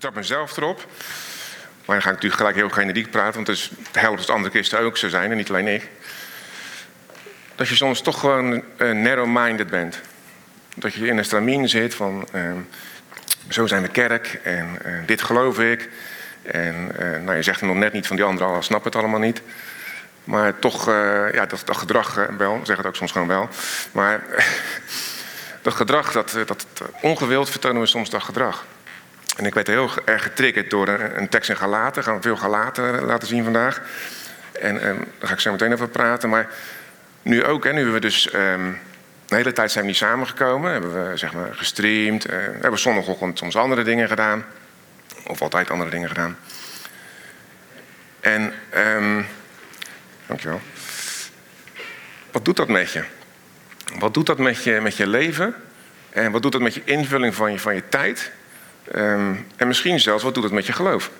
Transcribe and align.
betrap 0.00 0.18
mezelf 0.18 0.56
erop. 0.56 0.86
Maar 1.84 1.96
dan 1.96 2.02
ga 2.02 2.08
ik 2.08 2.14
natuurlijk 2.14 2.34
gelijk 2.34 2.56
heel 2.56 2.68
generiek 2.68 3.10
praten, 3.10 3.34
want 3.34 3.46
het, 3.46 3.56
is, 3.56 3.70
het 3.92 4.06
als 4.06 4.28
andere 4.28 4.50
christenen 4.50 4.84
ook 4.84 4.96
zo 4.96 5.08
zijn 5.08 5.30
en 5.30 5.36
niet 5.36 5.48
alleen 5.48 5.66
ik. 5.66 5.88
Dat 7.54 7.68
je 7.68 7.74
soms 7.74 8.00
toch 8.00 8.20
gewoon 8.20 8.62
uh, 8.76 8.90
narrow-minded 8.90 9.70
bent. 9.70 10.00
Dat 10.76 10.94
je 10.94 11.06
in 11.06 11.18
een 11.18 11.24
stramien 11.24 11.68
zit 11.68 11.94
van 11.94 12.28
uh, 12.34 12.52
zo 13.48 13.66
zijn 13.66 13.82
we 13.82 13.88
kerk 13.88 14.40
en 14.42 14.78
uh, 14.86 14.98
dit 15.06 15.22
geloof 15.22 15.58
ik. 15.58 15.88
En 16.42 16.92
nou, 17.24 17.36
je 17.36 17.42
zegt 17.42 17.60
nog 17.60 17.76
net 17.76 17.92
niet 17.92 18.06
van 18.06 18.16
die 18.16 18.24
anderen 18.24 18.54
al, 18.54 18.62
snap 18.62 18.84
het 18.84 18.96
allemaal 18.96 19.20
niet. 19.20 19.42
Maar 20.24 20.58
toch, 20.58 20.86
ja, 21.32 21.46
dat, 21.46 21.62
dat 21.64 21.76
gedrag 21.76 22.26
wel, 22.38 22.60
zeg 22.62 22.76
het 22.76 22.86
ook 22.86 22.96
soms 22.96 23.12
gewoon 23.12 23.28
wel. 23.28 23.48
Maar 23.92 24.22
dat 25.62 25.74
gedrag, 25.74 26.12
dat, 26.12 26.36
dat 26.46 26.66
ongewild 27.00 27.50
vertonen 27.50 27.80
we 27.80 27.86
soms 27.86 28.10
dat 28.10 28.22
gedrag. 28.22 28.64
En 29.40 29.46
ik 29.46 29.54
werd 29.54 29.66
heel 29.66 29.90
erg 30.04 30.22
getriggerd 30.22 30.70
door 30.70 30.88
een, 30.88 31.28
tekst 31.28 31.50
in 31.50 31.56
Galaten. 31.56 32.02
Gaan 32.02 32.16
we 32.16 32.22
veel 32.22 32.36
Galaten 32.36 33.04
laten 33.04 33.28
zien 33.28 33.44
vandaag. 33.44 33.82
En, 34.52 34.80
en 34.80 34.96
daar 35.18 35.28
ga 35.28 35.32
ik 35.32 35.40
zo 35.40 35.50
meteen 35.50 35.72
over 35.72 35.88
praten. 35.88 36.28
Maar 36.28 36.48
nu 37.22 37.44
ook, 37.44 37.64
hè, 37.64 37.70
nu 37.70 37.76
hebben 37.76 37.94
we 37.94 38.00
dus... 38.00 38.22
De 39.26 39.36
hele 39.36 39.52
tijd 39.52 39.70
zijn 39.70 39.84
we 39.84 39.90
niet 39.90 39.98
samengekomen. 39.98 40.72
Hebben 40.72 41.10
we 41.10 41.16
zeg 41.16 41.32
maar, 41.32 41.54
gestreamd. 41.54 42.30
Uh, 42.30 42.36
hebben 42.36 42.70
we 42.70 42.76
zondagochtend 42.76 43.38
soms 43.38 43.56
andere 43.56 43.82
dingen 43.82 44.08
gedaan. 44.08 44.44
Of 45.26 45.42
altijd 45.42 45.70
andere 45.70 45.90
dingen 45.90 46.08
gedaan. 46.08 46.38
En, 48.20 48.52
um, 48.76 49.26
dankjewel. 50.26 50.60
Wat 52.30 52.44
doet 52.44 52.56
dat 52.56 52.68
met 52.68 52.92
je? 52.92 53.04
Wat 53.98 54.14
doet 54.14 54.26
dat 54.26 54.38
met 54.38 54.64
je, 54.64 54.80
met 54.80 54.96
je 54.96 55.06
leven? 55.06 55.54
En 56.10 56.32
wat 56.32 56.42
doet 56.42 56.52
dat 56.52 56.60
met 56.60 56.74
je 56.74 56.82
invulling 56.84 57.34
van 57.34 57.52
je, 57.52 57.58
van 57.58 57.74
je 57.74 57.88
tijd? 57.88 58.32
Um, 58.96 59.46
en 59.56 59.66
misschien 59.66 60.00
zelfs, 60.00 60.22
wat 60.22 60.34
doet 60.34 60.44
het 60.44 60.52
met 60.52 60.66
je 60.66 60.72
geloof? 60.72 61.10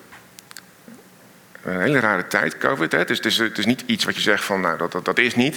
Een 1.62 1.80
hele 1.80 2.00
rare 2.00 2.26
tijd, 2.26 2.58
COVID. 2.58 2.92
Hè? 2.92 2.98
Het, 2.98 3.10
is, 3.10 3.16
het, 3.16 3.26
is, 3.26 3.38
het 3.38 3.58
is 3.58 3.66
niet 3.66 3.82
iets 3.86 4.04
wat 4.04 4.14
je 4.14 4.20
zegt 4.20 4.44
van, 4.44 4.60
nou, 4.60 4.78
dat, 4.78 4.92
dat, 4.92 5.04
dat 5.04 5.18
is 5.18 5.34
niet. 5.34 5.56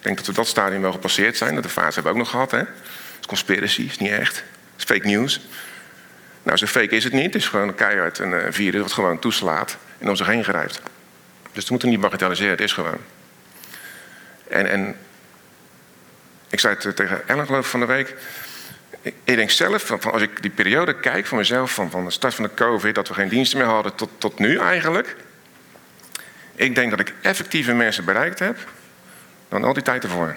Ik 0.00 0.06
denk 0.06 0.16
dat 0.16 0.26
we 0.26 0.32
dat 0.32 0.46
stadium 0.46 0.80
wel 0.80 0.92
gepasseerd 0.92 1.36
zijn. 1.36 1.54
Dat 1.54 1.62
de 1.62 1.68
fase 1.68 1.94
hebben 1.94 2.02
we 2.02 2.18
ook 2.18 2.24
nog 2.24 2.30
gehad. 2.30 2.50
Hè? 2.50 2.58
Het 2.58 3.20
is 3.20 3.26
conspiracy, 3.26 3.82
is 3.82 3.98
niet 3.98 4.10
echt. 4.10 4.36
Het 4.36 4.44
is 4.76 4.84
fake 4.84 5.06
news. 5.06 5.40
Nou, 6.42 6.58
zo 6.58 6.66
fake 6.66 6.96
is 6.96 7.04
het 7.04 7.12
niet. 7.12 7.24
Het 7.24 7.34
is 7.34 7.48
gewoon 7.48 7.74
keihard 7.74 8.18
een 8.18 8.32
uh, 8.32 8.42
virus 8.50 8.80
wat 8.80 8.92
gewoon 8.92 9.18
toeslaat 9.18 9.76
en 9.98 10.08
om 10.08 10.16
zich 10.16 10.26
heen 10.26 10.44
grijpt. 10.44 10.80
Dus 11.52 11.64
we 11.64 11.70
moeten 11.70 11.88
niet 11.88 12.00
bagatelliseren, 12.00 12.50
het 12.50 12.60
is 12.60 12.72
gewoon. 12.72 12.98
En, 14.48 14.66
en 14.66 14.96
ik 16.48 16.60
zei 16.60 16.76
het 16.78 16.96
tegen 16.96 17.28
Ellen 17.28 17.46
geloof 17.46 17.70
van 17.70 17.80
de 17.80 17.86
week 17.86 18.16
ik 19.02 19.14
denk 19.24 19.50
zelf, 19.50 19.82
van, 19.82 20.12
als 20.12 20.22
ik 20.22 20.42
die 20.42 20.50
periode 20.50 21.00
kijk 21.00 21.26
van 21.26 21.38
mezelf, 21.38 21.74
van, 21.74 21.90
van 21.90 22.04
de 22.04 22.10
start 22.10 22.34
van 22.34 22.44
de 22.44 22.54
COVID, 22.54 22.94
dat 22.94 23.08
we 23.08 23.14
geen 23.14 23.28
diensten 23.28 23.58
meer 23.58 23.66
hadden 23.66 23.94
tot, 23.94 24.10
tot 24.18 24.38
nu 24.38 24.58
eigenlijk. 24.58 25.16
Ik 26.54 26.74
denk 26.74 26.90
dat 26.90 27.00
ik 27.00 27.14
effectieve 27.20 27.72
mensen 27.72 28.04
bereikt 28.04 28.38
heb 28.38 28.56
dan 29.48 29.64
al 29.64 29.72
die 29.72 29.82
tijd 29.82 30.02
ervoor. 30.02 30.36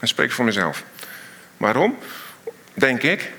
En 0.00 0.08
spreek 0.08 0.32
voor 0.32 0.44
mezelf. 0.44 0.84
Waarom? 1.56 1.98
Denk 2.74 3.02
ik, 3.02 3.30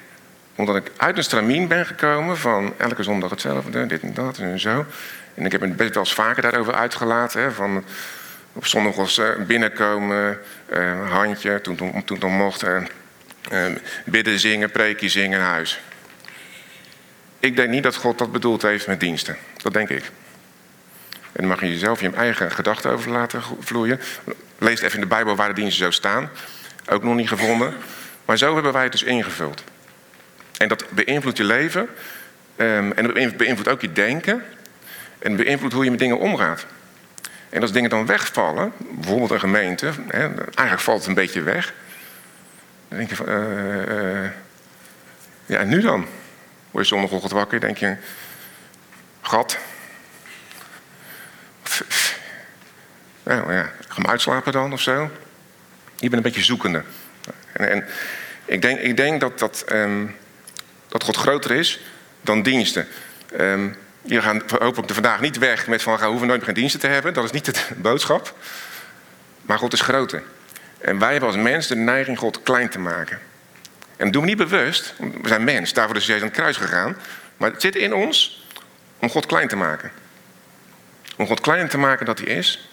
omdat 0.56 0.76
ik 0.76 0.92
uit 0.98 1.18
een 1.18 1.24
stramien 1.24 1.68
ben 1.68 1.86
gekomen 1.86 2.38
van 2.38 2.74
elke 2.78 3.04
zondag 3.04 3.30
hetzelfde, 3.30 3.86
dit 3.86 4.02
en 4.02 4.14
dat 4.14 4.38
en 4.38 4.60
zo. 4.60 4.86
En 5.34 5.46
ik 5.46 5.52
heb 5.52 5.62
me 5.62 5.68
best 5.68 5.94
wel 5.94 6.04
eens 6.04 6.14
vaker 6.14 6.42
daarover 6.42 6.74
uitgelaten. 6.74 7.54
Van 7.54 7.84
op 8.54 8.66
zondag 8.66 8.96
was 8.96 9.22
binnenkomen, 9.48 10.40
uh, 10.74 11.12
handje, 11.12 11.62
toen, 11.62 12.04
toen, 12.06 12.32
mocht. 12.32 12.64
Ehm, 12.64 12.84
bidden, 14.06 14.40
zingen, 14.40 14.72
preken, 14.72 15.10
zingen 15.10 15.40
in 15.40 15.46
huis. 15.46 15.80
Ik 17.40 17.56
denk 17.56 17.70
niet 17.70 17.84
dat 17.84 17.96
God 17.96 18.18
dat 18.18 18.32
bedoeld 18.32 18.62
heeft 18.62 18.88
met 18.88 19.00
diensten. 19.00 19.38
Dat 19.58 19.74
denk 19.74 19.90
ik. 19.90 20.04
En 21.12 21.42
dan 21.42 21.48
mag 21.48 21.60
je 21.60 21.70
jezelf 21.70 22.02
je 22.02 22.10
eigen 22.10 22.52
gedachten 22.52 22.92
over 22.92 23.12
laten 23.12 23.42
vloeien. 23.60 24.00
Lees 24.58 24.82
even 24.82 24.94
in 24.94 25.02
de 25.02 25.08
Bijbel 25.08 25.36
waar 25.36 25.48
de 25.48 25.54
diensten 25.62 25.84
zo 25.84 25.92
staan. 25.92 26.30
Ook 26.90 27.04
nog 27.04 27.16
niet 27.16 27.28
gevonden. 27.28 27.74
Maar 28.26 28.38
zo 28.38 28.54
hebben 28.54 28.74
wij 28.74 28.84
het 28.84 28.92
dus 28.92 29.04
ingevuld. 29.04 29.64
En 30.58 30.68
dat 30.68 30.86
beïnvloedt 30.90 31.38
je 31.38 31.44
leven. 31.44 31.82
Um, 32.58 32.92
en 32.92 33.04
dat 33.04 33.38
beïnvloedt 33.38 33.70
ook 33.70 33.82
je 33.82 33.92
denken. 33.92 34.44
En 35.20 35.36
beïnvloedt 35.36 35.74
hoe 35.74 35.84
je 35.84 35.90
met 35.90 36.00
dingen 36.00 36.20
omgaat. 36.20 36.66
En 37.50 37.62
als 37.62 37.72
dingen 37.72 37.90
dan 37.90 38.06
wegvallen, 38.06 38.72
bijvoorbeeld 38.78 39.32
een 39.32 39.40
gemeente, 39.40 39.92
eigenlijk 40.10 40.80
valt 40.80 41.00
het 41.00 41.08
een 41.08 41.14
beetje 41.14 41.42
weg. 41.42 41.74
Dan 42.88 42.98
denk 42.98 43.10
je 43.10 43.16
van, 43.16 43.30
uh, 43.30 44.24
uh, 44.24 44.30
ja, 45.46 45.60
en 45.60 45.68
nu 45.68 45.82
dan? 45.82 46.08
Word 46.72 46.88
je 46.88 46.94
zondagochtend 46.94 47.32
wakker, 47.32 47.60
denk 47.60 47.78
je, 47.78 47.96
gat. 49.22 49.58
Nou 53.24 53.54
ja, 53.54 53.64
ga 53.88 53.96
hem 53.96 54.08
uitslapen 54.08 54.52
dan 54.52 54.74
of 54.74 54.82
zo. 54.82 55.12
Je 55.96 56.10
bent 56.10 56.14
een 56.14 56.22
beetje 56.22 56.44
zoekende. 56.44 56.84
En, 57.52 57.70
en 57.70 57.86
ik, 58.46 58.62
denk, 58.62 58.80
ik 58.80 58.98
denk 58.98 59.20
dat, 59.20 59.40
dat, 59.40 59.66
um, 59.72 60.16
dat 60.88 61.04
God 61.04 61.16
groter 61.16 61.52
is 61.52 61.80
dan 62.22 62.44
diensten. 62.44 62.88
Um, 63.40 63.76
je 64.02 64.22
gaat 64.22 64.52
hopelijk 64.52 64.94
vandaag 64.94 65.22
niet 65.22 65.38
weg 65.38 65.68
met 65.68 65.82
van, 65.82 65.98
we 65.98 66.06
hoeven 66.06 66.28
nooit 66.28 66.40
meer 66.40 66.48
geen 66.48 66.60
diensten 66.60 66.80
te 66.80 66.88
hebben. 66.88 67.14
Dat 67.14 67.24
is 67.24 67.32
niet 67.32 67.46
de 67.46 67.74
boodschap. 67.90 68.36
Maar 69.42 69.58
God 69.58 69.74
is 69.74 69.82
groter. 69.82 70.24
En 70.78 71.00
wij 71.00 71.12
hebben 71.12 71.30
als 71.30 71.38
mens 71.38 71.68
de 71.68 71.76
neiging 71.76 72.18
God 72.18 72.44
klein 72.44 72.70
te 72.70 72.80
maken. 72.80 73.20
En 73.98 74.04
dat 74.04 74.14
doen 74.14 74.22
we 74.22 74.28
niet 74.28 74.38
bewust. 74.38 74.94
We 75.22 75.28
zijn 75.28 75.44
mens, 75.44 75.74
daarvoor 75.74 75.96
is 75.96 76.06
Jezus 76.06 76.22
aan 76.22 76.28
het 76.28 76.38
kruis 76.38 76.58
gegaan. 76.58 76.98
Maar 77.38 77.52
het 77.52 77.62
zit 77.62 77.76
in 77.76 77.94
ons 77.94 78.48
om 79.00 79.10
God 79.10 79.26
klein 79.26 79.48
te 79.48 79.56
maken. 79.56 79.92
Om 81.18 81.28
God 81.28 81.40
kleiner 81.40 81.70
te 81.70 81.78
maken 81.78 82.06
dat 82.06 82.20
hij 82.20 82.28
is. 82.28 82.70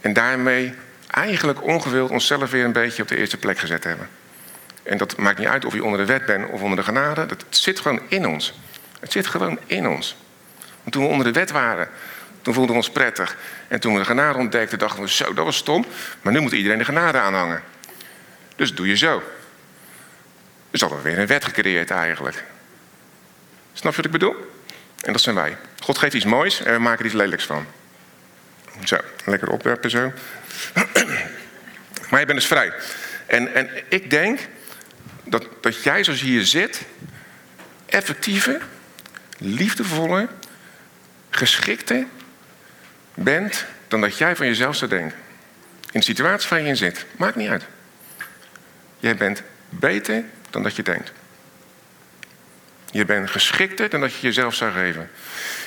En 0.00 0.12
daarmee 0.12 0.74
eigenlijk 1.10 1.62
ongewild 1.62 2.10
onszelf 2.10 2.50
weer 2.50 2.64
een 2.64 2.72
beetje 2.72 3.02
op 3.02 3.08
de 3.08 3.16
eerste 3.16 3.36
plek 3.36 3.58
gezet 3.58 3.84
hebben. 3.84 4.08
En 4.82 4.98
dat 4.98 5.16
maakt 5.16 5.38
niet 5.38 5.48
uit 5.48 5.64
of 5.64 5.74
je 5.74 5.84
onder 5.84 5.98
de 5.98 6.12
wet 6.12 6.26
bent 6.26 6.50
of 6.50 6.60
onder 6.60 6.78
de 6.78 6.84
genade. 6.84 7.26
Dat 7.26 7.44
zit 7.48 7.80
gewoon 7.80 8.00
in 8.08 8.26
ons. 8.26 8.54
Het 9.00 9.12
zit 9.12 9.26
gewoon 9.26 9.58
in 9.66 9.88
ons. 9.88 10.16
Want 10.80 10.92
toen 10.92 11.02
we 11.02 11.08
onder 11.08 11.26
de 11.26 11.38
wet 11.38 11.50
waren, 11.50 11.88
toen 12.46 12.54
voelden 12.54 12.74
we 12.74 12.80
ons 12.80 12.90
prettig. 12.90 13.36
En 13.68 13.80
toen 13.80 13.92
we 13.92 13.98
de 13.98 14.04
genade 14.04 14.38
ontdekten, 14.38 14.78
dachten 14.78 15.02
we 15.02 15.10
zo, 15.10 15.34
dat 15.34 15.44
was 15.44 15.56
stom. 15.56 15.84
Maar 16.22 16.32
nu 16.32 16.40
moet 16.40 16.52
iedereen 16.52 16.78
de 16.78 16.84
genade 16.84 17.18
aanhangen. 17.18 17.62
Dus 18.56 18.74
doe 18.74 18.86
je 18.86 18.96
zo. 18.96 19.22
Dus 20.70 20.80
hadden 20.80 21.02
we 21.02 21.08
weer 21.08 21.18
een 21.18 21.26
wet 21.26 21.44
gecreëerd 21.44 21.90
eigenlijk. 21.90 22.44
Snap 23.72 23.90
je 23.90 23.96
wat 23.96 24.04
ik 24.04 24.10
bedoel? 24.10 24.52
En 25.00 25.12
dat 25.12 25.20
zijn 25.20 25.34
wij. 25.34 25.56
God 25.80 25.98
geeft 25.98 26.14
iets 26.14 26.24
moois 26.24 26.62
en 26.62 26.72
we 26.72 26.78
maken 26.78 26.98
er 26.98 27.04
iets 27.04 27.14
lelijks 27.14 27.44
van. 27.44 27.66
Zo, 28.84 28.96
lekker 29.24 29.48
opwerpen 29.48 29.90
zo. 29.90 30.12
Maar 32.10 32.20
je 32.20 32.26
bent 32.26 32.38
dus 32.38 32.46
vrij. 32.46 32.72
En, 33.26 33.54
en 33.54 33.70
ik 33.88 34.10
denk 34.10 34.40
dat, 35.24 35.46
dat 35.60 35.82
jij 35.82 36.04
zoals 36.04 36.20
je 36.20 36.26
hier 36.26 36.44
zit, 36.44 36.82
effectieve, 37.86 38.60
liefdevolle, 39.38 40.28
geschikte 41.30 42.06
bent 43.16 43.64
dan 43.88 44.00
dat 44.00 44.18
jij 44.18 44.36
van 44.36 44.46
jezelf 44.46 44.76
zou 44.76 44.90
denken. 44.90 45.18
In 45.90 46.00
de 46.00 46.06
situatie 46.06 46.48
waar 46.48 46.60
je 46.60 46.66
in 46.66 46.76
zit, 46.76 47.06
maakt 47.16 47.36
niet 47.36 47.48
uit. 47.48 47.64
Jij 48.98 49.16
bent 49.16 49.42
beter 49.68 50.24
dan 50.50 50.62
dat 50.62 50.76
je 50.76 50.82
denkt. 50.82 51.12
Je 52.90 53.04
bent 53.04 53.30
geschikter 53.30 53.90
dan 53.90 54.00
dat 54.00 54.12
je 54.14 54.20
jezelf 54.20 54.54
zou 54.54 54.72
geven. 54.72 55.10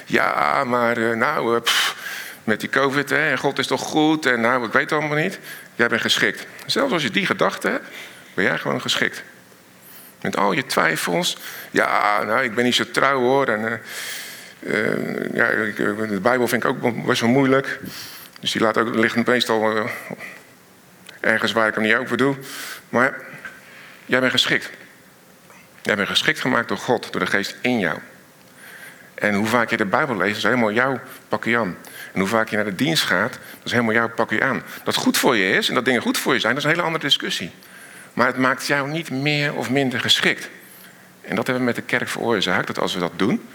Ja, 0.06 0.64
maar 0.64 0.98
uh, 0.98 1.16
nou, 1.16 1.60
pff, 1.60 1.96
met 2.44 2.60
die 2.60 2.70
COVID, 2.70 3.12
en 3.12 3.38
God 3.38 3.60
is 3.60 3.68
toch 3.68 3.81
goed, 3.81 4.26
en 4.26 4.42
nou, 4.42 4.66
ik 4.66 4.72
weet 4.72 4.90
het 4.90 5.00
allemaal 5.00 5.18
niet. 5.18 5.40
Jij 5.76 5.88
bent 5.88 6.02
geschikt. 6.02 6.46
Zelfs 6.66 6.94
als 6.94 7.04
je 7.04 7.10
die 7.10 7.26
gedachte 7.26 7.68
hebt, 7.68 7.88
ben 8.34 8.44
jij 8.44 8.58
gewoon 8.58 8.81
geschikt. 8.81 9.24
Met 10.22 10.38
al 10.38 10.52
je 10.52 10.66
twijfels. 10.66 11.38
Ja, 11.72 12.24
nou, 12.24 12.44
ik 12.44 12.56
ben 12.56 12.64
niet 12.64 12.76
zo 12.76 12.92
trouw 12.92 13.20
hoor. 13.20 13.48
En, 13.48 13.62
uh, 13.62 13.74
uh, 14.60 15.34
ja, 15.34 15.48
de 16.08 16.20
Bijbel 16.22 16.48
vind 16.48 16.64
ik 16.64 16.70
ook 16.70 17.06
best 17.06 17.22
wel 17.22 17.30
moeilijk. 17.30 17.80
Dus 18.40 18.52
die 18.52 18.62
laat 18.62 18.78
ook, 18.78 18.96
ligt 18.96 19.26
meestal 19.26 19.78
uh, 19.78 19.86
ergens 21.20 21.52
waar 21.52 21.68
ik 21.68 21.74
hem 21.74 21.84
niet 21.84 21.96
over 21.96 22.18
doe. 22.18 22.36
Maar 22.90 23.22
jij 24.06 24.20
bent 24.20 24.32
geschikt. 24.32 24.70
Jij 25.82 25.96
bent 25.96 26.08
geschikt 26.08 26.40
gemaakt 26.40 26.68
door 26.68 26.78
God, 26.78 27.12
door 27.12 27.22
de 27.22 27.28
geest 27.28 27.58
in 27.62 27.80
jou. 27.80 28.00
En 29.14 29.34
hoe 29.34 29.46
vaak 29.46 29.70
je 29.70 29.78
de 29.78 29.86
Bijbel 29.86 30.18
leest, 30.18 30.38
is 30.38 30.44
helemaal 30.44 30.72
jouw 30.72 31.00
pakje 31.28 31.58
aan. 31.58 31.78
En 32.14 32.20
hoe 32.20 32.30
vaak 32.30 32.50
je 32.50 32.56
naar 32.56 32.66
de 32.66 32.76
dienst 32.76 33.04
gaat, 33.04 33.32
dat 33.32 33.66
is 33.66 33.72
helemaal 33.72 33.94
jouw 33.94 34.10
pakje 34.10 34.44
aan. 34.44 34.64
Dat 34.84 34.96
goed 34.96 35.18
voor 35.18 35.36
je 35.36 35.52
is 35.52 35.70
en 35.70 35.76
dat 35.76 35.86
dingen 35.86 36.02
goed 36.02 36.18
voor 36.18 36.34
je 36.34 36.40
zijn, 36.40 36.54
dat 36.54 36.64
is 36.64 36.70
een 36.70 36.76
hele 36.76 36.86
andere 36.86 37.06
discussie. 37.06 37.52
Maar 38.14 38.28
het 38.28 38.38
maakt 38.38 38.68
jou 38.68 38.90
niet 38.90 39.10
meer 39.10 39.56
of 39.56 39.70
minder 39.70 40.00
geschikt. 40.00 40.50
En 41.22 41.36
dat 41.36 41.48
hebben 41.48 41.66
we 41.66 41.72
met 41.72 41.76
de 41.76 41.82
kerk 41.82 42.08
veroorzaakt, 42.08 42.68
dat 42.68 42.80
als 42.80 42.94
we 42.94 43.00
dat 43.00 43.12
doen, 43.16 43.48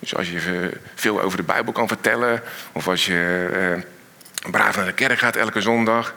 dus 0.00 0.14
als 0.14 0.30
je 0.30 0.70
veel 0.94 1.20
over 1.20 1.36
de 1.36 1.42
Bijbel 1.42 1.72
kan 1.72 1.88
vertellen, 1.88 2.42
of 2.72 2.88
als 2.88 3.06
je 3.06 3.50
uh, 4.44 4.50
braaf 4.50 4.76
naar 4.76 4.86
de 4.86 4.92
kerk 4.92 5.18
gaat 5.18 5.36
elke 5.36 5.60
zondag, 5.60 6.14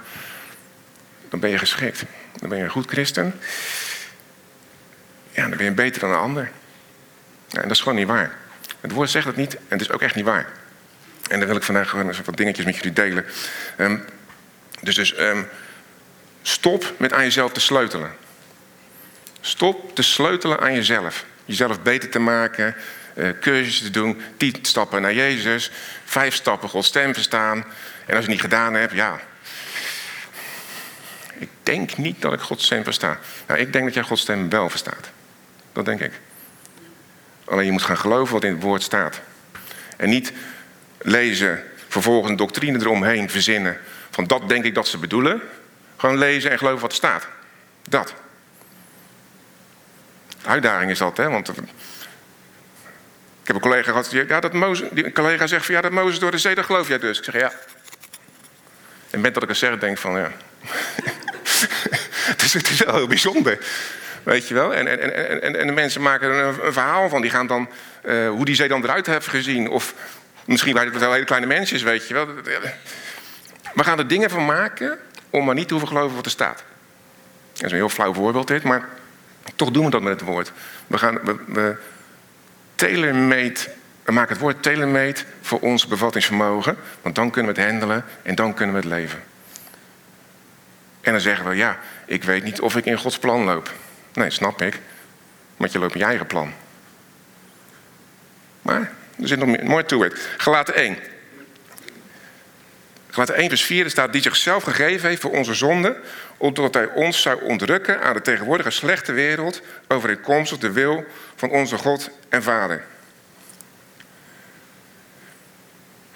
dan 1.29 1.39
ben 1.39 1.49
je 1.49 1.57
geschikt. 1.57 2.03
Dan 2.39 2.49
ben 2.49 2.57
je 2.57 2.63
een 2.63 2.69
goed 2.69 2.89
christen. 2.89 3.39
Ja, 5.31 5.47
dan 5.47 5.57
ben 5.57 5.65
je 5.65 5.71
beter 5.71 5.99
dan 5.99 6.09
een 6.09 6.17
ander. 6.17 6.51
Ja, 7.47 7.61
en 7.61 7.67
dat 7.67 7.71
is 7.71 7.81
gewoon 7.81 7.97
niet 7.97 8.07
waar. 8.07 8.37
Het 8.81 8.91
woord 8.91 9.09
zegt 9.09 9.25
het 9.25 9.35
niet 9.35 9.55
en 9.55 9.63
het 9.67 9.81
is 9.81 9.91
ook 9.91 10.01
echt 10.01 10.15
niet 10.15 10.25
waar. 10.25 10.49
En 11.29 11.39
dan 11.39 11.47
wil 11.47 11.57
ik 11.57 11.63
vandaag 11.63 11.89
gewoon 11.89 12.13
wat 12.25 12.37
dingetjes 12.37 12.65
met 12.65 12.75
jullie 12.75 12.93
delen. 12.93 13.25
Ehm, 13.77 13.97
dus 14.81 14.95
dus 14.95 15.19
um, 15.19 15.47
stop 16.41 16.93
met 16.97 17.13
aan 17.13 17.23
jezelf 17.23 17.51
te 17.51 17.59
sleutelen. 17.59 18.11
Stop 19.41 19.95
te 19.95 20.01
sleutelen 20.01 20.59
aan 20.59 20.73
jezelf. 20.73 21.25
Jezelf 21.45 21.81
beter 21.81 22.09
te 22.09 22.19
maken, 22.19 22.75
cursussen 23.39 23.85
te 23.85 23.91
doen, 23.91 24.21
tien 24.37 24.55
stappen 24.61 25.01
naar 25.01 25.13
Jezus, 25.13 25.71
vijf 26.05 26.35
stappen 26.35 26.69
Gods 26.69 26.87
stem 26.87 27.13
verstaan. 27.13 27.57
En 27.57 27.65
als 28.05 28.07
je 28.07 28.15
het 28.15 28.27
niet 28.27 28.41
gedaan 28.41 28.73
hebt, 28.73 28.93
ja. 28.93 29.19
Ik 31.37 31.49
denk 31.63 31.97
niet 31.97 32.21
dat 32.21 32.33
ik 32.33 32.39
Gods 32.39 32.65
stem 32.65 32.83
versta. 32.83 33.19
Nou, 33.47 33.59
ik 33.59 33.73
denk 33.73 33.85
dat 33.85 33.93
jij 33.93 34.03
Gods 34.03 34.21
stem 34.21 34.49
wel 34.49 34.69
verstaat. 34.69 35.09
Dat 35.73 35.85
denk 35.85 35.99
ik. 35.99 36.11
Alleen 37.45 37.65
je 37.65 37.71
moet 37.71 37.81
gaan 37.81 37.97
geloven 37.97 38.33
wat 38.33 38.43
in 38.43 38.53
het 38.53 38.61
woord 38.61 38.83
staat. 38.83 39.21
En 39.97 40.09
niet 40.09 40.33
lezen, 41.01 41.63
vervolgens 41.87 42.37
doctrine 42.37 42.79
eromheen 42.79 43.29
verzinnen. 43.29 43.77
Van 44.09 44.27
dat 44.27 44.49
denk 44.49 44.65
ik 44.65 44.75
dat 44.75 44.87
ze 44.87 44.97
bedoelen. 44.97 45.41
Gewoon 45.97 46.17
lezen 46.17 46.51
en 46.51 46.57
geloven 46.57 46.81
wat 46.81 46.91
er 46.91 46.97
staat. 46.97 47.27
Dat. 47.89 48.13
Uitdaging 50.45 50.91
is 50.91 50.97
dat, 50.97 51.17
hè? 51.17 51.29
Want 51.29 51.51
ik 53.43 53.49
heb 53.49 53.55
een 53.55 53.61
collega 53.61 53.89
gehad, 53.91 54.11
ja, 54.11 54.39
dat 54.39 54.53
Mozes, 54.53 54.89
die 54.91 55.11
collega 55.11 55.47
zegt 55.47 55.65
van 55.65 55.75
ja, 55.75 55.81
dat 55.81 55.91
Mozes 55.91 56.19
door 56.19 56.31
de 56.31 56.37
zee, 56.37 56.55
dat 56.55 56.65
geloof 56.65 56.87
jij 56.87 56.99
dus. 56.99 57.17
Ik 57.17 57.23
zeg 57.23 57.39
ja. 57.39 57.51
En 59.09 59.21
met 59.21 59.33
dat 59.33 59.43
ik 59.43 59.49
het 59.49 59.57
zeg, 59.57 59.79
denk 59.79 59.97
van 59.97 60.17
ja. 60.17 60.31
is, 62.43 62.53
het 62.53 62.69
is 62.69 62.83
wel 62.83 62.95
heel 62.95 63.07
bijzonder. 63.07 63.57
Weet 64.23 64.47
je 64.47 64.53
wel? 64.53 64.73
En, 64.73 64.87
en, 64.87 65.41
en, 65.41 65.55
en 65.55 65.67
de 65.67 65.73
mensen 65.73 66.01
maken 66.01 66.29
er 66.29 66.65
een, 66.65 66.73
verhaal 66.73 67.09
van. 67.09 67.21
Die 67.21 67.31
gaan 67.31 67.47
dan, 67.47 67.69
uh, 68.05 68.29
hoe 68.29 68.45
die 68.45 68.55
zee 68.55 68.67
dan 68.67 68.83
eruit 68.83 69.05
heeft 69.05 69.27
gezien. 69.27 69.69
Of 69.69 69.93
misschien 70.45 70.73
waren 70.73 70.91
het 70.91 70.99
wel 70.99 71.13
hele 71.13 71.25
kleine 71.25 71.47
mensjes, 71.47 71.81
weet 71.81 72.07
je 72.07 72.13
wel. 72.13 72.27
We 73.73 73.83
gaan 73.83 73.97
er 73.97 74.07
dingen 74.07 74.29
van 74.29 74.45
maken 74.45 74.97
om 75.29 75.45
maar 75.45 75.55
niet 75.55 75.67
te 75.67 75.73
hoeven 75.73 75.91
geloven 75.91 76.15
wat 76.15 76.25
er 76.25 76.31
staat. 76.31 76.63
Dat 77.53 77.63
is 77.63 77.71
een 77.71 77.77
heel 77.77 77.89
flauw 77.89 78.13
voorbeeld 78.13 78.47
dit, 78.47 78.63
maar 78.63 78.87
toch 79.55 79.71
doen 79.71 79.85
we 79.85 79.91
dat 79.91 80.01
met 80.01 80.19
het 80.19 80.29
woord. 80.29 80.51
We, 80.87 80.97
gaan, 80.97 81.19
we, 81.23 81.35
we, 81.47 81.75
we 84.03 84.11
maken 84.11 84.33
het 84.33 84.39
woord 84.39 84.63
telemeet 84.63 85.25
voor 85.41 85.59
ons 85.59 85.87
bevattingsvermogen. 85.87 86.77
Want 87.01 87.15
dan 87.15 87.31
kunnen 87.31 87.53
we 87.53 87.61
het 87.61 87.69
handelen 87.69 88.05
en 88.21 88.35
dan 88.35 88.53
kunnen 88.53 88.75
we 88.75 88.81
het 88.81 88.89
leven. 88.89 89.23
En 91.01 91.11
dan 91.11 91.21
zeggen 91.21 91.49
we, 91.49 91.55
ja, 91.55 91.79
ik 92.05 92.23
weet 92.23 92.43
niet 92.43 92.61
of 92.61 92.75
ik 92.75 92.85
in 92.85 92.97
Gods 92.97 93.19
plan 93.19 93.43
loop. 93.43 93.71
Nee, 94.13 94.29
snap 94.29 94.61
ik. 94.61 94.79
Want 95.57 95.71
je 95.71 95.79
loopt 95.79 95.93
in 95.93 95.99
je 95.99 96.05
eigen 96.05 96.27
plan. 96.27 96.53
Maar 98.61 98.91
er 99.19 99.27
zit 99.27 99.39
nog 99.39 99.47
meer, 99.47 99.65
mooi 99.65 99.85
toe. 99.85 100.11
Gelaten 100.37 100.75
1. 100.75 100.97
Gelaten 103.09 103.35
1 103.35 103.49
vers 103.49 103.63
4 103.63 103.89
staat 103.89 104.13
die 104.13 104.21
zichzelf 104.21 104.63
gegeven 104.63 105.09
heeft 105.09 105.21
voor 105.21 105.31
onze 105.31 105.53
zonde, 105.53 105.97
opdat 106.43 106.73
hij 106.73 106.87
ons 106.87 107.21
zou 107.21 107.43
ontrukken 107.43 108.01
aan 108.01 108.13
de 108.13 108.21
tegenwoordige 108.21 108.69
slechte 108.69 109.11
wereld, 109.11 109.61
overeenkomstig 109.87 110.57
de 110.57 110.71
wil 110.71 111.05
van 111.35 111.49
onze 111.49 111.77
God 111.77 112.09
en 112.29 112.43
Vader. 112.43 112.83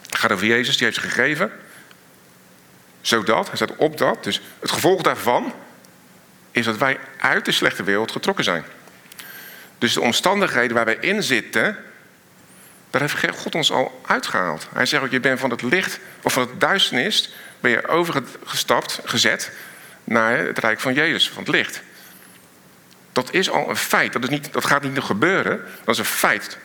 Het 0.02 0.18
gaat 0.18 0.32
over 0.32 0.46
Jezus, 0.46 0.78
die 0.78 0.86
heeft 0.86 1.00
zich 1.00 1.14
gegeven, 1.14 1.52
zodat, 3.02 3.48
hij 3.48 3.56
staat 3.56 3.76
op 3.76 3.98
dat, 3.98 4.24
dus 4.24 4.42
het 4.60 4.72
gevolg 4.72 5.02
daarvan 5.02 5.54
is 6.52 6.66
dat 6.66 6.78
wij 6.78 7.00
uit 7.18 7.46
de 7.46 7.52
slechte 7.52 7.84
wereld 7.84 8.12
getrokken 8.12 8.44
zijn. 8.44 8.64
Dus 9.78 9.94
de 9.94 10.02
omstandigheden 10.02 10.76
waar 10.76 10.86
wij 10.86 10.98
in 11.00 11.24
zitten, 11.24 11.78
daar 12.90 13.02
heeft 13.02 13.40
God 13.40 13.56
ons 13.56 13.72
al 13.72 14.02
uitgehaald. 14.06 14.68
Hij 14.74 14.86
zegt 14.86 15.04
ook, 15.04 15.12
je 15.12 15.20
bent 15.20 15.40
van 15.40 15.50
het 15.50 15.62
licht 15.62 16.00
of 16.22 16.34
van 16.34 16.48
het 16.48 16.60
duisternis, 16.60 17.34
ben 17.60 17.72
je 17.72 17.88
overgestapt, 17.88 19.00
gezet 19.04 19.52
naar 20.08 20.38
het 20.38 20.58
rijk 20.58 20.80
van 20.80 20.94
Jezus, 20.94 21.30
van 21.30 21.44
het 21.44 21.52
licht. 21.52 21.82
Dat 23.12 23.34
is 23.34 23.50
al 23.50 23.70
een 23.70 23.76
feit. 23.76 24.14
Dat, 24.14 24.24
is 24.24 24.30
niet, 24.30 24.54
dat 24.54 24.66
gaat 24.66 24.84
niet 24.84 24.94
nog 24.94 25.06
gebeuren. 25.06 25.62
Dat 25.84 25.94
is 25.94 26.00
een 26.00 26.06
feit. 26.06 26.58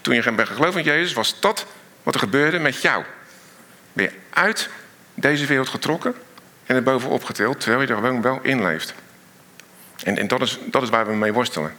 Toen 0.00 0.14
je 0.14 0.32
bent 0.32 0.48
geloofd 0.48 0.76
in 0.76 0.84
Jezus, 0.84 1.12
was 1.12 1.40
dat 1.40 1.66
wat 2.02 2.14
er 2.14 2.20
gebeurde 2.20 2.58
met 2.58 2.82
jou. 2.82 3.04
Je 3.92 4.10
uit 4.30 4.68
deze 5.14 5.46
wereld 5.46 5.68
getrokken 5.68 6.14
en 6.66 6.76
er 6.76 6.82
bovenop 6.82 7.24
getild, 7.24 7.60
terwijl 7.60 7.82
je 7.82 7.88
er 7.88 7.94
gewoon 7.94 8.22
wel 8.22 8.38
in 8.42 8.62
leeft. 8.62 8.94
En, 10.04 10.18
en 10.18 10.28
dat, 10.28 10.40
is, 10.40 10.58
dat 10.64 10.82
is 10.82 10.88
waar 10.88 11.06
we 11.06 11.14
mee 11.14 11.32
worstelen. 11.32 11.76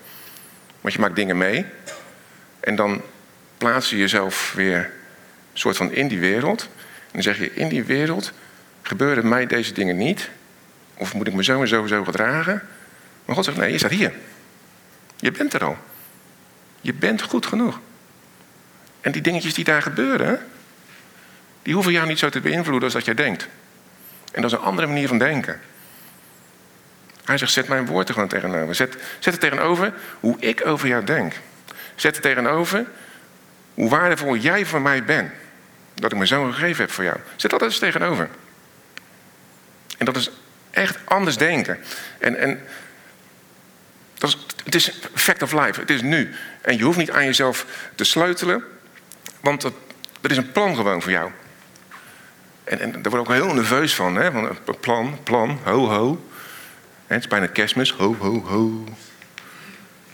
Want 0.82 0.94
je 0.94 1.00
maakt 1.00 1.16
dingen 1.16 1.38
mee 1.38 1.66
en 2.60 2.76
dan 2.76 3.02
plaats 3.58 3.90
je 3.90 3.98
jezelf 3.98 4.54
weer 4.56 4.92
soort 5.54 5.78
van 5.78 5.92
in 5.92 6.08
die 6.08 6.20
wereld. 6.20 6.62
En 6.62 7.10
dan 7.12 7.22
zeg 7.22 7.38
je, 7.38 7.54
in 7.54 7.68
die 7.68 7.84
wereld 7.84 8.32
gebeuren 8.82 9.28
mij 9.28 9.48
deze 9.48 9.74
dingen 9.74 9.98
niet. 9.98 10.30
Of 10.94 11.14
moet 11.14 11.28
ik 11.28 11.34
me 11.34 11.44
zo 11.44 11.62
en 11.62 11.88
zo 11.88 12.04
gedragen? 12.04 12.62
Maar 13.26 13.36
God 13.36 13.46
zegt, 13.46 13.58
nee, 13.58 13.72
je 13.72 13.78
staat 13.78 13.92
hier. 13.92 14.14
Je 15.16 15.32
bent 15.32 15.54
er 15.54 15.64
al. 15.64 15.78
Je 16.82 16.94
bent 16.94 17.22
goed 17.22 17.46
genoeg. 17.46 17.80
En 19.02 19.12
die 19.12 19.22
dingetjes 19.22 19.54
die 19.54 19.64
daar 19.64 19.82
gebeuren, 19.82 20.40
die 21.62 21.74
hoeven 21.74 21.92
jou 21.92 22.08
niet 22.08 22.20
zo 22.20 22.30
te 22.30 22.42
beïnvloeden 22.42 22.84
als 22.84 22.94
dat 22.94 23.06
jij 23.06 23.14
denkt. 23.14 23.48
En 24.32 24.42
dat 24.42 24.52
is 24.52 24.58
een 24.58 24.64
andere 24.64 24.88
manier 24.88 25.08
van 25.08 25.18
denken. 25.18 25.62
Hij 27.26 27.38
zegt, 27.38 27.52
zet 27.52 27.68
mijn 27.68 27.86
woord 27.86 28.08
er 28.08 28.14
gewoon 28.14 28.30
tegenover. 28.30 28.76
Zet, 28.76 28.98
zet 29.20 29.34
het 29.34 29.42
tegenover 29.42 29.94
hoe 30.20 30.36
ik 30.40 30.66
over 30.66 30.88
jou 30.88 31.04
denk. 31.04 31.34
Zet 31.96 32.14
het 32.14 32.24
tegenover 32.24 32.86
hoe 33.74 33.90
waardevol 33.90 34.36
jij 34.36 34.66
voor 34.66 34.82
mij 34.82 35.04
bent. 35.04 35.32
Dat 35.94 36.12
ik 36.12 36.18
me 36.18 36.28
zo 36.28 36.52
gegeven 36.52 36.84
heb 36.84 36.92
voor 36.92 37.04
jou. 37.04 37.18
Zet 37.36 37.52
dat 37.52 37.62
eens 37.62 37.80
tegenover. 37.80 38.30
En 39.98 40.06
dat 40.06 40.16
is 40.16 40.32
echt 40.74 40.98
anders 41.04 41.38
denken. 41.38 41.80
En, 42.18 42.36
en 42.36 42.62
dat 44.14 44.30
is, 44.30 44.46
het 44.64 44.76
is 44.76 45.00
fact 45.14 45.42
of 45.42 45.52
life. 45.52 45.80
Het 45.80 45.90
is 45.90 46.02
nu. 46.02 46.36
En 46.62 46.78
je 46.78 46.84
hoeft 46.84 46.98
niet 46.98 47.12
aan 47.12 47.26
jezelf 47.26 47.66
te 47.96 48.04
sleutelen. 48.04 48.64
Want 49.40 49.64
er 50.22 50.32
is 50.32 50.38
een 50.38 50.52
plan 50.52 50.76
gewoon 50.76 51.02
voor 51.02 51.12
jou. 51.12 51.32
En, 52.64 52.80
en 52.80 52.92
daar 52.92 53.12
word 53.12 53.14
ik 53.24 53.30
ook 53.30 53.36
heel 53.36 53.54
nerveus 53.54 53.96
van. 53.96 54.16
Hè? 54.16 54.32
Van 54.32 54.58
plan, 54.80 55.20
plan, 55.24 55.60
ho, 55.64 55.88
ho. 55.88 56.28
Het 57.08 57.20
is 57.20 57.28
bijna 57.28 57.48
kerstmis, 57.48 57.92
ho, 57.92 58.16
ho, 58.20 58.44
ho. 58.46 58.84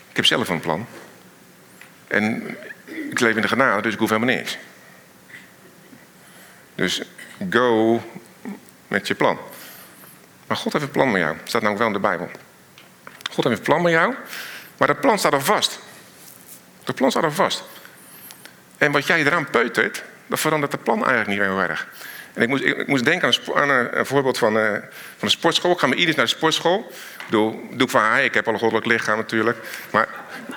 Ik 0.09 0.15
heb 0.15 0.25
zelf 0.25 0.49
een 0.49 0.59
plan. 0.59 0.87
En 2.07 2.57
ik 2.85 3.19
leef 3.19 3.35
in 3.35 3.41
de 3.41 3.47
genade, 3.47 3.81
dus 3.81 3.93
ik 3.93 3.99
hoef 3.99 4.09
helemaal 4.09 4.35
niks. 4.35 4.57
Dus 6.75 7.01
go 7.49 8.01
met 8.87 9.07
je 9.07 9.15
plan. 9.15 9.39
Maar 10.49 10.57
God 10.57 10.73
heeft 10.73 10.85
een 10.85 10.91
plan 10.91 11.11
met 11.11 11.21
jou. 11.21 11.37
Dat 11.37 11.47
staat 11.47 11.61
namelijk 11.61 11.77
wel 11.77 11.87
in 11.87 12.01
de 12.01 12.07
Bijbel. 12.07 12.29
God 13.31 13.43
heeft 13.43 13.57
een 13.57 13.63
plan 13.63 13.81
met 13.81 13.91
jou, 13.91 14.15
maar 14.77 14.87
dat 14.87 14.99
plan 14.99 15.19
staat 15.19 15.33
er 15.33 15.41
vast. 15.41 15.79
Dat 16.83 16.95
plan 16.95 17.11
staat 17.11 17.23
er 17.23 17.33
vast. 17.33 17.63
En 18.77 18.91
wat 18.91 19.07
jij 19.07 19.19
eraan 19.19 19.49
peutert, 19.49 20.03
dat 20.27 20.39
verandert 20.39 20.71
het 20.71 20.83
plan 20.83 21.05
eigenlijk 21.05 21.27
niet 21.27 21.39
heel 21.39 21.59
erg. 21.59 21.87
En 22.33 22.41
ik 22.41 22.47
moest, 22.47 22.63
ik 22.63 22.87
moest 22.87 23.05
denken 23.05 23.33
aan 23.55 23.69
een, 23.69 23.99
een 23.99 24.05
voorbeeld 24.05 24.37
van, 24.37 24.57
uh, 24.57 24.71
van 24.71 24.81
een 25.19 25.29
sportschool. 25.29 25.71
Ik 25.71 25.79
ga 25.79 25.87
met 25.87 25.97
Iris 25.97 26.15
naar 26.15 26.25
de 26.25 26.31
sportschool. 26.31 26.87
Ik 26.89 27.25
bedoel, 27.25 27.61
doe 27.71 27.81
ik 27.81 27.89
van 27.89 28.01
haar. 28.01 28.23
Ik 28.23 28.33
heb 28.33 28.47
al 28.47 28.53
een 28.53 28.59
goddelijk 28.59 28.87
lichaam 28.87 29.17
natuurlijk. 29.17 29.57
Maar 29.91 30.07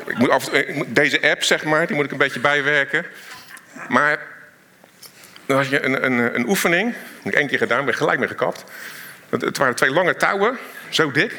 ik 0.06 0.18
moet 0.18 0.86
deze 0.86 1.30
app, 1.30 1.42
zeg 1.42 1.64
maar, 1.64 1.86
die 1.86 1.96
moet 1.96 2.04
ik 2.04 2.10
een 2.10 2.18
beetje 2.18 2.40
bijwerken. 2.40 3.06
Maar 3.88 4.18
dan 5.46 5.56
had 5.56 5.68
je 5.68 5.84
een, 5.84 6.04
een, 6.04 6.34
een 6.34 6.48
oefening. 6.48 6.94
Heb 7.22 7.32
ik 7.32 7.38
één 7.38 7.48
keer 7.48 7.58
gedaan, 7.58 7.84
ben 7.84 7.94
gelijk 7.94 8.18
mee 8.18 8.28
gekapt. 8.28 8.64
Het 9.40 9.58
waren 9.58 9.74
twee 9.74 9.90
lange 9.90 10.16
touwen, 10.16 10.58
zo 10.88 11.10
dik. 11.10 11.36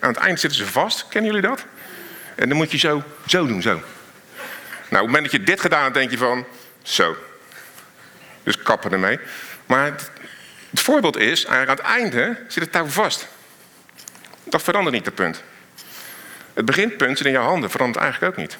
Aan 0.00 0.08
het 0.08 0.18
eind 0.18 0.40
zitten 0.40 0.58
ze 0.58 0.66
vast. 0.66 1.08
Kennen 1.08 1.32
jullie 1.32 1.48
dat? 1.48 1.64
En 2.34 2.48
dan 2.48 2.56
moet 2.56 2.70
je 2.70 2.78
zo, 2.78 3.02
zo 3.26 3.46
doen, 3.46 3.62
zo. 3.62 3.70
Nou, 3.70 3.82
op 4.88 4.90
het 4.90 5.00
moment 5.00 5.22
dat 5.22 5.32
je 5.32 5.42
dit 5.42 5.60
gedaan 5.60 5.82
hebt, 5.82 5.94
denk 5.94 6.10
je 6.10 6.18
van... 6.18 6.46
Zo. 6.82 7.16
Dus 8.42 8.62
kappen 8.62 8.92
ermee. 8.92 9.18
Maar 9.66 9.84
het, 10.70 10.80
voorbeeld 10.80 11.16
is, 11.16 11.46
aan 11.46 11.68
het 11.68 11.78
einde 11.78 12.36
zit 12.48 12.62
het 12.62 12.72
touw 12.72 12.86
vast. 12.86 13.28
Dat 14.44 14.62
verandert 14.62 14.94
niet, 14.94 15.04
het 15.04 15.14
punt. 15.14 15.42
Het 16.54 16.64
beginpunt 16.64 17.16
zit 17.16 17.26
in 17.26 17.32
jouw 17.32 17.44
handen, 17.44 17.70
verandert 17.70 18.02
eigenlijk 18.04 18.32
ook 18.32 18.38
niet. 18.40 18.56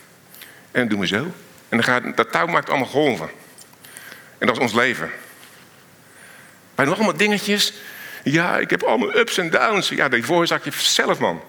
En 0.71 0.81
dat 0.81 0.91
doen 0.91 1.01
we 1.01 1.07
zo. 1.07 1.23
En 1.69 1.77
dan 1.77 1.83
gaat, 1.83 2.17
dat 2.17 2.33
touw 2.33 2.47
maakt 2.47 2.69
allemaal 2.69 2.89
golven. 2.89 3.31
En 4.39 4.47
dat 4.47 4.57
is 4.57 4.63
ons 4.63 4.73
leven. 4.75 5.11
Bij 6.75 6.85
nog 6.85 6.95
allemaal 6.95 7.17
dingetjes. 7.17 7.73
Ja, 8.25 8.59
ik 8.59 8.71
heb 8.71 8.83
allemaal 8.83 9.17
ups 9.17 9.39
en 9.39 9.51
downs. 9.51 9.89
Ja, 9.89 10.09
die 10.09 10.25
veroorzaak 10.25 10.65
je 10.65 10.71
zelf, 10.73 11.19
man. 11.19 11.43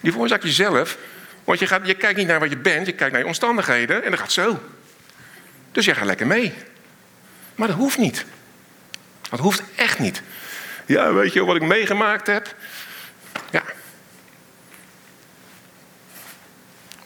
Die 0.00 0.12
veroorzaak 0.12 0.42
je 0.42 0.52
zelf. 0.52 0.96
Want 1.44 1.58
je, 1.58 1.66
gaat, 1.66 1.86
je 1.86 1.94
kijkt 1.94 2.18
niet 2.18 2.26
naar 2.26 2.40
wat 2.40 2.50
je 2.50 2.56
bent, 2.56 2.86
je 2.86 2.92
kijkt 2.92 3.12
naar 3.12 3.20
je 3.20 3.26
omstandigheden 3.26 4.04
en 4.04 4.10
dat 4.10 4.20
gaat 4.20 4.32
zo. 4.32 4.58
Dus 5.72 5.84
jij 5.84 5.94
gaat 5.94 6.06
lekker 6.06 6.26
mee. 6.26 6.54
Maar 7.54 7.68
dat 7.68 7.76
hoeft 7.76 7.98
niet. 7.98 8.24
Dat 9.30 9.40
hoeft 9.40 9.62
echt 9.76 9.98
niet. 9.98 10.22
Ja, 10.86 11.12
weet 11.12 11.32
je 11.32 11.44
wat 11.44 11.56
ik 11.56 11.62
meegemaakt 11.62 12.26
heb? 12.26 12.54
Ja, 13.50 13.62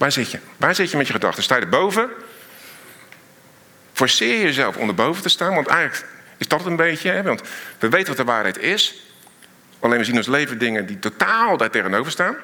Waar 0.04 0.12
zit 0.12 0.30
je? 0.30 0.38
Waar 0.56 0.74
zit 0.74 0.90
je 0.90 0.96
met 0.96 1.06
je 1.06 1.12
gedachten? 1.12 1.42
Sta 1.42 1.54
je 1.54 1.60
erboven? 1.60 2.10
Forceer 3.92 4.40
jezelf 4.40 4.76
om 4.76 4.88
erboven 4.88 5.22
te 5.22 5.28
staan, 5.28 5.54
want 5.54 5.66
eigenlijk 5.66 6.06
is 6.36 6.48
dat 6.48 6.66
een 6.66 6.76
beetje. 6.76 7.10
Hè? 7.10 7.22
Want 7.22 7.42
we 7.78 7.88
weten 7.88 8.08
wat 8.08 8.16
de 8.16 8.24
waarheid 8.24 8.58
is. 8.58 9.02
Alleen 9.80 9.98
we 9.98 10.04
zien 10.04 10.16
ons 10.16 10.26
leven 10.26 10.58
dingen 10.58 10.86
die 10.86 10.98
totaal 10.98 11.56
daar 11.56 11.70
tegenover 11.70 12.12
staan. 12.12 12.36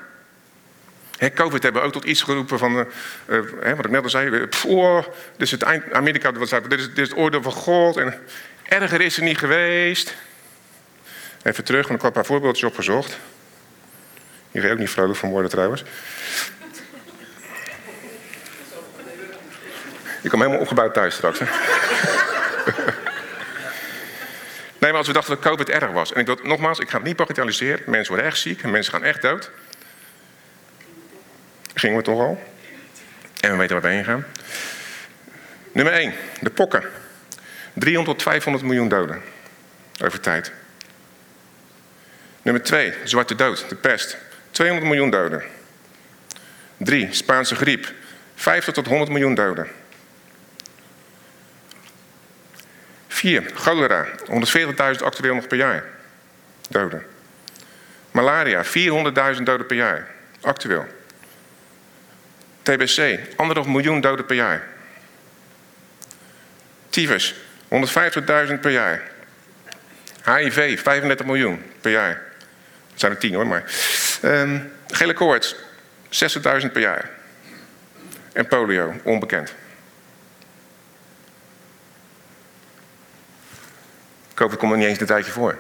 He, 1.16 1.30
Covid 1.30 1.62
hebben 1.62 1.82
ook 1.82 1.92
tot 1.92 2.04
iets 2.04 2.23
geroepen 2.23 2.59
van, 2.59 2.87
uh, 3.26 3.38
wat 3.76 3.85
ik 3.85 3.90
net 3.90 4.02
al 4.02 4.11
zei, 4.11 4.47
voor, 4.50 5.14
dus 5.37 5.50
het 5.50 5.62
eind, 5.62 5.92
Amerika, 5.92 6.32
wat 6.32 6.49
zei, 6.49 6.68
dit 6.68 6.78
is, 6.78 6.87
dit 6.87 6.99
is 6.99 7.09
het 7.09 7.18
oordeel 7.18 7.42
van 7.42 7.52
God 7.52 7.97
en 7.97 8.14
erger 8.62 9.00
is 9.00 9.16
er 9.16 9.23
niet 9.23 9.38
geweest. 9.38 10.14
Even 11.42 11.64
terug, 11.64 11.88
want 11.88 11.94
ik 11.94 12.00
had 12.00 12.11
een 12.11 12.23
paar 12.23 12.30
voorbeeldjes 12.30 12.68
opgezocht. 12.68 13.18
Hier 14.50 14.61
ga 14.61 14.66
je 14.66 14.73
ook 14.73 14.78
niet 14.78 14.90
vrolijk 14.90 15.18
van 15.18 15.30
worden 15.30 15.50
trouwens. 15.50 15.85
Je 20.23 20.28
komt 20.28 20.42
helemaal 20.42 20.61
opgebouwd 20.61 20.94
thuis 20.94 21.14
straks. 21.14 21.38
Hè? 21.38 21.47
nee, 24.80 24.90
maar 24.90 24.99
als 24.99 25.06
we 25.06 25.12
dachten 25.12 25.34
dat 25.34 25.44
COVID 25.44 25.68
erg 25.68 25.90
was. 25.90 26.12
En 26.12 26.20
ik 26.20 26.26
wil, 26.26 26.38
nogmaals, 26.42 26.78
ik 26.78 26.88
ga 26.90 26.96
het 26.96 27.06
niet 27.06 27.16
bagatelliseren. 27.16 27.82
Mensen 27.87 28.08
worden 28.08 28.30
echt 28.30 28.38
ziek 28.38 28.62
en 28.62 28.70
mensen 28.70 28.92
gaan 28.92 29.04
echt 29.04 29.22
dood. 29.22 29.50
Gingen 31.75 31.96
we 31.96 32.02
toch 32.02 32.20
al. 32.20 32.42
En 33.40 33.50
we 33.50 33.56
weten 33.56 33.80
waar 33.80 33.90
we 33.90 33.96
heen 33.96 34.04
gaan. 34.04 34.26
Nummer 35.72 35.94
1, 35.94 36.12
de 36.40 36.50
pokken. 36.50 36.84
300 37.72 38.18
tot 38.18 38.28
500 38.28 38.64
miljoen 38.64 38.88
doden. 38.88 39.22
Over 40.04 40.20
tijd. 40.20 40.52
Nummer 42.42 42.62
2, 42.62 42.94
zwarte 43.04 43.34
dood, 43.34 43.68
de 43.68 43.75
pest. 43.75 44.16
200 44.50 44.88
miljoen 44.88 45.10
doden. 45.10 45.42
3, 46.76 47.08
Spaanse 47.10 47.54
griep. 47.54 47.92
50 48.34 48.75
tot 48.75 48.87
100 48.87 49.10
miljoen 49.10 49.34
doden. 49.34 49.68
4, 53.20 53.50
cholera. 53.54 54.06
140.000 54.06 55.04
actueel 55.04 55.34
nog 55.34 55.46
per 55.46 55.56
jaar. 55.56 55.84
Doden. 56.68 57.02
Malaria, 58.10 58.64
400.000 58.64 59.42
doden 59.42 59.66
per 59.66 59.76
jaar. 59.76 60.08
Actueel. 60.40 60.86
TBC, 62.62 63.18
anderhalf 63.36 63.66
miljoen 63.66 64.00
doden 64.00 64.26
per 64.26 64.36
jaar. 64.36 64.66
Tyfus, 66.88 67.34
150.000 67.68 68.60
per 68.60 68.70
jaar. 68.70 69.02
HIV, 70.24 70.80
35 70.80 71.26
miljoen 71.26 71.62
per 71.80 71.90
jaar. 71.90 72.22
Dat 72.90 73.00
zijn 73.00 73.12
er 73.12 73.18
10 73.18 73.34
hoor, 73.34 73.46
maar. 73.46 73.64
Um, 74.22 74.72
gele 74.86 75.12
koorts, 75.12 75.56
60.000 76.08 76.72
per 76.72 76.80
jaar. 76.80 77.10
En 78.32 78.46
polio, 78.46 78.94
onbekend. 79.02 79.54
Ik 84.40 84.47
hoop, 84.47 84.54
ik 84.54 84.61
kom 84.61 84.73
er 84.73 84.78
niet 84.78 84.87
eens 84.87 85.00
een 85.00 85.06
tijdje 85.06 85.32
voor. 85.32 85.59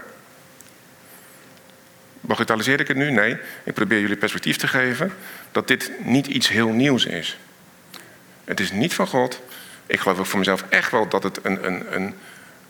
Bagatelliseer 2.20 2.80
ik 2.80 2.88
het 2.88 2.96
nu? 2.96 3.10
Nee. 3.10 3.36
Ik 3.64 3.74
probeer 3.74 4.00
jullie 4.00 4.16
perspectief 4.16 4.56
te 4.56 4.68
geven 4.68 5.12
dat 5.52 5.68
dit 5.68 5.92
niet 5.98 6.26
iets 6.26 6.48
heel 6.48 6.68
nieuws 6.68 7.04
is. 7.04 7.38
Het 8.44 8.60
is 8.60 8.72
niet 8.72 8.94
van 8.94 9.06
God. 9.06 9.40
Ik 9.86 10.00
geloof 10.00 10.18
ook 10.18 10.26
voor 10.26 10.38
mezelf 10.38 10.64
echt 10.68 10.90
wel 10.90 11.08
dat 11.08 11.22
het 11.22 11.38
een, 11.42 11.66
een, 11.66 11.94
een, 11.94 12.14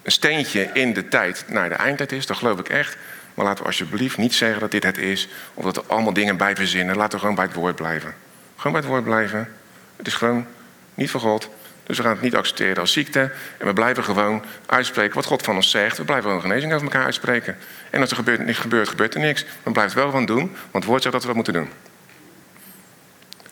een 0.02 0.12
steentje 0.12 0.70
in 0.72 0.92
de 0.92 1.08
tijd 1.08 1.44
naar 1.48 1.68
de 1.68 1.74
eindtijd 1.74 2.12
is. 2.12 2.26
Dat 2.26 2.36
geloof 2.36 2.58
ik 2.58 2.68
echt. 2.68 2.96
Maar 3.34 3.44
laten 3.44 3.62
we 3.62 3.68
alsjeblieft 3.68 4.16
niet 4.16 4.34
zeggen 4.34 4.60
dat 4.60 4.70
dit 4.70 4.82
het 4.82 4.98
is. 4.98 5.28
Of 5.54 5.64
dat 5.64 5.76
er 5.76 5.84
allemaal 5.86 6.12
dingen 6.12 6.36
bij 6.36 6.56
verzinnen. 6.56 6.96
Laten 6.96 7.12
we 7.12 7.18
gewoon 7.18 7.34
bij 7.34 7.44
het 7.44 7.54
woord 7.54 7.76
blijven. 7.76 8.14
Gewoon 8.56 8.72
bij 8.72 8.80
het 8.80 8.90
woord 8.90 9.04
blijven. 9.04 9.52
Het 9.96 10.06
is 10.06 10.14
gewoon 10.14 10.46
niet 10.94 11.10
van 11.10 11.20
God. 11.20 11.48
Dus 11.90 11.98
we 11.98 12.04
gaan 12.04 12.14
het 12.14 12.22
niet 12.22 12.36
accepteren 12.36 12.76
als 12.76 12.92
ziekte. 12.92 13.20
En 13.58 13.66
we 13.66 13.72
blijven 13.72 14.04
gewoon 14.04 14.44
uitspreken 14.66 15.14
wat 15.14 15.24
God 15.24 15.42
van 15.42 15.56
ons 15.56 15.70
zegt. 15.70 15.96
We 15.96 16.04
blijven 16.04 16.26
gewoon 16.26 16.42
genezing 16.42 16.72
over 16.72 16.86
elkaar 16.86 17.04
uitspreken. 17.04 17.56
En 17.90 18.00
als 18.00 18.10
er 18.10 18.16
gebeurt, 18.16 18.44
niks 18.44 18.58
gebeurt, 18.58 18.88
gebeurt 18.88 19.14
er 19.14 19.20
niks. 19.20 19.44
Maar 19.44 19.72
blijven 19.72 19.94
het 19.94 20.02
wel 20.02 20.10
van 20.10 20.26
doen. 20.26 20.38
Want 20.38 20.72
het 20.72 20.84
woord 20.84 21.02
zegt 21.02 21.14
dat 21.14 21.22
we 21.22 21.26
dat 21.26 21.36
moeten 21.36 21.52
doen. 21.52 21.68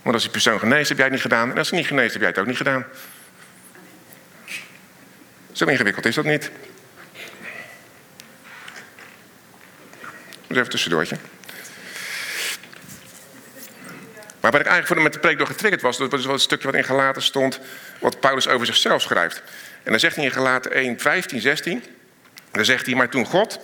Want 0.03 0.15
als 0.15 0.23
die 0.23 0.33
persoon 0.33 0.59
geneest, 0.59 0.89
heb 0.89 0.97
jij 0.97 1.07
het 1.07 1.15
niet 1.15 1.23
gedaan. 1.23 1.51
En 1.51 1.59
als 1.59 1.71
hij 1.71 1.79
niet 1.79 1.89
geneest, 1.89 2.13
heb 2.13 2.21
jij 2.21 2.31
het 2.31 2.39
ook 2.39 2.47
niet 2.47 2.57
gedaan. 2.57 2.85
Zo 5.53 5.65
ingewikkeld 5.65 6.07
is 6.07 6.15
dat 6.15 6.25
niet. 6.25 6.51
Dus 10.47 10.57
even 10.57 10.71
tussendoortje. 10.71 11.17
Maar 14.41 14.51
wat 14.51 14.61
ik 14.61 14.67
eigenlijk 14.67 14.87
voor 14.87 15.03
met 15.03 15.13
de 15.13 15.19
preek 15.19 15.39
door 15.39 15.47
getriggerd 15.47 15.83
was, 15.83 15.99
dat 15.99 16.11
was 16.11 16.25
wel 16.25 16.35
een 16.35 16.41
stukje 16.41 16.67
wat 16.67 16.77
in 16.77 16.85
Galaten 16.85 17.23
stond, 17.23 17.61
wat 17.99 18.21
Paulus 18.21 18.49
over 18.49 18.67
zichzelf 18.67 19.03
schrijft. 19.03 19.43
En 19.83 19.91
dan 19.91 20.01
zegt 20.01 20.17
hij 20.17 20.25
in 20.25 20.31
Galaten 20.31 20.73
1, 20.73 21.01
15, 21.01 21.41
16, 21.41 21.85
dan 22.51 22.65
zegt 22.65 22.87
hij, 22.87 22.95
maar 22.95 23.09
toen 23.09 23.25
God, 23.25 23.61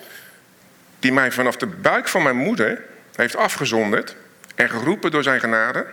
die 0.99 1.13
mij 1.13 1.33
vanaf 1.33 1.57
de 1.57 1.67
buik 1.67 2.09
van 2.09 2.23
mijn 2.23 2.37
moeder 2.37 2.83
heeft 3.15 3.37
afgezonderd 3.37 4.17
en 4.55 4.71
geroepen 4.71 5.11
door 5.11 5.23
zijn 5.23 5.41
genade, 5.41 5.87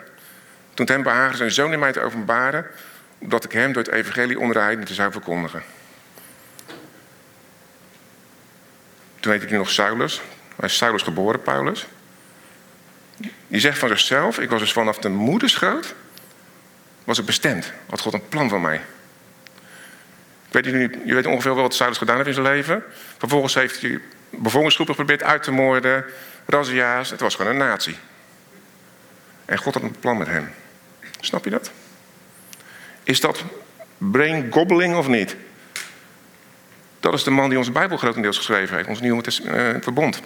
toen 0.74 0.86
het 0.86 0.90
hem 0.90 1.04
behaagde 1.04 1.38
zijn 1.38 1.52
zoon 1.52 1.74
in 1.74 1.80
mij 1.80 1.92
te 1.92 2.02
openbaren, 2.02 2.66
opdat 3.18 3.44
ik 3.44 3.52
hem 3.52 3.74
door 3.74 3.84
het 3.84 3.92
evangelie 3.92 4.40
onder 4.40 4.78
de 4.78 4.84
te 4.84 4.94
zou 4.94 5.12
verkondigen. 5.12 5.64
Toen 9.20 9.32
heette 9.32 9.48
hij 9.48 9.58
nog 9.58 9.70
Saulus. 9.70 10.22
Hij 10.56 10.70
is 10.70 10.78
Saulus 10.78 11.02
geboren, 11.02 11.42
Paulus. 11.42 11.88
Die 13.52 13.60
zegt 13.60 13.78
van 13.78 13.88
zichzelf, 13.88 14.40
ik 14.40 14.50
was 14.50 14.60
dus 14.60 14.72
vanaf 14.72 14.98
de 14.98 15.10
moederschoot, 15.10 15.94
was 17.04 17.20
ik 17.20 17.26
bestemd. 17.26 17.72
Had 17.90 18.00
God 18.00 18.14
een 18.14 18.28
plan 18.30 18.50
van 18.50 18.62
mij. 18.62 18.82
Ik 20.48 20.64
weet 20.64 20.74
niet, 20.74 20.98
je 21.06 21.14
weet 21.14 21.26
ongeveer 21.26 21.54
wel 21.54 21.64
wat 21.64 21.76
Saulus 21.76 21.98
gedaan 21.98 22.16
heeft 22.16 22.28
in 22.28 22.34
zijn 22.34 22.46
leven. 22.46 22.84
Vervolgens 23.18 23.54
heeft 23.54 23.82
hij 23.82 24.00
bevolkingsgroepen 24.30 24.96
geprobeerd 24.96 25.24
uit 25.24 25.44
te 25.44 25.52
moorden, 25.52 26.06
razzia's. 26.46 27.10
Het 27.10 27.20
was 27.20 27.36
gewoon 27.36 27.52
een 27.52 27.58
natie. 27.58 27.96
En 29.46 29.58
God 29.58 29.74
had 29.74 29.84
een 29.84 30.00
plan 30.00 30.18
met 30.18 30.28
hem. 30.28 30.50
Snap 31.20 31.44
je 31.44 31.50
dat? 31.50 31.72
Is 33.04 33.20
dat 33.20 33.44
brain 33.98 34.52
gobbling 34.52 34.96
of 34.96 35.08
niet? 35.08 35.36
Dat 37.00 37.14
is 37.14 37.24
de 37.24 37.32
man 37.32 37.50
die 37.50 37.58
onze 37.58 37.72
Bijbel 37.72 37.98
grotendeels 37.98 38.38
geschreven 38.38 38.76
heeft, 38.76 38.90
ons 38.90 39.02
Nieuwe 39.02 39.24
uh, 39.44 39.70
Verbond 39.82 40.22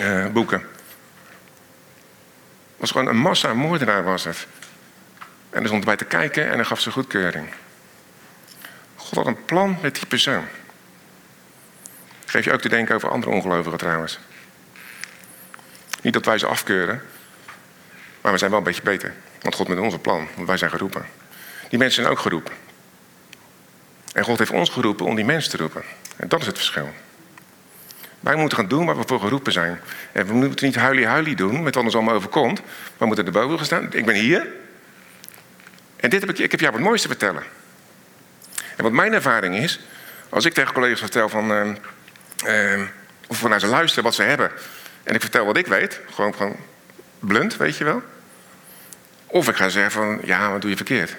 uh, 0.00 0.26
boeken. 0.26 0.73
Was 2.84 2.92
gewoon 2.92 3.14
een 3.14 3.22
massa 3.22 3.54
moordenaar 3.54 4.04
was 4.04 4.24
het. 4.24 4.46
En 5.50 5.60
er 5.60 5.66
stond 5.66 5.84
bij 5.84 5.96
te 5.96 6.04
kijken 6.04 6.50
en 6.50 6.54
hij 6.54 6.64
gaf 6.64 6.80
ze 6.80 6.90
goedkeuring. 6.90 7.48
God 8.96 9.14
had 9.14 9.26
een 9.26 9.44
plan 9.44 9.78
met 9.82 9.94
die 9.94 10.06
persoon. 10.06 10.44
Geef 12.26 12.44
je 12.44 12.52
ook 12.52 12.60
te 12.60 12.68
denken 12.68 12.94
over 12.94 13.10
andere 13.10 13.32
ongelovigen 13.32 13.78
trouwens. 13.78 14.18
Niet 16.02 16.12
dat 16.12 16.24
wij 16.24 16.38
ze 16.38 16.46
afkeuren, 16.46 17.02
maar 18.20 18.32
we 18.32 18.38
zijn 18.38 18.50
wel 18.50 18.58
een 18.58 18.64
beetje 18.64 18.82
beter. 18.82 19.14
Want 19.40 19.54
God 19.54 19.68
met 19.68 19.78
ons 19.78 19.94
een 19.94 20.00
plan, 20.00 20.28
want 20.34 20.48
wij 20.48 20.56
zijn 20.56 20.70
geroepen. 20.70 21.06
Die 21.68 21.78
mensen 21.78 22.02
zijn 22.02 22.14
ook 22.14 22.20
geroepen. 22.20 22.54
En 24.12 24.24
God 24.24 24.38
heeft 24.38 24.50
ons 24.50 24.70
geroepen 24.70 25.06
om 25.06 25.14
die 25.14 25.24
mensen 25.24 25.50
te 25.50 25.56
roepen. 25.56 25.82
En 26.16 26.28
dat 26.28 26.40
is 26.40 26.46
het 26.46 26.56
verschil. 26.56 26.94
Wij 28.24 28.34
moeten 28.34 28.58
gaan 28.58 28.68
doen 28.68 28.86
waar 28.86 28.96
we 28.96 29.02
voor 29.06 29.20
geroepen 29.20 29.52
zijn. 29.52 29.80
En 30.12 30.26
we 30.26 30.32
moeten 30.32 30.66
niet 30.66 30.76
huilie-huilie 30.76 31.36
doen 31.36 31.62
met 31.62 31.74
wat 31.74 31.84
ons 31.84 31.94
allemaal 31.94 32.14
overkomt. 32.14 32.60
We 32.96 33.06
moeten 33.06 33.26
erboven 33.26 33.56
gaan 33.56 33.66
staan. 33.66 33.92
Ik 33.92 34.06
ben 34.06 34.14
hier. 34.14 34.46
En 35.96 36.10
dit 36.10 36.20
heb 36.20 36.30
ik, 36.30 36.38
ik 36.38 36.50
heb 36.50 36.60
jou 36.60 36.72
wat 36.72 36.80
moois 36.80 37.02
te 37.02 37.08
vertellen. 37.08 37.42
En 38.76 38.82
wat 38.82 38.92
mijn 38.92 39.12
ervaring 39.12 39.56
is, 39.56 39.80
als 40.28 40.44
ik 40.44 40.52
tegen 40.52 40.72
collega's 40.74 41.00
vertel 41.00 41.28
van, 41.28 41.50
uh, 41.50 42.76
uh, 42.76 42.82
of 43.26 43.48
naar 43.48 43.60
ze 43.60 43.66
luisteren 43.66 44.04
wat 44.04 44.14
ze 44.14 44.22
hebben, 44.22 44.50
en 45.02 45.14
ik 45.14 45.20
vertel 45.20 45.44
wat 45.44 45.56
ik 45.56 45.66
weet, 45.66 46.00
gewoon, 46.10 46.34
gewoon 46.34 46.56
blunt, 47.18 47.56
weet 47.56 47.76
je 47.76 47.84
wel. 47.84 48.02
Of 49.26 49.48
ik 49.48 49.56
ga 49.56 49.68
zeggen 49.68 49.92
van, 49.92 50.20
ja, 50.22 50.50
wat 50.50 50.60
doe 50.60 50.70
je 50.70 50.76
verkeerd? 50.76 51.16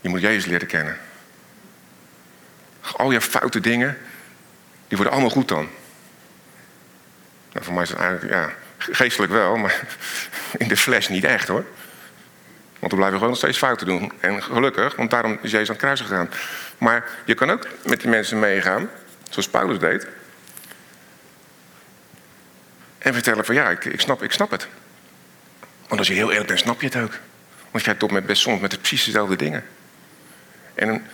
Je 0.00 0.08
moet 0.08 0.20
Jezus 0.20 0.46
leren 0.46 0.66
kennen. 0.66 0.98
Al 2.96 3.10
je 3.10 3.20
foute 3.20 3.60
dingen, 3.60 3.98
die 4.90 4.98
worden 4.98 5.10
allemaal 5.10 5.30
goed 5.30 5.48
dan. 5.48 5.68
Nou, 7.52 7.64
voor 7.64 7.74
mij 7.74 7.82
is 7.82 7.88
het 7.88 7.98
eigenlijk, 7.98 8.32
ja, 8.32 8.52
geestelijk 8.78 9.32
wel, 9.32 9.56
maar 9.56 9.80
in 10.58 10.68
de 10.68 10.76
fles 10.76 11.08
niet 11.08 11.24
echt 11.24 11.48
hoor. 11.48 11.64
Want 12.78 12.92
we 12.92 12.98
blijven 12.98 13.12
gewoon 13.12 13.28
nog 13.28 13.38
steeds 13.38 13.58
fouten 13.58 13.86
doen. 13.86 14.12
En 14.20 14.42
gelukkig, 14.42 14.96
want 14.96 15.10
daarom 15.10 15.38
is 15.42 15.50
Jezus 15.50 15.68
aan 15.68 15.74
het 15.74 15.82
kruis 15.82 16.00
gegaan. 16.00 16.30
Maar 16.78 17.08
je 17.24 17.34
kan 17.34 17.50
ook 17.50 17.66
met 17.84 18.00
die 18.00 18.10
mensen 18.10 18.38
meegaan, 18.38 18.90
zoals 19.28 19.48
Paulus 19.48 19.78
deed. 19.78 20.06
En 22.98 23.14
vertellen 23.14 23.44
van 23.44 23.54
ja, 23.54 23.70
ik, 23.70 23.84
ik, 23.84 24.00
snap, 24.00 24.22
ik 24.22 24.32
snap 24.32 24.50
het. 24.50 24.68
Want 25.88 26.00
als 26.00 26.08
je 26.08 26.14
heel 26.14 26.30
eerlijk 26.30 26.48
bent, 26.48 26.60
snap 26.60 26.80
je 26.80 26.86
het 26.86 26.96
ook. 26.96 27.12
Want 27.70 27.84
jij 27.84 27.96
doet 27.96 28.10
met 28.10 28.26
best 28.26 28.42
soms 28.42 28.60
met 28.60 28.78
precies 28.78 29.04
dezelfde 29.04 29.36
dingen. 29.36 29.64
En 30.74 31.06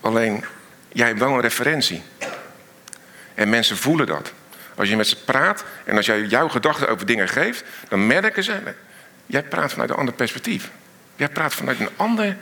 alleen, 0.00 0.44
jij 0.88 1.06
hebt 1.06 1.18
wel 1.18 1.34
een 1.34 1.40
referentie. 1.40 2.02
En 3.34 3.48
mensen 3.48 3.76
voelen 3.76 4.06
dat. 4.06 4.32
Als 4.74 4.88
je 4.88 4.96
met 4.96 5.06
ze 5.06 5.16
praat 5.24 5.64
en 5.84 5.96
als 5.96 6.06
jij 6.06 6.22
jouw 6.22 6.48
gedachten 6.48 6.88
over 6.88 7.06
dingen 7.06 7.28
geeft, 7.28 7.64
dan 7.88 8.06
merken 8.06 8.44
ze. 8.44 8.60
Jij 9.26 9.42
praat 9.42 9.72
vanuit 9.72 9.90
een 9.90 9.96
ander 9.96 10.14
perspectief. 10.14 10.70
Jij 11.16 11.28
praat 11.28 11.54
vanuit 11.54 11.80
een 11.80 11.88
ander 11.96 12.36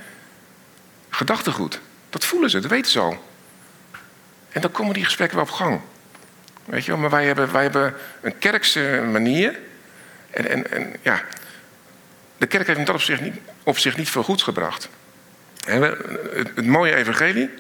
gedachtegoed. 1.11 1.81
Dat 2.11 2.25
voelen 2.25 2.51
ze, 2.51 2.61
dat 2.61 2.71
weten 2.71 2.91
ze 2.91 2.99
al. 2.99 3.31
En 4.51 4.61
dan 4.61 4.71
komen 4.71 4.95
die 4.95 5.05
gesprekken 5.05 5.37
wel 5.37 5.47
op 5.47 5.53
gang. 5.53 5.81
Weet 6.65 6.85
je 6.85 6.91
wel, 6.91 7.01
maar 7.01 7.11
wij 7.11 7.27
hebben, 7.27 7.53
wij 7.53 7.63
hebben 7.63 7.95
een 8.21 8.39
kerkse 8.39 9.03
manier. 9.13 9.59
En, 10.31 10.49
en, 10.49 10.71
en 10.71 10.97
ja, 11.03 11.23
de 12.39 12.47
kerk 12.47 12.67
heeft 12.67 12.87
dat 12.87 12.95
op 12.95 13.01
zich 13.01 13.21
niet, 13.21 13.35
op 13.63 13.79
zich 13.79 13.97
niet 13.97 14.11
veel 14.11 14.23
goeds 14.23 14.43
gebracht. 14.43 14.89
Het, 15.65 15.99
het 16.55 16.67
mooie 16.67 16.95
evangelie, 16.95 17.51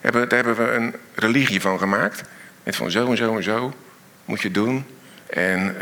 hebben, 0.00 0.28
daar 0.28 0.44
hebben 0.44 0.66
we 0.66 0.72
een 0.72 0.94
religie 1.14 1.60
van 1.60 1.78
gemaakt. 1.78 2.22
Met 2.62 2.76
van 2.76 2.90
zo 2.90 3.10
en 3.10 3.16
zo 3.16 3.36
en 3.36 3.42
zo 3.42 3.74
moet 4.24 4.40
je 4.40 4.50
doen. 4.50 4.86
En 5.26 5.60
uh, 5.60 5.74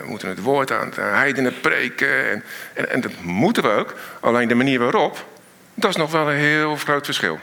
we 0.00 0.04
moeten 0.04 0.28
het 0.28 0.40
woord 0.40 0.72
aan 0.72 0.90
de 0.90 1.00
heidenen 1.00 1.60
preken. 1.60 2.30
En, 2.30 2.44
en, 2.74 2.90
en, 2.90 3.00
dat 3.00 3.12
moeten 3.22 3.62
we 3.62 3.68
ook. 3.68 3.94
Alleen 4.20 4.48
de 4.48 4.54
manier 4.54 4.78
waarop, 4.78 5.26
dat 5.74 5.90
is 5.90 5.96
nog 5.96 6.10
wel 6.10 6.30
een 6.30 6.36
heel 6.36 6.76
groot 6.76 7.04
verschil. 7.04 7.40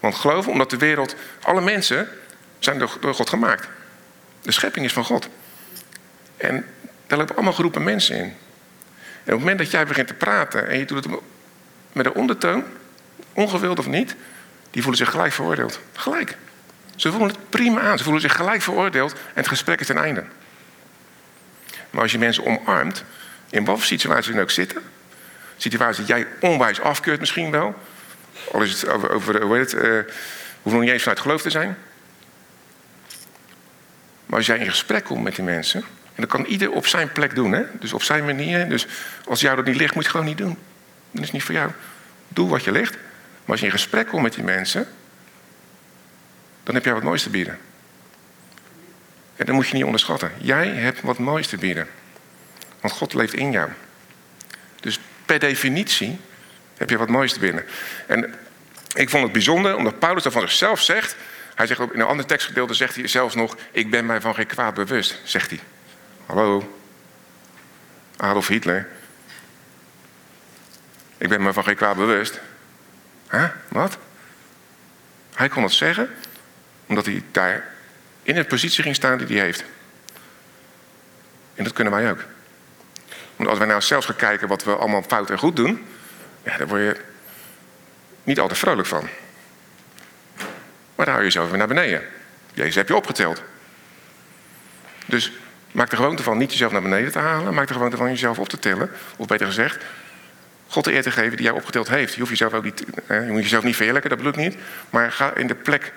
Want 0.00 0.14
geloof, 0.14 0.48
omdat 0.48 0.70
de 0.70 0.76
wereld, 0.76 1.14
alle 1.42 1.60
mensen 1.60 2.08
zijn 2.58 2.78
door, 2.78 2.96
door 3.00 3.14
God 3.14 3.28
gemaakt. 3.28 3.68
De 4.42 4.52
schepping 4.52 4.84
is 4.84 4.92
van 4.92 5.04
God. 5.04 5.28
En 6.36 6.66
daar 7.06 7.18
lopen 7.18 7.34
allemaal 7.34 7.52
groepen 7.52 7.84
mensen 7.84 8.16
in. 8.16 8.22
En 8.22 9.36
op 9.36 9.38
het 9.38 9.38
moment 9.38 9.58
dat 9.58 9.70
jij 9.70 9.86
begint 9.86 10.06
te 10.06 10.14
praten 10.14 10.68
en 10.68 10.78
je 10.78 10.84
doet 10.84 11.04
het 11.04 11.14
met 11.92 12.06
een 12.06 12.14
ondertoon, 12.14 12.64
ongewild 13.32 13.78
of 13.78 13.86
niet, 13.86 14.16
die 14.70 14.82
voelen 14.82 15.00
zich 15.00 15.10
gelijk 15.10 15.32
veroordeeld. 15.32 15.80
Gelijk. 15.92 16.36
Ze 17.00 17.10
voelen 17.10 17.28
het 17.28 17.48
prima 17.48 17.80
aan. 17.80 17.98
Ze 17.98 18.04
voelen 18.04 18.22
zich 18.22 18.36
gelijk 18.36 18.62
veroordeeld 18.62 19.12
en 19.12 19.18
het 19.34 19.48
gesprek 19.48 19.80
is 19.80 19.86
ten 19.86 19.98
einde. 19.98 20.24
Maar 21.90 22.02
als 22.02 22.12
je 22.12 22.18
mensen 22.18 22.44
omarmt, 22.46 23.04
in 23.50 23.64
wat 23.64 23.76
voor 23.76 23.86
situatie 23.86 24.32
dan 24.32 24.42
ook 24.42 24.50
zitten, 24.50 24.82
situatie 25.56 26.04
die 26.04 26.14
jij 26.14 26.26
onwijs 26.40 26.80
afkeurt 26.80 27.20
misschien 27.20 27.50
wel, 27.50 27.74
al 28.52 28.62
is 28.62 28.80
het 28.80 28.90
over, 28.90 29.10
over 29.10 29.42
hoe 29.42 29.56
heet 29.56 29.72
het, 29.72 29.82
uh, 29.84 29.92
hoeft 30.62 30.76
nog 30.76 30.80
niet 30.80 30.90
eens 30.90 31.02
vanuit 31.02 31.20
geloof 31.20 31.42
te 31.42 31.50
zijn. 31.50 31.78
Maar 34.26 34.38
als 34.38 34.46
jij 34.46 34.58
in 34.58 34.68
gesprek 34.68 35.04
komt 35.04 35.22
met 35.22 35.34
die 35.34 35.44
mensen, 35.44 35.80
en 35.80 36.22
dat 36.22 36.28
kan 36.28 36.44
ieder 36.44 36.70
op 36.70 36.86
zijn 36.86 37.12
plek 37.12 37.34
doen, 37.34 37.52
hè? 37.52 37.62
dus 37.72 37.92
op 37.92 38.02
zijn 38.02 38.24
manier. 38.24 38.68
Dus 38.68 38.86
als 39.24 39.40
jou 39.40 39.56
dat 39.56 39.64
niet 39.64 39.76
ligt, 39.76 39.94
moet 39.94 40.04
je 40.04 40.08
het 40.08 40.18
gewoon 40.18 40.34
niet 40.34 40.38
doen. 40.38 40.58
Dat 41.10 41.22
is 41.22 41.32
niet 41.32 41.42
voor 41.42 41.54
jou. 41.54 41.70
Doe 42.28 42.48
wat 42.48 42.64
je 42.64 42.72
ligt. 42.72 42.92
Maar 42.92 43.50
als 43.50 43.60
je 43.60 43.66
in 43.66 43.72
gesprek 43.72 44.06
komt 44.06 44.22
met 44.22 44.34
die 44.34 44.44
mensen, 44.44 44.88
dan 46.70 46.78
heb 46.78 46.88
jij 46.88 46.94
wat 47.00 47.10
moois 47.10 47.22
te 47.22 47.30
bieden. 47.30 47.58
En 49.36 49.46
dat 49.46 49.54
moet 49.54 49.68
je 49.68 49.74
niet 49.74 49.84
onderschatten. 49.84 50.32
Jij 50.38 50.68
hebt 50.68 51.00
wat 51.00 51.18
moois 51.18 51.46
te 51.46 51.56
bieden. 51.56 51.88
Want 52.80 52.94
God 52.94 53.14
leeft 53.14 53.34
in 53.34 53.50
jou. 53.50 53.70
Dus 54.80 55.00
per 55.24 55.38
definitie 55.38 56.20
heb 56.76 56.90
je 56.90 56.98
wat 56.98 57.08
moois 57.08 57.32
te 57.32 57.38
bieden. 57.38 57.64
En 58.06 58.34
ik 58.94 59.10
vond 59.10 59.22
het 59.22 59.32
bijzonder, 59.32 59.76
omdat 59.76 59.98
Paulus 59.98 60.22
dat 60.22 60.32
van 60.32 60.42
zichzelf 60.42 60.80
zegt. 60.80 61.16
Hij 61.54 61.66
zegt 61.66 61.80
ook 61.80 61.92
in 61.92 62.00
een 62.00 62.06
ander 62.06 62.26
tekstgedeelte, 62.26 62.74
zegt 62.74 62.94
hij 62.94 63.08
zelfs 63.08 63.34
nog: 63.34 63.56
Ik 63.70 63.90
ben 63.90 64.06
mij 64.06 64.20
van 64.20 64.34
geen 64.34 64.46
kwaad 64.46 64.74
bewust, 64.74 65.20
zegt 65.24 65.50
hij. 65.50 65.60
Hallo, 66.26 66.78
Adolf 68.16 68.48
Hitler. 68.48 68.88
Ik 71.18 71.28
ben 71.28 71.42
me 71.42 71.52
van 71.52 71.64
geen 71.64 71.76
kwaad 71.76 71.96
bewust. 71.96 72.40
Huh? 73.30 73.48
Wat? 73.68 73.98
Hij 75.34 75.48
kon 75.48 75.62
het 75.62 75.72
zeggen 75.72 76.10
omdat 76.90 77.06
hij 77.06 77.22
daar 77.30 77.64
in 78.22 78.36
een 78.36 78.46
positie 78.46 78.82
ging 78.82 78.94
staan 78.94 79.18
die 79.18 79.36
hij 79.36 79.44
heeft. 79.44 79.64
En 81.54 81.64
dat 81.64 81.72
kunnen 81.72 81.92
wij 81.92 82.10
ook. 82.10 82.24
Want 83.36 83.48
als 83.48 83.58
wij 83.58 83.66
nou 83.66 83.80
zelfs 83.80 84.06
gaan 84.06 84.16
kijken 84.16 84.48
wat 84.48 84.64
we 84.64 84.76
allemaal 84.76 85.02
fout 85.02 85.30
en 85.30 85.38
goed 85.38 85.56
doen, 85.56 85.86
ja, 86.42 86.56
daar 86.56 86.66
word 86.66 86.80
je 86.80 86.96
niet 88.24 88.40
altijd 88.40 88.58
vrolijk 88.58 88.88
van. 88.88 89.08
Maar 90.94 91.06
dan 91.06 91.08
hou 91.08 91.18
je 91.18 91.24
jezelf 91.24 91.48
weer 91.48 91.58
naar 91.58 91.68
beneden. 91.68 92.02
Jezus 92.54 92.74
heb 92.74 92.88
je 92.88 92.96
opgeteld. 92.96 93.42
Dus 95.06 95.32
maak 95.72 95.90
de 95.90 95.96
gewoonte 95.96 96.22
van 96.22 96.38
niet 96.38 96.50
jezelf 96.50 96.72
naar 96.72 96.82
beneden 96.82 97.12
te 97.12 97.18
halen. 97.18 97.54
Maak 97.54 97.66
de 97.68 97.74
gewoonte 97.74 97.96
van 97.96 98.08
jezelf 98.08 98.38
op 98.38 98.48
te 98.48 98.58
tellen. 98.58 98.90
Of 99.16 99.26
beter 99.26 99.46
gezegd, 99.46 99.84
God 100.66 100.84
de 100.84 100.92
eer 100.92 101.02
te 101.02 101.10
geven 101.10 101.36
die 101.36 101.46
jou 101.46 101.56
opgeteld 101.56 101.88
heeft. 101.88 102.12
Je, 102.12 102.18
hoeft 102.18 102.30
jezelf 102.30 102.52
ook 102.52 102.64
niet, 102.64 102.84
je 103.08 103.26
moet 103.28 103.42
jezelf 103.42 103.64
niet 103.64 103.76
verheerlijken, 103.76 104.10
dat 104.10 104.18
bedoel 104.18 104.44
ik 104.44 104.48
niet. 104.48 104.62
Maar 104.90 105.12
ga 105.12 105.34
in 105.34 105.46
de 105.46 105.54
plek 105.54 105.92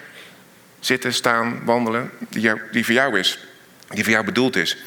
zitten, 0.86 1.14
staan, 1.14 1.66
wandelen 1.66 2.12
die, 2.30 2.52
die 2.72 2.86
voor 2.86 2.94
jou 2.94 3.20
is. 3.20 3.46
Die 3.90 4.04
voor 4.04 4.14
jou 4.14 4.26
bedoeld 4.26 4.56
is. 4.56 4.78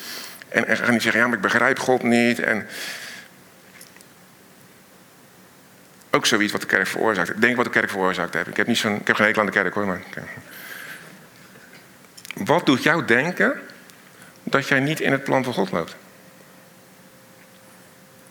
En, 0.48 0.66
en 0.66 0.76
ga 0.76 0.90
niet 0.90 1.02
zeggen, 1.02 1.20
ja, 1.20 1.26
maar 1.26 1.36
ik 1.36 1.42
begrijp 1.42 1.78
God 1.78 2.02
niet. 2.02 2.38
En 2.38 2.66
ook 6.10 6.26
zoiets 6.26 6.52
wat 6.52 6.60
de 6.60 6.66
kerk 6.66 6.86
veroorzaakt. 6.86 7.30
Ik 7.30 7.40
denk 7.40 7.56
wat 7.56 7.64
de 7.64 7.70
kerk 7.70 7.90
veroorzaakt 7.90 8.34
heeft. 8.34 8.46
Ik 8.46 8.56
heb, 8.56 8.66
niet 8.66 8.78
zo'n, 8.78 9.00
ik 9.00 9.06
heb 9.06 9.16
geen 9.16 9.26
hekel 9.26 9.40
aan 9.40 9.46
de 9.46 9.52
kerk 9.52 9.74
hoor. 9.74 9.86
Maar... 9.86 10.02
Wat 12.34 12.66
doet 12.66 12.82
jou 12.82 13.04
denken 13.04 13.60
dat 14.42 14.68
jij 14.68 14.80
niet 14.80 15.00
in 15.00 15.12
het 15.12 15.24
plan 15.24 15.44
van 15.44 15.52
God 15.52 15.70
loopt? 15.70 15.96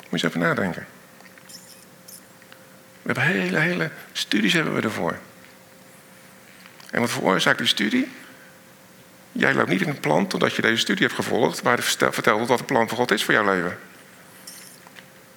Moet 0.10 0.22
je 0.22 0.28
even 0.28 0.40
nadenken. 0.40 0.86
We 3.02 3.12
hebben 3.12 3.24
hele, 3.24 3.60
hele 3.60 3.90
studies 4.12 4.54
hebben 4.54 4.76
we 4.76 4.82
ervoor. 4.82 5.18
En 6.96 7.02
wat 7.02 7.10
veroorzaakt 7.10 7.58
die 7.58 7.68
studie? 7.68 8.12
Jij 9.32 9.54
loopt 9.54 9.70
niet 9.70 9.82
in 9.82 9.88
het 9.88 10.02
plan 10.02 10.28
totdat 10.28 10.56
je 10.56 10.62
deze 10.62 10.78
studie 10.78 11.04
hebt 11.04 11.16
gevolgd, 11.16 11.62
waar 11.62 11.80
verteld 11.80 12.26
wordt 12.26 12.48
wat 12.48 12.58
het 12.58 12.68
plan 12.68 12.88
van 12.88 12.98
God 12.98 13.12
is 13.12 13.24
voor 13.24 13.34
jouw 13.34 13.46
leven. 13.46 13.78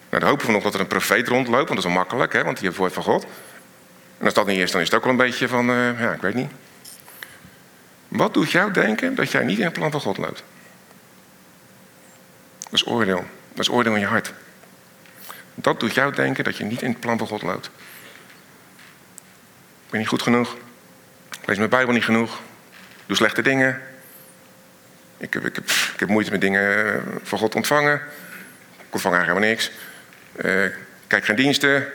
Nou, 0.09 0.21
dan 0.23 0.29
hopen 0.29 0.47
we 0.47 0.53
nog 0.53 0.62
dat 0.62 0.75
er 0.75 0.81
een 0.81 0.87
profeet 0.87 1.29
rondloopt, 1.29 1.68
want 1.68 1.83
dat 1.83 1.90
is 1.90 1.97
makkelijk, 1.97 2.33
hè, 2.33 2.44
want 2.44 2.57
die 2.57 2.66
heeft 2.66 2.79
woord 2.79 2.92
van 2.92 3.03
God. 3.03 3.27
En 4.18 4.25
als 4.25 4.35
dat 4.35 4.47
niet 4.47 4.59
is, 4.59 4.71
dan 4.71 4.81
is 4.81 4.87
het 4.87 4.97
ook 4.97 5.03
wel 5.03 5.12
een 5.12 5.18
beetje 5.18 5.49
van, 5.49 5.71
uh, 5.71 6.01
ja, 6.01 6.12
ik 6.12 6.21
weet 6.21 6.35
niet. 6.35 6.51
Wat 8.09 8.35
doet 8.35 8.51
jou 8.51 8.73
denken 8.73 9.14
dat 9.14 9.31
jij 9.31 9.44
niet 9.44 9.59
in 9.59 9.64
het 9.64 9.73
plan 9.73 9.90
van 9.90 10.01
God 10.01 10.18
loopt? 10.18 10.42
Dat 12.62 12.73
is 12.73 12.87
oordeel. 12.87 13.25
Dat 13.49 13.59
is 13.59 13.71
oordeel 13.71 13.94
in 13.94 14.01
je 14.01 14.07
hart. 14.07 14.33
Dat 15.55 15.81
doet 15.81 15.94
jou 15.94 16.14
denken 16.14 16.44
dat 16.44 16.57
je 16.57 16.64
niet 16.64 16.83
in 16.83 16.90
het 16.90 17.01
plan 17.01 17.18
van 17.18 17.27
God 17.27 17.42
loopt. 17.42 17.66
Ik 19.85 19.90
ben 19.90 20.01
niet 20.01 20.09
goed 20.09 20.23
genoeg. 20.23 20.57
Lees 21.48 21.58
mijn 21.58 21.70
Bijbel 21.70 21.94
niet 21.94 22.04
genoeg. 22.04 22.34
Ik 22.70 23.04
doe 23.06 23.16
slechte 23.16 23.42
dingen. 23.42 23.82
Ik 25.16 25.32
heb, 25.32 25.44
ik, 25.44 25.54
heb, 25.54 25.64
ik 25.64 26.00
heb 26.00 26.08
moeite 26.08 26.30
met 26.30 26.40
dingen 26.40 26.94
eh, 26.94 27.02
van 27.22 27.38
God 27.38 27.54
ontvangen. 27.54 27.94
Ik 28.76 28.94
ontvang 28.94 29.14
eigenlijk 29.14 29.46
helemaal 29.46 29.48
niks. 29.48 29.70
Ik 30.66 31.06
kijk 31.06 31.24
geen 31.24 31.37
diensten. 31.37 31.87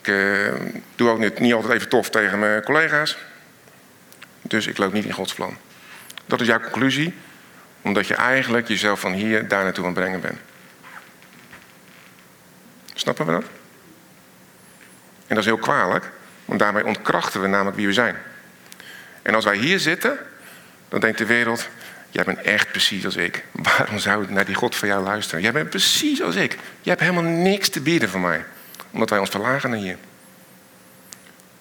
Ik 0.00 0.06
uh, 0.06 0.52
doe 0.96 1.10
ook 1.10 1.18
niet, 1.18 1.38
niet 1.38 1.52
altijd 1.52 1.72
even 1.72 1.88
tof 1.88 2.10
tegen 2.10 2.38
mijn 2.38 2.62
collega's. 2.62 3.18
Dus 4.42 4.66
ik 4.66 4.78
loop 4.78 4.92
niet 4.92 5.04
in 5.04 5.12
Gods 5.12 5.34
plan. 5.34 5.56
Dat 6.26 6.40
is 6.40 6.46
jouw 6.46 6.60
conclusie, 6.60 7.14
omdat 7.82 8.06
je 8.06 8.14
eigenlijk 8.14 8.68
jezelf 8.68 9.00
van 9.00 9.12
hier 9.12 9.48
daar 9.48 9.62
naartoe 9.62 9.84
aan 9.84 9.90
het 9.90 10.00
brengen 10.00 10.20
bent. 10.20 10.38
Snappen 12.94 13.26
we 13.26 13.32
dat? 13.32 13.44
En 15.26 15.34
dat 15.34 15.38
is 15.38 15.44
heel 15.44 15.58
kwalijk, 15.58 16.10
want 16.44 16.60
daarmee 16.60 16.86
ontkrachten 16.86 17.40
we 17.40 17.46
namelijk 17.46 17.76
wie 17.76 17.86
we 17.86 17.92
zijn. 17.92 18.16
En 19.22 19.34
als 19.34 19.44
wij 19.44 19.56
hier 19.56 19.78
zitten, 19.78 20.18
dan 20.88 21.00
denkt 21.00 21.18
de 21.18 21.26
wereld: 21.26 21.68
Jij 22.10 22.24
bent 22.24 22.40
echt 22.42 22.70
precies 22.70 23.04
als 23.04 23.16
ik. 23.16 23.44
Waarom 23.52 23.98
zou 23.98 24.22
ik 24.22 24.30
naar 24.30 24.44
die 24.44 24.54
God 24.54 24.76
van 24.76 24.88
jou 24.88 25.02
luisteren? 25.02 25.42
Jij 25.42 25.52
bent 25.52 25.70
precies 25.70 26.22
als 26.22 26.34
ik. 26.34 26.52
Jij 26.52 26.94
hebt 26.96 27.00
helemaal 27.00 27.32
niks 27.32 27.68
te 27.68 27.80
bieden 27.80 28.08
van 28.08 28.20
mij, 28.20 28.44
omdat 28.90 29.10
wij 29.10 29.18
ons 29.18 29.30
verlagen 29.30 29.70
naar 29.70 29.78
hier. 29.78 29.96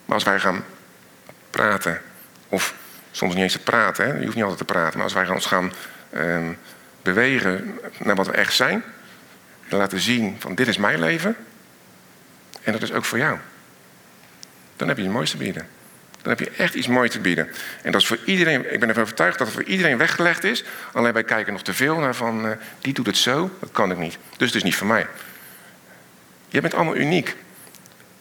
Maar 0.05 0.15
als 0.15 0.23
wij 0.23 0.39
gaan 0.39 0.63
praten, 1.49 2.01
of 2.49 2.73
soms 3.11 3.33
niet 3.33 3.43
eens 3.43 3.51
te 3.51 3.59
praten, 3.59 4.07
je 4.07 4.23
hoeft 4.23 4.35
niet 4.35 4.43
altijd 4.43 4.67
te 4.67 4.73
praten, 4.73 4.93
maar 4.93 5.03
als 5.03 5.13
wij 5.13 5.29
ons 5.29 5.45
gaan 5.45 5.73
ehm, 6.09 6.53
bewegen 7.01 7.79
naar 7.97 8.15
wat 8.15 8.27
we 8.27 8.33
echt 8.33 8.53
zijn, 8.53 8.83
en 9.67 9.77
laten 9.77 9.99
zien 9.99 10.35
van 10.39 10.55
dit 10.55 10.67
is 10.67 10.77
mijn 10.77 10.99
leven 10.99 11.35
en 12.63 12.71
dat 12.71 12.81
is 12.81 12.91
ook 12.91 13.05
voor 13.05 13.17
jou. 13.17 13.37
Dan 14.75 14.87
heb 14.87 14.97
je 14.97 15.03
het 15.03 15.11
mooiste 15.11 15.37
te 15.37 15.43
bieden. 15.43 15.67
Dan 16.27 16.37
heb 16.37 16.47
je 16.47 16.63
echt 16.63 16.73
iets 16.73 16.87
moois 16.87 17.11
te 17.11 17.19
bieden. 17.19 17.49
En 17.81 17.91
dat 17.91 18.01
is 18.01 18.07
voor 18.07 18.19
iedereen, 18.25 18.73
ik 18.73 18.79
ben 18.79 18.89
ervan 18.89 19.03
overtuigd 19.03 19.37
dat 19.37 19.47
het 19.47 19.55
voor 19.55 19.65
iedereen 19.65 19.97
weggelegd 19.97 20.43
is. 20.43 20.63
Alleen 20.91 21.13
wij 21.13 21.23
kijken 21.23 21.53
nog 21.53 21.61
te 21.61 21.73
veel 21.73 21.99
naar 21.99 22.15
van, 22.15 22.45
uh, 22.45 22.51
die 22.79 22.93
doet 22.93 23.05
het 23.05 23.17
zo, 23.17 23.49
dat 23.59 23.69
kan 23.71 23.91
ik 23.91 23.97
niet. 23.97 24.17
Dus 24.37 24.47
het 24.47 24.55
is 24.55 24.63
niet 24.63 24.75
voor 24.75 24.87
mij. 24.87 25.07
Je 26.49 26.61
bent 26.61 26.73
allemaal 26.73 26.95
uniek. 26.95 27.35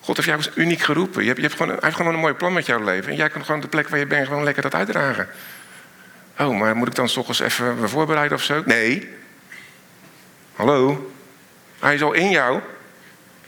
God 0.01 0.16
heeft 0.16 0.29
jou 0.29 0.42
uniek 0.55 0.81
geroepen. 0.81 1.25
Je 1.25 1.33
hebt, 1.33 1.53
gewoon, 1.53 1.69
hij 1.69 1.79
heeft 1.81 1.97
gewoon 1.97 2.14
een 2.14 2.21
mooi 2.21 2.35
plan 2.35 2.53
met 2.53 2.66
jouw 2.66 2.85
leven. 2.85 3.11
En 3.11 3.16
jij 3.16 3.29
kan 3.29 3.45
gewoon 3.45 3.61
de 3.61 3.69
plek 3.69 3.88
waar 3.88 3.99
je 3.99 4.07
bent 4.07 4.27
gewoon 4.27 4.45
lekker 4.45 4.62
dat 4.62 4.75
uitdragen. 4.75 5.29
Oh, 6.38 6.59
maar 6.59 6.77
moet 6.77 6.88
ik 6.88 6.95
dan 6.95 7.09
s 7.09 7.40
even 7.40 7.88
voorbereiden 7.88 8.37
of 8.37 8.42
zo? 8.42 8.62
Nee. 8.64 9.09
Hallo? 10.53 11.11
Hij 11.79 11.95
is 11.95 12.03
al 12.03 12.12
in 12.12 12.31
jou. 12.31 12.61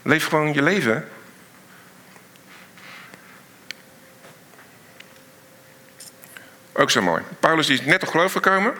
Leef 0.01 0.25
gewoon 0.25 0.53
je 0.53 0.61
leven. 0.61 1.07
Ook 6.79 6.91
zo 6.91 7.01
mooi. 7.01 7.21
Paulus 7.39 7.69
is 7.69 7.81
net 7.81 8.03
op 8.03 8.09
geloof 8.09 8.31
gekomen. 8.31 8.73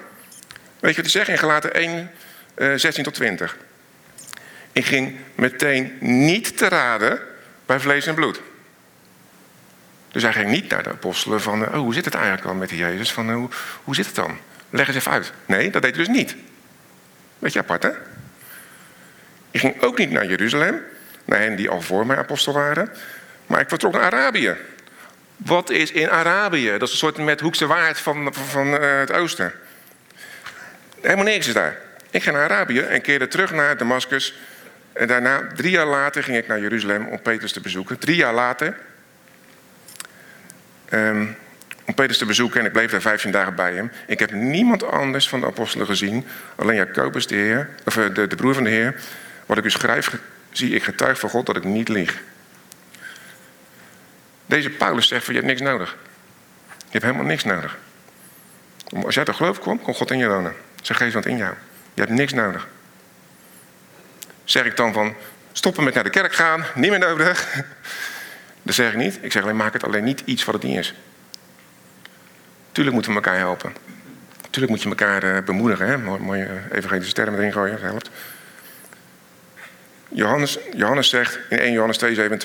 Weet 0.79 0.95
je 0.95 1.01
wat 1.01 1.11
hij 1.11 1.23
zegt 1.23 1.27
in 1.27 1.37
Galaten 1.37 1.73
1, 1.73 2.11
uh, 2.55 2.73
16 2.75 3.03
tot 3.03 3.13
20. 3.13 3.57
Ik 4.71 4.85
ging 4.85 5.15
meteen 5.35 5.97
niet 5.99 6.57
te 6.57 6.67
raden 6.67 7.19
bij 7.65 7.79
vlees 7.79 8.07
en 8.07 8.15
bloed. 8.15 8.41
Dus 10.11 10.23
hij 10.23 10.33
ging 10.33 10.49
niet 10.49 10.69
naar 10.69 10.83
de 10.83 10.89
apostelen 10.89 11.41
van, 11.41 11.67
oh, 11.67 11.73
hoe 11.73 11.93
zit 11.93 12.05
het 12.05 12.13
eigenlijk 12.13 12.45
al 12.45 12.53
met 12.53 12.69
Jezus? 12.69 13.11
Van, 13.11 13.31
hoe, 13.31 13.49
hoe 13.83 13.95
zit 13.95 14.05
het 14.05 14.15
dan? 14.15 14.37
Leg 14.69 14.87
eens 14.87 14.97
even 14.97 15.11
uit. 15.11 15.31
Nee, 15.45 15.69
dat 15.71 15.81
deed 15.81 15.95
hij 15.95 16.05
dus 16.05 16.15
niet. 16.15 16.35
Beetje 17.39 17.59
apart, 17.59 17.83
hè? 17.83 17.91
Ik 19.51 19.59
ging 19.59 19.81
ook 19.81 19.97
niet 19.97 20.11
naar 20.11 20.25
Jeruzalem, 20.25 20.81
naar 21.25 21.39
hen 21.39 21.55
die 21.55 21.69
al 21.69 21.81
voor 21.81 22.05
mij 22.05 22.17
apostel 22.17 22.53
waren. 22.53 22.89
Maar 23.45 23.61
ik 23.61 23.69
vertrok 23.69 23.93
naar 23.93 24.01
Arabië. 24.01 24.55
Wat 25.45 25.69
is 25.69 25.91
in 25.91 26.09
Arabië? 26.09 26.69
Dat 26.71 26.81
is 26.81 26.91
een 26.91 26.97
soort 26.97 27.17
met 27.17 27.39
hoekse 27.39 27.67
waard 27.67 27.99
van, 27.99 28.33
van 28.33 28.67
uh, 28.67 28.99
het 28.99 29.11
oosten. 29.11 29.51
Helemaal 31.01 31.25
niks 31.25 31.47
is 31.47 31.53
daar. 31.53 31.77
Ik 32.09 32.23
ga 32.23 32.31
naar 32.31 32.43
Arabië 32.43 32.79
en 32.79 33.01
keerde 33.01 33.27
terug 33.27 33.51
naar 33.51 33.77
Damascus. 33.77 34.39
En 34.93 35.07
daarna, 35.07 35.47
drie 35.55 35.71
jaar 35.71 35.85
later, 35.85 36.23
ging 36.23 36.37
ik 36.37 36.47
naar 36.47 36.59
Jeruzalem 36.59 37.07
om 37.07 37.21
Petrus 37.21 37.51
te 37.51 37.61
bezoeken. 37.61 37.99
Drie 37.99 38.15
jaar 38.15 38.33
later. 38.33 38.77
Um, 40.93 41.35
om 41.85 41.93
Petrus 41.95 42.17
te 42.17 42.25
bezoeken 42.25 42.59
en 42.59 42.65
ik 42.65 42.71
bleef 42.71 42.91
daar 42.91 43.01
15 43.01 43.31
dagen 43.31 43.55
bij 43.55 43.73
hem. 43.73 43.91
Ik 44.07 44.19
heb 44.19 44.31
niemand 44.31 44.83
anders 44.83 45.29
van 45.29 45.39
de 45.39 45.45
apostelen 45.45 45.85
gezien, 45.85 46.25
alleen 46.55 46.75
Jacobus, 46.75 47.27
de, 47.27 47.35
heer, 47.35 47.69
of 47.85 47.97
eh, 47.97 48.13
de, 48.13 48.27
de 48.27 48.35
broer 48.35 48.53
van 48.53 48.63
de 48.63 48.69
Heer. 48.69 48.95
Wat 49.45 49.57
ik 49.57 49.63
u 49.63 49.69
schrijf, 49.69 50.17
zie 50.51 50.75
ik 50.75 50.83
getuig 50.83 51.19
van 51.19 51.29
God 51.29 51.45
dat 51.45 51.55
ik 51.55 51.63
niet 51.63 51.89
lieg. 51.89 52.21
Deze 54.49 54.69
Paulus 54.69 55.07
zegt 55.07 55.25
van 55.25 55.33
je 55.33 55.39
hebt 55.39 55.51
niks 55.51 55.69
nodig. 55.69 55.97
Je 56.67 56.85
hebt 56.89 57.03
helemaal 57.03 57.25
niks 57.25 57.43
nodig. 57.43 57.77
Als 59.05 59.15
jij 59.15 59.23
tot 59.23 59.35
geloof 59.35 59.59
komt, 59.59 59.81
komt 59.81 59.97
God 59.97 60.11
in 60.11 60.17
je 60.17 60.27
wonen. 60.27 60.53
Zijn 60.81 60.97
geest 60.97 61.13
wat 61.13 61.25
in 61.25 61.37
jou. 61.37 61.53
Je 61.93 62.01
hebt 62.01 62.13
niks 62.13 62.33
nodig. 62.33 62.67
Zeg 64.43 64.65
ik 64.65 64.77
dan 64.77 64.93
van 64.93 65.15
stoppen 65.51 65.83
met 65.83 65.93
naar 65.93 66.03
de 66.03 66.09
kerk 66.09 66.33
gaan, 66.33 66.65
niet 66.75 66.89
meer 66.89 66.99
nodig. 66.99 67.47
Dat 68.63 68.75
zeg 68.75 68.91
ik 68.91 68.97
niet. 68.97 69.19
Ik 69.21 69.31
zeg 69.31 69.43
alleen 69.43 69.55
maak 69.55 69.73
het 69.73 69.83
alleen 69.83 70.03
niet 70.03 70.21
iets 70.25 70.45
wat 70.45 70.55
het 70.55 70.63
niet 70.63 70.77
is. 70.77 70.93
Tuurlijk 72.71 72.95
moeten 72.95 73.13
we 73.13 73.17
elkaar 73.17 73.37
helpen. 73.37 73.75
Tuurlijk 74.49 74.71
moet 74.71 74.81
je 74.81 74.89
elkaar 74.89 75.23
uh, 75.23 75.43
bemoedigen. 75.43 75.87
Hè? 75.87 75.97
Mooie 75.97 76.61
evangelische 76.71 77.13
termen 77.13 77.39
erin 77.39 77.51
gooien, 77.51 77.71
dat 77.71 77.81
helpt. 77.81 78.09
Johannes, 80.09 80.57
Johannes 80.75 81.09
zegt 81.09 81.39
in 81.49 81.59
1 81.59 81.71
Johannes 81.71 81.99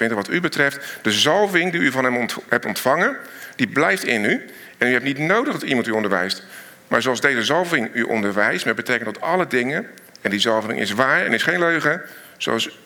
2,27: 0.09 0.15
Wat 0.15 0.31
u 0.31 0.41
betreft, 0.41 0.99
de 1.03 1.13
zalving 1.13 1.73
die 1.73 1.81
u 1.81 1.91
van 1.91 2.05
hem 2.05 2.27
hebt 2.49 2.67
ontvangen, 2.67 3.17
die 3.57 3.67
blijft 3.67 4.05
in 4.05 4.25
u. 4.25 4.47
En 4.79 4.89
u 4.89 4.93
hebt 4.93 5.05
niet 5.05 5.19
nodig 5.19 5.53
dat 5.53 5.63
iemand 5.63 5.87
u 5.87 5.91
onderwijst. 5.91 6.43
Maar 6.89 7.03
zoals 7.03 7.21
deze 7.21 7.45
zalving 7.45 7.91
u 7.95 8.03
onderwijst, 8.03 8.65
met 8.65 8.77
betrekking 8.77 9.13
tot 9.13 9.23
alle 9.23 9.47
dingen, 9.47 9.87
en 10.21 10.31
die 10.31 10.41
zalving 10.41 10.81
is 10.81 10.91
waar 10.91 11.27
en 11.27 11.33
is 11.33 11.43
geen 11.43 11.59
leugen, 11.59 12.03
zoals 12.37 12.79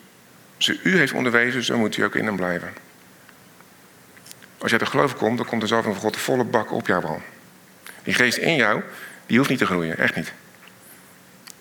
ze 0.56 0.80
u 0.82 0.98
heeft 0.98 1.12
onderwezen, 1.12 1.62
zo 1.62 1.78
moet 1.78 1.96
u 1.96 2.02
ook 2.02 2.14
in 2.14 2.26
hem 2.26 2.36
blijven. 2.36 2.72
Als 4.58 4.70
jij 4.70 4.78
te 4.78 4.86
geloven 4.86 5.16
komt, 5.16 5.36
dan 5.36 5.46
komt 5.46 5.60
de 5.60 5.66
zalving 5.66 5.94
van 5.94 6.02
God 6.02 6.14
de 6.14 6.20
volle 6.20 6.44
bak 6.44 6.72
op 6.72 6.86
jou 6.86 7.04
al. 7.04 7.22
Die 8.02 8.14
geest 8.14 8.38
in 8.38 8.54
jou, 8.54 8.82
die 9.26 9.36
hoeft 9.36 9.50
niet 9.50 9.58
te 9.58 9.66
groeien, 9.66 9.98
echt 9.98 10.14
niet. 10.14 10.32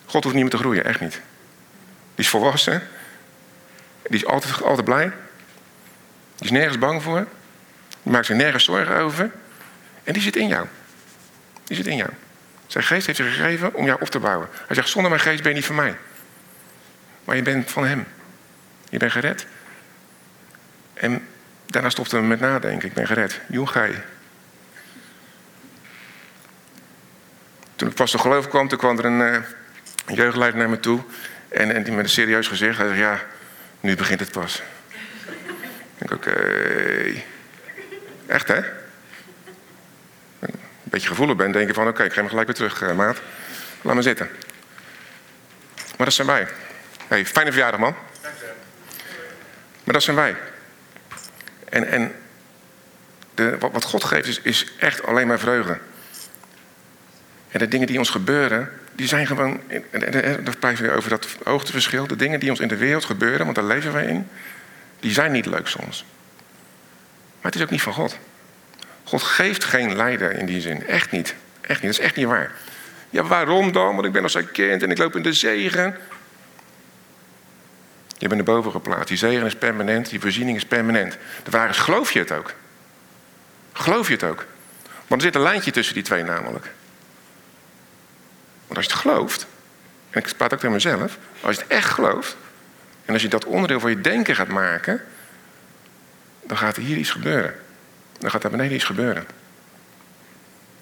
God 0.06 0.23
hoeft 0.23 0.36
niet 0.36 0.43
meer 0.43 0.53
te 0.53 0.58
groeien, 0.58 0.86
echt 0.86 0.99
niet. 0.99 1.21
Die 2.15 2.25
is 2.25 2.30
volwassen, 2.30 2.82
die 4.08 4.20
is 4.20 4.26
altijd, 4.26 4.62
altijd 4.62 4.86
blij, 4.86 5.12
die 6.36 6.46
is 6.46 6.52
nergens 6.52 6.78
bang 6.78 7.04
voor, 7.04 7.28
die 8.04 8.12
maakt 8.12 8.26
zich 8.26 8.36
nergens 8.36 8.63
zorgen 8.63 8.98
over. 8.98 9.32
En 10.04 10.13
die 10.13 10.22
zit 10.22 10.36
in 10.36 10.48
jou. 10.48 10.67
Die 11.63 11.76
zit 11.76 11.88
in 11.88 11.96
jou. 11.96 12.10
Zijn 12.67 12.84
geest 12.84 13.06
heeft 13.06 13.17
je 13.17 13.24
gegeven 13.24 13.74
om 13.74 13.86
jou 13.86 14.02
op 14.02 14.08
te 14.08 14.20
bouwen. 14.20 14.48
Hij 14.67 14.76
zegt, 14.76 14.89
zonder 14.89 15.12
mijn 15.12 15.24
geest 15.24 15.41
ben 15.41 15.50
je 15.50 15.58
niet 15.58 15.65
van 15.65 15.76
mij. 15.76 15.96
Maar 17.26 17.36
je 17.36 17.41
bent 17.41 17.72
van 17.72 17.86
hem. 17.86 18.08
Je 18.89 18.98
bent 18.98 19.12
gered. 19.12 19.46
En 20.93 21.28
daarna 21.65 21.89
stopte 21.89 22.15
we 22.15 22.22
met 22.22 22.39
nadenken. 22.39 22.88
Ik 22.88 22.93
ben 22.93 23.08
gered. 23.08 23.41
Joe, 23.50 23.67
ga 23.67 23.84
je. 23.84 23.98
Toen 27.76 27.89
ik 27.89 27.96
pas 27.96 28.12
tot 28.12 28.22
geloof 28.22 28.48
kwam, 28.48 28.67
toen 28.67 28.78
kwam 28.78 28.98
er 28.98 29.06
een, 29.06 29.20
uh, 29.20 29.38
jeugdleider 30.15 30.60
naar 30.60 30.70
me 30.70 30.80
toe. 30.80 31.02
En, 31.50 31.72
en 31.72 31.84
die 31.84 31.93
met 31.93 32.04
een 32.04 32.12
serieus 32.12 32.48
gezicht. 32.48 32.78
Hij 32.78 32.88
zei, 32.88 33.00
ja, 33.00 33.20
nu 33.88 33.95
begint 33.95 34.19
het 34.19 34.32
pas. 34.32 34.62
ik 35.28 35.97
denk, 35.97 36.12
oké. 36.12 36.34
Echt, 38.26 38.47
hè? 38.47 38.58
Een 40.39 40.54
beetje 40.84 41.08
gevoelig 41.08 41.36
ben, 41.36 41.52
denk 41.52 41.67
je 41.67 41.73
van, 41.73 41.88
oké, 41.88 42.04
ik 42.04 42.13
ga 42.13 42.19
hem 42.19 42.30
gelijk 42.30 42.47
weer 42.47 42.56
terug, 42.56 42.82
uh, 42.82 42.95
maat. 42.95 43.21
Laat 43.82 43.95
me 43.95 44.02
zitten. 44.02 44.30
Maar 45.76 46.06
dat 46.06 46.13
zijn 46.13 46.28
wij. 46.28 46.47
Hey, 47.08 47.26
fijne 47.26 47.52
verjaardag, 47.52 47.80
man. 47.80 47.95
Maar 49.84 49.93
dat 49.93 50.04
zijn 50.04 50.15
wij. 50.15 50.36
En, 51.69 51.88
en 51.88 52.15
de, 53.34 53.58
wat, 53.58 53.84
God 53.84 54.04
geeft 54.04 54.28
is, 54.28 54.41
is 54.41 54.73
echt 54.80 55.04
alleen 55.04 55.28
maar 55.28 55.39
vreugde. 55.39 55.80
En 57.50 57.60
de 57.60 57.67
dingen 57.67 57.88
die 57.88 57.97
ons 57.97 58.10
gebeuren, 58.10 58.76
die 58.97 59.07
zijn 59.07 59.27
gewoon. 59.27 59.62
Dan 60.43 60.60
praat 60.60 60.77
je 60.77 60.91
over 60.91 61.10
dat 61.10 61.27
hoogteverschil. 61.43 62.07
De 62.07 62.15
dingen 62.15 62.39
die 62.39 62.49
ons 62.49 62.60
in 62.60 62.67
de 62.67 62.77
wereld 62.77 63.05
gebeuren, 63.05 63.43
want 63.43 63.55
daar 63.55 63.65
leven 63.65 63.93
wij 63.93 64.05
in, 64.05 64.27
die 64.99 65.12
zijn 65.12 65.31
niet 65.31 65.45
leuk 65.45 65.67
soms. 65.67 66.05
Maar 67.41 67.51
het 67.51 67.55
is 67.55 67.62
ook 67.62 67.69
niet 67.69 67.81
van 67.81 67.93
God. 67.93 68.17
God 69.03 69.21
geeft 69.21 69.63
geen 69.63 69.95
leider 69.95 70.31
in 70.31 70.45
die 70.45 70.62
zin. 70.62 70.88
Echt 70.88 71.12
niet. 71.12 71.36
Echt 71.62 71.81
niet. 71.81 71.91
Dat 71.91 71.99
is 71.99 72.05
echt 72.05 72.15
niet 72.15 72.25
waar. 72.25 72.51
Ja, 73.10 73.23
waarom 73.23 73.71
dan? 73.71 73.95
Want 73.95 74.07
ik 74.07 74.12
ben 74.12 74.23
als 74.23 74.31
zijn 74.31 74.51
kind 74.51 74.83
en 74.83 74.91
ik 74.91 74.97
loop 74.97 75.15
in 75.15 75.23
de 75.23 75.33
zegen. 75.33 75.97
Je 78.17 78.27
bent 78.27 78.39
erboven 78.39 78.71
geplaatst. 78.71 79.07
Die 79.07 79.17
zegen 79.17 79.45
is 79.45 79.55
permanent, 79.55 80.10
die 80.10 80.19
voorziening 80.19 80.57
is 80.57 80.65
permanent. 80.65 81.17
De 81.43 81.51
vraag 81.51 81.69
is, 81.69 81.77
geloof 81.77 82.12
je 82.12 82.19
het 82.19 82.31
ook? 82.31 82.53
Geloof 83.73 84.07
je 84.07 84.13
het 84.13 84.23
ook? 84.23 84.45
Want 85.07 85.21
er 85.21 85.27
zit 85.27 85.36
een 85.36 85.41
lijntje 85.41 85.71
tussen 85.71 85.93
die 85.93 86.03
twee 86.03 86.23
namelijk. 86.23 86.71
Want 88.67 88.77
als 88.77 88.86
je 88.86 88.91
het 88.91 89.01
gelooft, 89.01 89.47
en 90.10 90.19
ik 90.19 90.34
praat 90.38 90.53
ook 90.53 90.60
tegen 90.60 90.73
mezelf, 90.73 91.17
als 91.41 91.56
je 91.56 91.62
het 91.62 91.71
echt 91.71 91.89
gelooft, 91.89 92.38
en 93.06 93.13
als 93.13 93.21
je 93.21 93.27
dat 93.27 93.45
onderdeel 93.45 93.80
van 93.80 93.89
je 93.89 94.01
denken 94.01 94.36
gaat 94.36 94.47
maken, 94.47 95.01
dan 96.43 96.58
gaat 96.58 96.77
er 96.77 96.84
hier 96.84 96.97
iets 96.97 97.12
gebeuren. 97.12 97.56
Dan 98.19 98.32
gaat 98.32 98.41
daar 98.41 98.51
beneden 98.51 98.75
iets 98.75 98.84
gebeuren. 98.84 99.25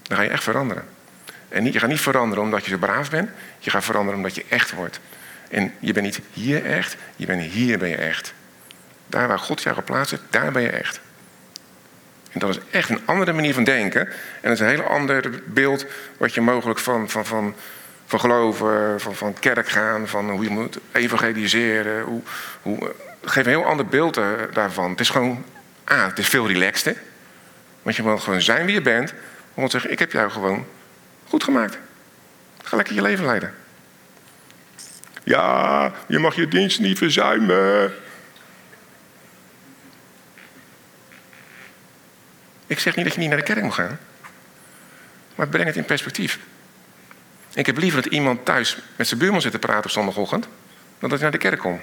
Dan 0.02 0.18
ga 0.18 0.24
je 0.24 0.30
echt 0.30 0.44
veranderen. 0.44 0.86
En 1.50 1.64
niet, 1.64 1.74
je 1.74 1.80
gaat 1.80 1.90
niet 1.90 2.00
veranderen 2.00 2.44
omdat 2.44 2.64
je 2.64 2.72
zo 2.72 2.78
braaf 2.78 3.10
bent, 3.10 3.30
je 3.60 3.70
gaat 3.70 3.84
veranderen 3.84 4.18
omdat 4.18 4.36
je 4.36 4.46
echt 4.50 4.72
wordt. 4.72 5.00
En 5.50 5.74
je 5.80 5.94
bent 5.94 6.06
niet 6.06 6.20
hier 6.34 6.66
echt, 6.66 6.96
je 7.16 7.26
bent 7.26 7.42
hier 7.42 7.78
ben 7.78 7.90
je 7.90 7.96
echt. 7.96 8.34
Daar 9.08 9.28
waar 9.28 9.40
God 9.40 9.62
jou 9.62 9.76
geplaatst 9.76 10.12
heeft, 10.12 10.24
daar 10.30 10.52
ben 10.52 10.62
je 10.62 10.70
echt. 10.70 11.00
Dat 12.38 12.50
is 12.50 12.60
echt 12.72 12.90
een 12.90 13.02
andere 13.06 13.34
manier 13.34 13.54
van 13.54 13.64
denken. 13.64 14.08
En 14.08 14.16
dat 14.42 14.52
is 14.52 14.60
een 14.60 14.68
heel 14.68 14.84
ander 14.84 15.30
beeld 15.46 15.86
wat 16.18 16.34
je 16.34 16.42
mogelijk 16.42 16.80
van, 16.80 17.10
van, 17.10 17.26
van, 17.26 17.56
van 18.06 18.20
geloven, 18.20 19.02
van, 19.02 19.16
van 19.16 19.34
kerk 19.40 19.70
gaan, 19.70 20.08
van 20.08 20.30
hoe 20.30 20.44
je 20.44 20.50
moet 20.50 20.78
evangeliseren. 20.92 22.04
Hoe, 22.04 22.22
hoe, 22.62 22.92
geef 23.22 23.46
een 23.46 23.52
heel 23.52 23.66
ander 23.66 23.86
beeld 23.86 24.18
eh, 24.18 24.28
daarvan. 24.54 24.90
Het 24.90 25.00
is 25.00 25.10
gewoon, 25.10 25.46
ah, 25.84 26.06
het 26.06 26.20
is 26.20 26.28
veel 26.28 26.48
relaxter. 26.48 26.96
Want 27.82 27.96
je 27.96 28.04
moet 28.04 28.22
gewoon 28.22 28.42
zijn 28.42 28.66
wie 28.66 28.76
je 28.76 28.82
bent. 28.82 29.14
Om 29.54 29.66
te 29.66 29.72
zeggen, 29.72 29.92
ik 29.92 30.00
heb 30.00 30.12
jou 30.12 30.30
gewoon 30.30 30.66
goed 31.28 31.44
gemaakt. 31.44 31.78
Ga 32.64 32.76
lekker 32.76 32.96
je 32.96 33.02
leven 33.02 33.26
leiden. 33.26 33.54
Ja, 35.24 35.92
je 36.08 36.20
mag 36.20 36.36
je 36.36 36.48
dienst 36.48 36.80
niet 36.80 36.98
verzuimen. 36.98 37.94
Ik 42.68 42.80
zeg 42.80 42.96
niet 42.96 43.06
dat 43.06 43.14
je 43.14 43.20
niet 43.20 43.30
naar 43.30 43.38
de 43.38 43.44
kerk 43.44 43.62
moet 43.62 43.74
gaan. 43.74 44.00
Maar 45.36 45.48
breng 45.48 45.66
het 45.66 45.76
in 45.76 45.86
perspectief. 45.86 46.40
Ik 47.54 47.66
heb 47.66 47.78
liever 47.78 48.02
dat 48.02 48.12
iemand 48.12 48.46
thuis 48.46 48.78
met 48.96 49.08
zijn 49.08 49.20
buurman 49.20 49.42
zit 49.42 49.52
te 49.52 49.60
praten 49.60 49.84
op 49.84 49.90
zondagochtend... 49.90 50.48
dan 51.00 51.10
dat 51.10 51.12
hij 51.12 51.22
naar 51.22 51.32
de 51.32 51.38
kerk 51.38 51.60
komt. 51.60 51.82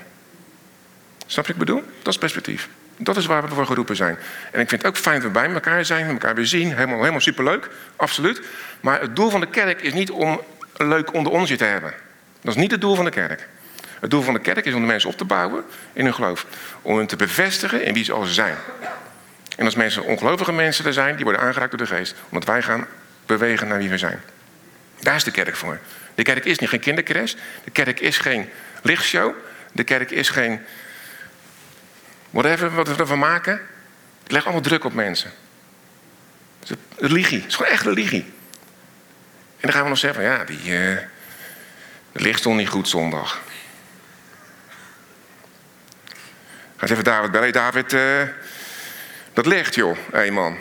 Snap 1.26 1.46
je 1.46 1.52
wat 1.52 1.62
ik 1.62 1.66
bedoel? 1.66 1.82
Dat 2.02 2.12
is 2.12 2.18
perspectief. 2.18 2.68
Dat 2.96 3.16
is 3.16 3.26
waar 3.26 3.42
we 3.42 3.54
voor 3.54 3.66
geroepen 3.66 3.96
zijn. 3.96 4.18
En 4.52 4.60
ik 4.60 4.68
vind 4.68 4.82
het 4.82 4.86
ook 4.86 4.96
fijn 4.96 5.20
dat 5.20 5.24
we 5.24 5.30
bij 5.30 5.52
elkaar 5.52 5.84
zijn, 5.84 6.08
elkaar 6.08 6.34
weer 6.34 6.46
zien. 6.46 6.74
Helemaal, 6.74 6.98
helemaal 6.98 7.20
superleuk, 7.20 7.70
absoluut. 7.96 8.42
Maar 8.80 9.00
het 9.00 9.16
doel 9.16 9.30
van 9.30 9.40
de 9.40 9.46
kerk 9.46 9.82
is 9.82 9.92
niet 9.92 10.10
om 10.10 10.40
leuk 10.76 11.12
onder 11.12 11.32
ons 11.32 11.56
te 11.56 11.64
hebben. 11.64 11.94
Dat 12.40 12.54
is 12.54 12.60
niet 12.60 12.70
het 12.70 12.80
doel 12.80 12.94
van 12.94 13.04
de 13.04 13.10
kerk. 13.10 13.48
Het 14.00 14.10
doel 14.10 14.22
van 14.22 14.34
de 14.34 14.40
kerk 14.40 14.64
is 14.64 14.74
om 14.74 14.80
de 14.80 14.86
mensen 14.86 15.10
op 15.10 15.16
te 15.16 15.24
bouwen 15.24 15.64
in 15.92 16.04
hun 16.04 16.14
geloof. 16.14 16.46
Om 16.82 16.96
hen 16.96 17.06
te 17.06 17.16
bevestigen 17.16 17.84
in 17.84 17.94
wie 17.94 18.04
ze 18.04 18.12
al 18.12 18.24
zijn. 18.24 18.56
En 19.56 19.64
als 19.64 19.74
mensen 19.74 20.04
ongelovige 20.04 20.52
mensen 20.52 20.84
er 20.84 20.92
zijn, 20.92 21.14
die 21.16 21.24
worden 21.24 21.42
aangeraakt 21.42 21.70
door 21.70 21.86
de 21.86 21.94
geest. 21.94 22.14
Omdat 22.28 22.44
wij 22.44 22.62
gaan 22.62 22.86
bewegen 23.26 23.68
naar 23.68 23.78
wie 23.78 23.88
we 23.88 23.98
zijn. 23.98 24.20
Daar 25.00 25.14
is 25.14 25.24
de 25.24 25.30
kerk 25.30 25.56
voor. 25.56 25.78
De 26.14 26.22
kerk 26.22 26.44
is 26.44 26.58
niet 26.58 26.68
geen 26.68 26.80
kindercrash. 26.80 27.34
De 27.64 27.70
kerk 27.70 28.00
is 28.00 28.18
geen 28.18 28.48
lichtshow. 28.82 29.34
De 29.72 29.84
kerk 29.84 30.10
is 30.10 30.28
geen 30.28 30.60
whatever 32.30 32.74
wat 32.74 32.88
we 32.88 32.94
ervan 32.94 33.18
maken. 33.18 33.60
Het 34.22 34.32
legt 34.32 34.44
allemaal 34.44 34.62
druk 34.62 34.84
op 34.84 34.92
mensen. 34.92 35.30
Het 36.60 36.70
is 36.70 36.76
religie. 36.98 37.40
Het 37.40 37.48
is 37.48 37.54
gewoon 37.54 37.72
echt 37.72 37.84
religie. 37.84 38.24
En 39.62 39.68
dan 39.68 39.72
gaan 39.72 39.82
we 39.82 39.88
nog 39.88 39.98
zeggen 39.98 40.22
ja, 40.22 40.44
die, 40.44 40.64
uh, 40.64 40.98
Het 42.12 42.22
licht 42.22 42.38
stond 42.38 42.56
niet 42.56 42.68
goed 42.68 42.88
zondag. 42.88 43.40
Ga 46.76 46.82
eens 46.82 46.90
even 46.90 47.04
David 47.04 47.30
bellen. 47.30 47.52
David, 47.52 47.92
uh, 47.92 48.22
dat 49.32 49.46
licht 49.46 49.74
joh, 49.74 49.96
hé 50.12 50.30
man. 50.30 50.58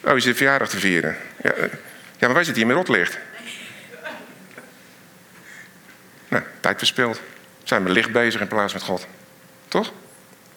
Oh, 0.00 0.14
je 0.14 0.20
zit 0.20 0.36
verjaardag 0.36 0.68
te 0.68 0.78
vieren. 0.78 1.16
Ja, 1.42 1.56
uh, 1.56 1.62
ja 2.18 2.26
maar 2.26 2.34
wij 2.34 2.44
zitten 2.44 2.62
hier 2.62 2.66
met 2.66 2.76
rotlicht. 2.76 3.18
Nou, 6.28 6.42
tijd 6.60 6.78
verspild. 6.78 7.20
Zijn 7.64 7.84
we 7.84 7.90
licht 7.90 8.12
bezig 8.12 8.40
in 8.40 8.48
plaats 8.48 8.72
met 8.72 8.82
God. 8.82 9.06
Toch? 9.68 9.92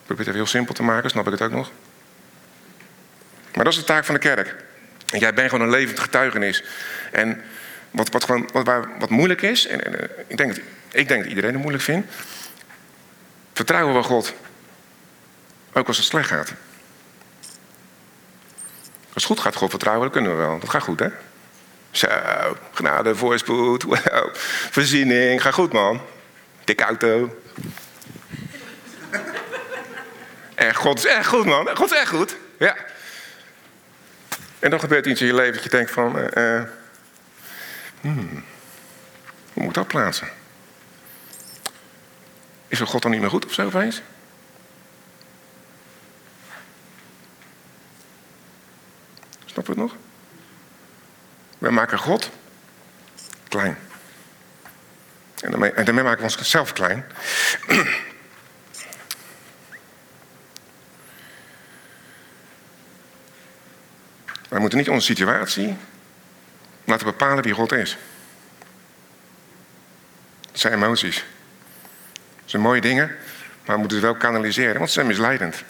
Probeer 0.05 0.17
het 0.17 0.27
even 0.27 0.33
heel 0.33 0.45
simpel 0.45 0.73
te 0.73 0.83
maken, 0.83 1.09
snap 1.09 1.25
ik 1.25 1.31
het 1.31 1.41
ook 1.41 1.51
nog. 1.51 1.71
Maar 3.55 3.63
dat 3.63 3.73
is 3.73 3.79
de 3.79 3.85
taak 3.85 4.05
van 4.05 4.13
de 4.13 4.19
kerk. 4.19 4.55
En 5.11 5.19
jij 5.19 5.33
bent 5.33 5.49
gewoon 5.49 5.65
een 5.65 5.73
levend 5.73 5.99
getuigenis. 5.99 6.63
En 7.11 7.43
wat, 7.91 8.09
wat, 8.09 8.23
gewoon, 8.23 8.49
wat, 8.53 8.87
wat 8.99 9.09
moeilijk 9.09 9.41
is, 9.41 9.67
en, 9.67 9.85
en, 9.85 10.09
ik, 10.27 10.37
denk 10.37 10.55
dat, 10.55 10.63
ik 10.91 11.07
denk 11.07 11.21
dat 11.21 11.29
iedereen 11.29 11.51
het 11.51 11.61
moeilijk 11.61 11.83
vindt. 11.83 12.13
Vertrouwen 13.53 13.95
we 13.95 14.03
God. 14.03 14.33
Ook 15.73 15.87
als 15.87 15.97
het 15.97 16.05
slecht 16.05 16.27
gaat. 16.27 16.53
Als 19.13 19.23
het 19.23 19.25
goed 19.25 19.39
gaat, 19.39 19.55
God 19.55 19.69
vertrouwen, 19.69 20.03
dat 20.03 20.13
kunnen 20.13 20.31
we 20.31 20.43
wel. 20.43 20.59
Dat 20.59 20.69
gaat 20.69 20.83
goed, 20.83 20.99
hè? 20.99 21.07
Zo, 21.91 22.07
genade, 22.71 23.15
voorspoed, 23.15 23.83
wow, 23.83 24.35
voorziening. 24.71 25.41
Gaat 25.41 25.53
goed, 25.53 25.73
man. 25.73 26.01
Dikke 26.63 26.83
auto. 26.83 27.35
En 30.55 30.75
God 30.75 30.97
is 30.97 31.05
echt 31.05 31.27
goed, 31.27 31.45
man. 31.45 31.69
God 31.73 31.91
is 31.91 31.97
echt 31.97 32.09
goed. 32.09 32.35
Ja. 32.59 32.75
En 34.59 34.69
dan 34.69 34.79
gebeurt 34.79 35.05
iets 35.05 35.21
in 35.21 35.27
je 35.27 35.33
leven 35.33 35.53
dat 35.53 35.63
je 35.63 35.69
denkt 35.69 35.91
van... 35.91 36.17
Uh, 36.17 36.61
hmm, 38.01 38.43
hoe 39.53 39.63
moet 39.63 39.67
ik 39.67 39.73
dat 39.73 39.87
plaatsen? 39.87 40.27
Is 42.67 42.79
er 42.79 42.87
God 42.87 43.01
dan 43.01 43.11
niet 43.11 43.19
meer 43.21 43.29
goed 43.29 43.45
of 43.45 43.53
zo 43.53 43.65
opeens? 43.65 44.01
Snap 49.63 49.75
het 49.75 49.85
nog? 49.85 49.95
Wij 51.57 51.71
maken 51.71 51.97
God 51.97 52.29
klein. 53.47 53.77
En 55.41 55.49
daarmee, 55.51 55.71
en 55.71 55.95
maken 55.95 56.27
we 56.27 56.35
onszelf 56.37 56.73
klein. 56.73 57.05
Wij 64.49 64.59
moeten 64.59 64.77
niet 64.77 64.89
onze 64.89 65.05
situatie 65.05 65.77
laten 66.83 67.05
bepalen 67.05 67.43
wie 67.43 67.53
God 67.53 67.71
is. 67.71 67.97
Dat 70.51 70.59
zijn 70.59 70.73
emoties. 70.73 71.25
Dat 72.15 72.49
zijn 72.49 72.61
mooie 72.61 72.81
dingen, 72.81 73.07
maar 73.65 73.75
we 73.75 73.81
moeten 73.81 73.97
ze 73.97 74.03
wel 74.03 74.15
kanaliseren, 74.15 74.77
want 74.77 74.87
ze 74.87 74.93
zijn 74.93 75.07
misleidend. 75.07 75.63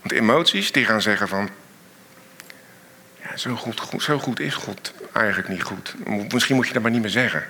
Want 0.00 0.12
emoties 0.12 0.72
die 0.72 0.84
gaan 0.84 1.02
zeggen 1.02 1.28
van... 1.28 1.50
Zo, 3.38 3.56
goed, 3.56 4.02
zo 4.02 4.18
goed 4.18 4.40
is 4.40 4.54
God 4.54 4.92
eigenlijk 5.12 5.48
niet 5.48 5.62
goed. 5.62 5.94
Misschien 6.32 6.56
moet 6.56 6.66
je 6.66 6.72
dat 6.72 6.82
maar 6.82 6.90
niet 6.90 7.00
meer 7.00 7.10
zeggen. 7.10 7.46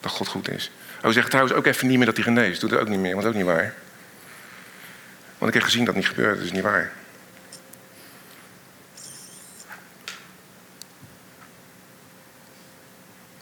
Dat 0.00 0.12
God 0.12 0.28
goed 0.28 0.50
is. 0.50 0.70
Oh, 1.02 1.10
zeg 1.10 1.28
trouwens 1.28 1.56
ook 1.56 1.66
even 1.66 1.86
niet 1.86 1.96
meer 1.96 2.06
dat 2.06 2.14
hij 2.14 2.24
geneest. 2.24 2.60
Doe 2.60 2.70
dat 2.70 2.80
ook 2.80 2.88
niet 2.88 2.98
meer, 2.98 3.12
want 3.12 3.24
dat 3.24 3.34
is 3.34 3.40
ook 3.40 3.46
niet 3.46 3.56
waar. 3.56 3.74
Want 5.38 5.54
ik 5.54 5.60
heb 5.60 5.62
gezien 5.62 5.84
dat 5.84 5.94
het 5.94 6.04
niet 6.04 6.14
gebeurt, 6.14 6.36
dat 6.36 6.44
is 6.44 6.52
niet 6.52 6.62
waar. 6.62 6.92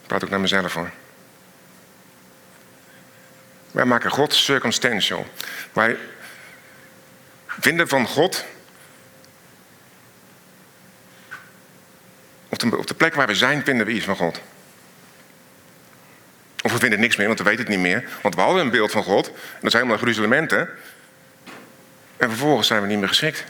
Ik 0.01 0.07
praat 0.07 0.25
ook 0.25 0.31
naar 0.31 0.41
mezelf 0.41 0.75
hoor. 0.75 0.91
Wij 3.71 3.85
maken 3.85 4.11
God 4.11 4.35
circumstantial. 4.35 5.27
Wij 5.73 5.97
vinden 7.47 7.89
van 7.89 8.07
God. 8.07 8.45
Op 12.65 12.87
de, 12.87 12.95
plek 12.95 13.15
waar 13.15 13.27
we 13.27 13.35
zijn, 13.35 13.65
vinden 13.65 13.87
we 13.87 13.93
iets 13.93 14.05
van 14.05 14.17
God. 14.17 14.41
Of 16.63 16.73
we 16.73 16.79
vinden 16.79 17.01
niks 17.01 17.17
meer, 17.17 17.27
want 17.27 17.39
we 17.39 17.45
weten 17.45 17.61
het 17.61 17.69
niet 17.69 17.79
meer. 17.79 18.09
Want 18.23 18.35
we 18.35 18.41
hadden 18.41 18.63
een 18.63 18.71
beeld 18.71 18.91
van 18.91 19.03
God. 19.03 19.27
En 19.27 19.33
dat 19.61 19.71
zijn 19.71 19.83
helemaal 19.83 19.97
gruzelementen. 19.97 20.69
En 22.17 22.29
vervolgens 22.29 22.67
zijn 22.67 22.83
we 22.83 22.87
niet 22.87 22.99
meer 22.99 23.09
geschikt. 23.09 23.45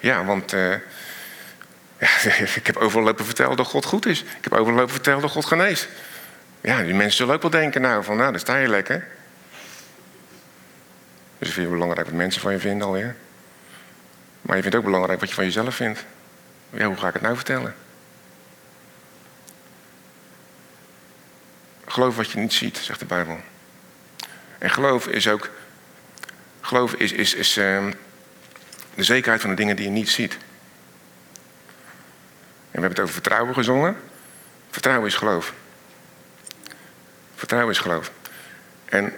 Ja, 0.00 0.24
want 0.24 0.52
uh, 0.52 0.74
ik 2.56 2.66
heb 2.66 2.76
overal 2.76 3.04
lopen 3.04 3.24
vertellen 3.24 3.56
dat 3.56 3.66
God 3.66 3.84
goed 3.84 4.06
is. 4.06 4.22
Ik 4.22 4.44
heb 4.44 4.52
overal 4.52 4.78
lopen 4.78 4.92
vertellen 4.94 5.20
dat 5.20 5.30
God 5.30 5.44
geneest. 5.44 5.88
Ja, 6.60 6.82
die 6.82 6.94
mensen 6.94 7.16
zullen 7.16 7.34
ook 7.34 7.42
wel 7.42 7.50
denken, 7.50 7.80
nou, 7.80 8.04
van 8.04 8.16
nou, 8.16 8.30
daar 8.30 8.40
sta 8.40 8.56
je 8.56 8.68
lekker. 8.68 9.08
Dus 11.38 11.54
het 11.54 11.70
belangrijk 11.70 12.06
wat 12.06 12.16
mensen 12.16 12.40
van 12.40 12.52
je 12.52 12.58
vinden 12.58 12.86
alweer. 12.86 13.16
Maar 14.40 14.56
je 14.56 14.62
vindt 14.62 14.76
ook 14.76 14.84
belangrijk 14.84 15.20
wat 15.20 15.28
je 15.28 15.34
van 15.34 15.44
jezelf 15.44 15.74
vindt. 15.74 16.04
Ja, 16.74 16.86
hoe 16.86 16.96
ga 16.96 17.08
ik 17.08 17.12
het 17.12 17.22
nou 17.22 17.36
vertellen? 17.36 17.74
Geloof 21.86 22.16
wat 22.16 22.30
je 22.30 22.38
niet 22.38 22.52
ziet, 22.52 22.78
zegt 22.78 22.98
de 22.98 23.04
Bijbel. 23.04 23.40
En 24.58 24.70
geloof 24.70 25.06
is 25.06 25.28
ook. 25.28 25.50
Geloof 26.60 26.92
is, 26.92 27.12
is, 27.12 27.58
uh, 27.58 27.86
de 28.94 29.02
zekerheid 29.02 29.40
van 29.40 29.50
de 29.50 29.56
dingen 29.56 29.76
die 29.76 29.84
je 29.84 29.90
niet 29.90 30.08
ziet. 30.10 30.32
En 30.32 30.40
we 32.70 32.80
hebben 32.80 32.90
het 32.90 33.00
over 33.00 33.14
vertrouwen 33.14 33.54
gezongen. 33.54 33.96
Vertrouwen 34.70 35.08
is 35.08 35.14
geloof. 35.14 35.52
Vertrouwen 37.34 37.72
is 37.72 37.80
geloof. 37.80 38.10
En 38.84 39.12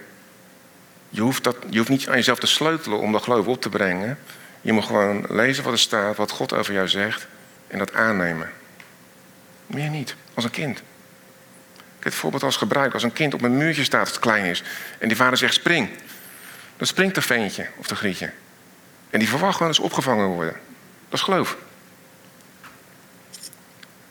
je 1.09 1.21
hoeft, 1.21 1.45
dat, 1.45 1.57
je 1.71 1.79
hoeft 1.79 1.91
niet 1.91 2.09
aan 2.09 2.17
jezelf 2.17 2.39
te 2.39 2.47
sleutelen 2.47 2.99
om 2.99 3.13
dat 3.13 3.23
geloof 3.23 3.47
op 3.47 3.61
te 3.61 3.69
brengen. 3.69 4.19
Je 4.61 4.73
moet 4.73 4.85
gewoon 4.85 5.25
lezen 5.29 5.65
wat 5.65 5.73
er 5.73 5.79
staat, 5.79 6.17
wat 6.17 6.31
God 6.31 6.53
over 6.53 6.73
jou 6.73 6.89
zegt. 6.89 7.27
En 7.77 7.85
dat 7.85 7.95
aannemen. 7.95 8.51
Meer 9.67 9.91
niet. 9.91 10.15
Als 10.35 10.45
een 10.45 10.51
kind. 10.51 10.79
Ik 10.79 10.85
heb 12.03 12.05
het 12.05 12.15
voorbeeld 12.15 12.43
als 12.43 12.57
gebruik. 12.57 12.93
Als 12.93 13.03
een 13.03 13.13
kind 13.13 13.35
op 13.35 13.43
een 13.43 13.57
muurtje 13.57 13.85
staat 13.85 14.01
als 14.01 14.09
het 14.09 14.19
klein 14.19 14.45
is. 14.45 14.63
En 14.99 15.09
die 15.09 15.17
vader 15.17 15.39
zegt 15.39 15.55
spring. 15.55 15.89
Dan 16.77 16.87
springt 16.87 17.15
de 17.15 17.23
veentje 17.23 17.67
of 17.77 17.87
de 17.87 17.97
grietje. 17.97 18.31
En 19.11 19.19
die 19.19 19.29
verwacht 19.29 19.53
gewoon 19.53 19.69
eens 19.69 19.79
opgevangen 19.79 20.27
worden. 20.27 20.53
Dat 21.09 21.19
is 21.19 21.21
geloof. 21.21 21.57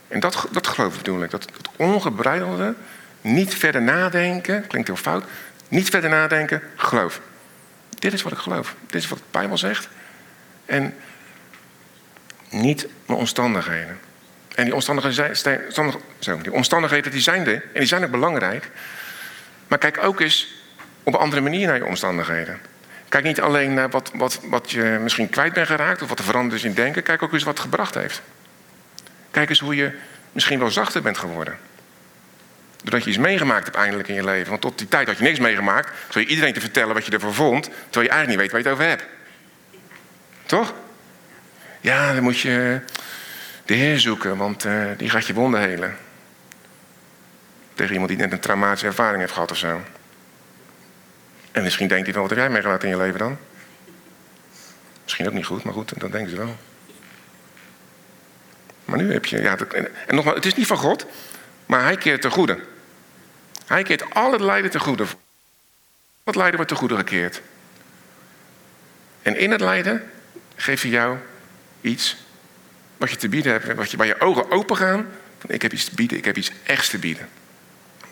En 0.08 0.20
dat, 0.20 0.48
dat 0.52 0.68
geloof 0.68 0.98
bedoel 0.98 1.24
ik. 1.24 1.32
Dat, 1.32 1.48
dat 1.62 1.70
ongebreidelde, 1.76 2.76
niet 3.22 3.56
verder 3.56 3.82
nadenken, 3.82 4.68
klinkt 4.68 4.88
heel 4.88 4.98
fout. 4.98 5.26
Niet 5.68 5.90
verder 5.90 6.10
nadenken, 6.10 6.62
geloof. 6.76 7.22
Dit 8.00 8.14
is 8.14 8.22
wat 8.22 8.32
ik 8.32 8.38
geloof. 8.38 8.76
Dit 8.86 9.04
is 9.04 9.08
wat 9.08 9.18
de 9.18 9.24
Bijbel 9.32 9.58
zegt. 9.58 9.88
En 10.66 10.96
niet 12.50 12.88
mijn 13.06 13.20
omstandigheden. 13.20 14.00
En 14.56 14.64
die 14.64 14.74
omstandigheden, 14.74 15.36
zijn, 15.38 16.42
die 16.42 16.52
omstandigheden 16.52 17.12
die 17.12 17.22
zijn 17.22 17.48
er. 17.48 17.54
En 17.54 17.80
die 17.80 17.86
zijn 17.86 18.04
ook 18.04 18.12
belangrijk. 18.12 18.70
Maar 19.68 19.78
kijk 19.78 20.04
ook 20.04 20.20
eens 20.20 20.54
op 21.04 21.14
een 21.14 21.20
andere 21.20 21.42
manier 21.42 21.68
naar 21.68 21.76
je 21.76 21.86
omstandigheden. 21.86 22.60
Kijk 23.10 23.24
niet 23.24 23.42
alleen 23.42 23.74
naar 23.74 23.90
wat, 23.90 24.12
wat, 24.14 24.40
wat 24.44 24.72
je 24.72 24.98
misschien 25.02 25.30
kwijt 25.30 25.54
bent 25.54 25.68
geraakt... 25.68 26.02
of 26.02 26.10
wat 26.10 26.20
er 26.20 26.26
veranderd 26.26 26.62
is 26.62 26.64
in 26.64 26.74
denken. 26.74 27.04
Kijk 27.04 27.22
ook 27.22 27.34
eens 27.34 27.44
wat 27.44 27.54
het 27.54 27.64
gebracht 27.64 27.94
heeft. 27.94 28.22
Kijk 29.32 29.50
eens 29.50 29.60
hoe 29.60 29.76
je 29.76 29.92
misschien 30.32 30.60
wel 30.60 30.72
zachter 30.72 31.02
bent 31.02 31.18
geworden. 31.18 31.58
Doordat 32.78 33.04
je 33.04 33.10
iets 33.10 33.20
meegemaakt 33.20 33.64
hebt 33.64 33.78
eindelijk 33.78 34.08
in 34.08 34.16
je 34.16 34.24
leven. 34.24 34.50
Want 34.50 34.62
tot 34.62 34.78
die 34.78 34.88
tijd 34.88 35.08
had 35.08 35.18
je 35.18 35.24
niks 35.24 35.40
meegemaakt. 35.40 35.92
Zou 36.10 36.26
je 36.26 36.32
iedereen 36.32 36.54
te 36.54 36.60
vertellen 36.60 36.94
wat 36.94 37.06
je 37.06 37.12
ervan 37.12 37.34
vond. 37.34 37.64
Terwijl 37.64 38.06
je 38.06 38.10
eigenlijk 38.10 38.28
niet 38.28 38.38
weet 38.38 38.52
waar 38.52 38.62
je 38.62 38.68
het 38.68 38.78
over 38.78 38.88
hebt. 38.90 39.04
Toch? 40.46 40.74
Ja, 41.86 42.14
dan 42.14 42.24
moet 42.24 42.40
je 42.40 42.82
de 43.66 43.74
Heer 43.74 44.00
zoeken, 44.00 44.38
want 44.38 44.66
uh, 44.66 44.86
die 44.98 45.10
gaat 45.10 45.26
je 45.26 45.34
wonden 45.34 45.60
helen. 45.60 45.98
Tegen 47.74 47.92
iemand 47.92 48.10
die 48.10 48.20
net 48.20 48.32
een 48.32 48.40
traumatische 48.40 48.86
ervaring 48.86 49.20
heeft 49.20 49.34
gehad 49.34 49.52
of 49.52 49.58
zo. 49.58 49.82
En 51.52 51.64
misschien 51.64 51.88
denkt 51.88 52.06
hij 52.06 52.14
wel, 52.14 52.22
wat 52.22 52.32
heb 52.32 52.40
jij 52.40 52.50
meegemaakt 52.50 52.84
in 52.84 52.90
je 52.90 52.98
leven 52.98 53.20
dan? 53.20 53.38
Misschien 55.04 55.28
ook 55.28 55.34
niet 55.34 55.46
goed, 55.46 55.64
maar 55.64 55.74
goed, 55.74 56.00
dat 56.00 56.12
denken 56.12 56.30
ze 56.30 56.38
wel. 56.38 56.58
Maar 58.86 58.98
nu 58.98 59.12
heb 59.14 59.26
je, 59.26 59.42
ja, 59.42 59.58
en 60.08 60.16
nogmaals, 60.16 60.36
het 60.36 60.46
is 60.46 60.56
niet 60.56 60.68
van 60.68 60.78
God, 60.78 61.06
maar 61.66 61.82
hij 61.82 61.98
keert 61.98 62.22
ten 62.22 62.32
goede. 62.32 62.60
Hij 63.66 63.84
keert 63.84 64.14
al 64.14 64.32
het 64.32 64.42
lijden 64.42 64.72
ten 64.72 64.82
goede. 64.82 65.06
Wat 66.24 66.36
lijden 66.36 66.56
wordt 66.56 66.72
ten 66.72 66.80
goede 66.80 66.96
gekeerd. 66.96 67.42
En 69.22 69.38
in 69.38 69.52
het 69.52 69.62
lijden 69.62 70.12
geeft 70.56 70.82
hij 70.82 70.92
jou 70.92 71.18
iets 71.86 72.18
wat 72.98 73.10
je 73.10 73.16
te 73.16 73.30
bieden 73.30 73.52
hebt, 73.52 73.74
wat 73.74 73.92
je 73.92 73.98
bij 73.98 74.08
je 74.08 74.22
ogen 74.22 74.52
open 74.52 74.78
gaan. 74.78 75.08
Ik 75.48 75.62
heb 75.62 75.74
iets 75.74 75.86
te 75.86 75.96
bieden, 75.96 76.18
ik 76.18 76.26
heb 76.26 76.38
iets 76.38 76.52
echt 76.64 76.90
te 76.90 76.98
bieden. 76.98 77.28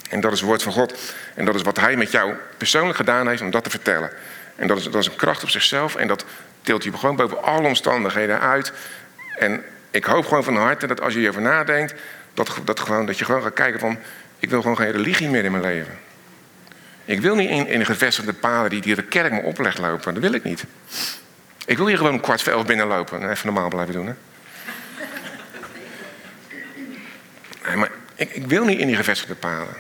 En 0.09 0.19
dat 0.19 0.31
is 0.31 0.39
het 0.39 0.47
woord 0.47 0.63
van 0.63 0.71
God. 0.71 1.13
En 1.35 1.45
dat 1.45 1.55
is 1.55 1.61
wat 1.61 1.79
hij 1.79 1.95
met 1.95 2.11
jou 2.11 2.33
persoonlijk 2.57 2.97
gedaan 2.97 3.27
heeft 3.27 3.41
om 3.41 3.51
dat 3.51 3.63
te 3.63 3.69
vertellen. 3.69 4.11
En 4.55 4.67
dat 4.67 4.95
is, 4.95 5.05
een 5.05 5.15
kracht 5.15 5.43
op 5.43 5.49
zichzelf. 5.49 5.95
En 5.95 6.07
dat 6.07 6.25
tilt 6.61 6.83
je 6.83 6.97
gewoon 6.97 7.15
boven 7.15 7.43
alle 7.43 7.67
omstandigheden 7.67 8.39
uit. 8.39 8.73
En 9.37 9.63
ik 9.91 10.05
hoop 10.05 10.25
gewoon 10.25 10.43
van 10.43 10.55
harte 10.55 10.87
dat 10.87 11.01
als 11.01 11.13
je 11.13 11.19
hierover 11.19 11.41
nadenkt, 11.41 11.93
Dat, 12.33 12.57
dat, 12.63 12.79
gewoon, 12.79 13.05
dat 13.05 13.17
je 13.17 13.25
gewoon 13.25 13.41
gaat 13.41 13.53
kijken 13.53 13.79
van, 13.79 13.97
ik 14.39 14.49
wil 14.49 14.61
gewoon 14.61 14.77
geen 14.77 14.91
religie 14.91 15.29
meer 15.29 15.45
in 15.45 15.51
mijn 15.51 15.63
leven. 15.63 15.99
Ik 17.05 17.21
wil 17.21 17.35
niet 17.35 17.49
in, 17.49 17.67
in 17.67 17.79
de 17.79 17.85
gevestigde 17.85 18.33
paden 18.33 18.69
die, 18.69 18.81
die 18.81 18.95
de 18.95 19.03
kerk 19.03 19.31
me 19.31 19.41
oplegt 19.41 19.77
lopen. 19.77 20.13
Dat 20.13 20.23
wil 20.23 20.33
ik 20.33 20.43
niet. 20.43 20.63
Ik 21.65 21.77
wil 21.77 21.87
hier 21.87 21.97
gewoon 21.97 22.13
een 22.13 22.19
kwart 22.19 22.41
voor 22.41 22.53
elf 22.53 22.65
binnenlopen 22.65 23.21
en 23.21 23.29
even 23.29 23.45
normaal 23.45 23.69
blijven 23.69 23.93
doen. 23.93 24.07
Hè? 24.07 24.13
Nee, 27.67 27.75
maar 27.75 27.91
ik, 28.15 28.47
wil 28.47 28.65
niet 28.65 28.79
in 28.79 28.87
die 28.87 28.95
gevestigde 28.95 29.35
paden. 29.35 29.75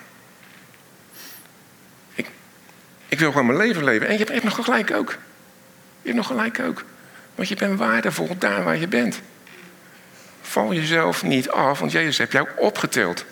Ik, 2.13 2.27
ik 3.07 3.19
wil 3.19 3.31
gewoon 3.31 3.45
mijn 3.45 3.57
leven 3.57 3.83
leven. 3.83 4.07
En 4.07 4.17
je 4.17 4.23
hebt 4.23 4.43
nog 4.43 4.55
gelijk 4.55 4.91
ook. 4.91 5.09
Je 6.01 6.09
hebt 6.09 6.15
nog 6.15 6.27
gelijk 6.27 6.59
ook. 6.59 6.83
Want 7.35 7.47
je 7.47 7.55
bent 7.55 7.79
waardevol 7.79 8.37
daar 8.37 8.63
waar 8.63 8.77
je 8.77 8.87
bent. 8.87 9.21
Val 10.41 10.73
jezelf 10.73 11.23
niet 11.23 11.49
af, 11.49 11.79
want 11.79 11.91
Jezus 11.91 12.17
heeft 12.17 12.31
jou 12.31 12.47
opgetild. 12.57 13.25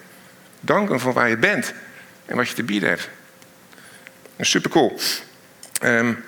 Dank 0.60 0.90
hem 0.90 1.00
voor 1.00 1.14
waar 1.14 1.30
je 1.30 1.38
bent 1.38 1.74
en 2.26 2.36
wat 2.36 2.48
je 2.48 2.54
te 2.54 2.64
bieden 2.64 2.90
hebt. 2.90 3.10
Super 4.40 4.70
cool. 4.70 5.00
Um, 5.84 6.24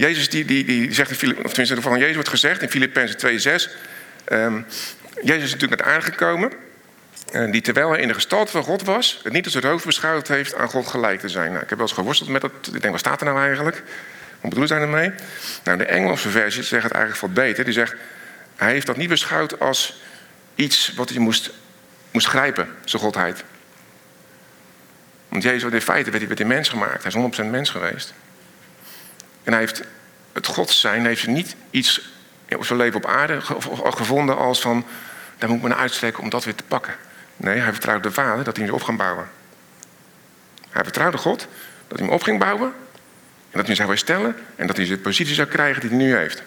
Jezus 0.00 0.28
die, 0.28 0.44
die, 0.44 0.64
die 0.64 0.92
zegt, 0.92 1.22
in 1.22 1.44
of 1.44 1.52
tenminste 1.52 1.80
van 1.80 1.98
Jezus 1.98 2.14
wordt 2.14 2.28
gezegd 2.28 2.62
in 2.62 2.70
Filippenzen 2.70 3.18
2,6. 3.18 3.70
Um, 4.32 4.66
Jezus 5.22 5.44
is 5.44 5.52
natuurlijk 5.52 5.82
naar 5.82 5.92
aarde 5.92 6.04
gekomen. 6.04 6.52
Uh, 7.32 7.52
die 7.52 7.60
terwijl 7.60 7.90
hij 7.90 8.00
in 8.00 8.08
de 8.08 8.14
gestalte 8.14 8.50
van 8.50 8.62
God 8.62 8.82
was, 8.82 9.20
het 9.24 9.32
niet 9.32 9.44
als 9.44 9.54
het 9.54 9.64
hoofd 9.64 9.84
beschouwd 9.84 10.28
heeft 10.28 10.54
aan 10.54 10.68
God 10.68 10.86
gelijk 10.86 11.20
te 11.20 11.28
zijn. 11.28 11.50
Nou, 11.50 11.62
ik 11.62 11.68
heb 11.68 11.78
wel 11.78 11.86
eens 11.86 11.96
geworsteld 11.96 12.30
met 12.30 12.40
dat. 12.40 12.52
Ik 12.72 12.80
denk, 12.80 12.90
wat 12.90 12.98
staat 12.98 13.20
er 13.20 13.26
nou 13.26 13.38
eigenlijk? 13.40 13.76
Wat 14.30 14.40
bedoelen 14.40 14.68
zij 14.68 14.80
ermee? 14.80 15.12
Nou, 15.64 15.78
de 15.78 15.84
Engelse 15.84 16.28
versie 16.28 16.62
zegt 16.62 16.82
het 16.82 16.92
eigenlijk 16.92 17.22
wat 17.22 17.34
beter. 17.34 17.64
Die 17.64 17.72
zegt, 17.72 17.94
hij 18.56 18.72
heeft 18.72 18.86
dat 18.86 18.96
niet 18.96 19.08
beschouwd 19.08 19.60
als 19.60 20.02
iets 20.54 20.92
wat 20.96 21.08
hij 21.08 21.18
moest, 21.18 21.50
moest 22.10 22.26
grijpen, 22.26 22.68
zijn 22.84 23.02
godheid. 23.02 23.44
Want 25.28 25.42
Jezus, 25.42 25.72
in 25.72 25.80
feite 25.80 26.10
werd 26.10 26.26
werd 26.26 26.38
hij 26.38 26.48
mens 26.48 26.68
gemaakt. 26.68 27.02
Hij 27.02 27.12
is 27.22 27.40
100% 27.40 27.44
mens 27.44 27.70
geweest. 27.70 28.14
En 29.42 29.52
hij 29.52 29.60
heeft 29.60 29.82
het 30.32 30.46
God 30.46 30.70
zijn, 30.70 31.06
heeft 31.06 31.26
niet 31.26 31.56
iets 31.70 32.10
op 32.56 32.64
zijn 32.64 32.78
leven 32.78 32.96
op 32.96 33.06
aarde 33.06 33.40
gevonden 33.84 34.36
als 34.36 34.60
van, 34.60 34.86
daar 35.38 35.48
moet 35.48 35.58
ik 35.58 35.64
me 35.64 35.68
naar 35.68 35.78
uitstrekken 35.78 36.22
om 36.22 36.30
dat 36.30 36.44
weer 36.44 36.54
te 36.54 36.64
pakken. 36.64 36.94
Nee, 37.36 37.58
hij 37.58 37.72
vertrouwde 37.72 38.08
de 38.08 38.14
Vader 38.14 38.44
dat 38.44 38.56
hij 38.56 38.64
hem 38.64 38.74
op 38.74 38.82
ging 38.82 38.98
bouwen. 38.98 39.28
Hij 40.70 40.82
vertrouwde 40.82 41.18
God 41.18 41.46
dat 41.88 41.98
hij 41.98 42.06
hem 42.06 42.16
op 42.16 42.22
ging 42.22 42.38
bouwen 42.38 42.72
en 43.50 43.58
dat 43.58 43.66
hij 43.66 43.74
hem 43.74 43.74
zou 43.74 43.88
herstellen 43.88 44.36
en 44.56 44.66
dat 44.66 44.76
hij 44.76 44.86
de 44.86 44.98
positie 44.98 45.34
zou 45.34 45.48
krijgen 45.48 45.80
die 45.80 45.90
hij 45.90 45.98
nu 45.98 46.16
heeft. 46.16 46.42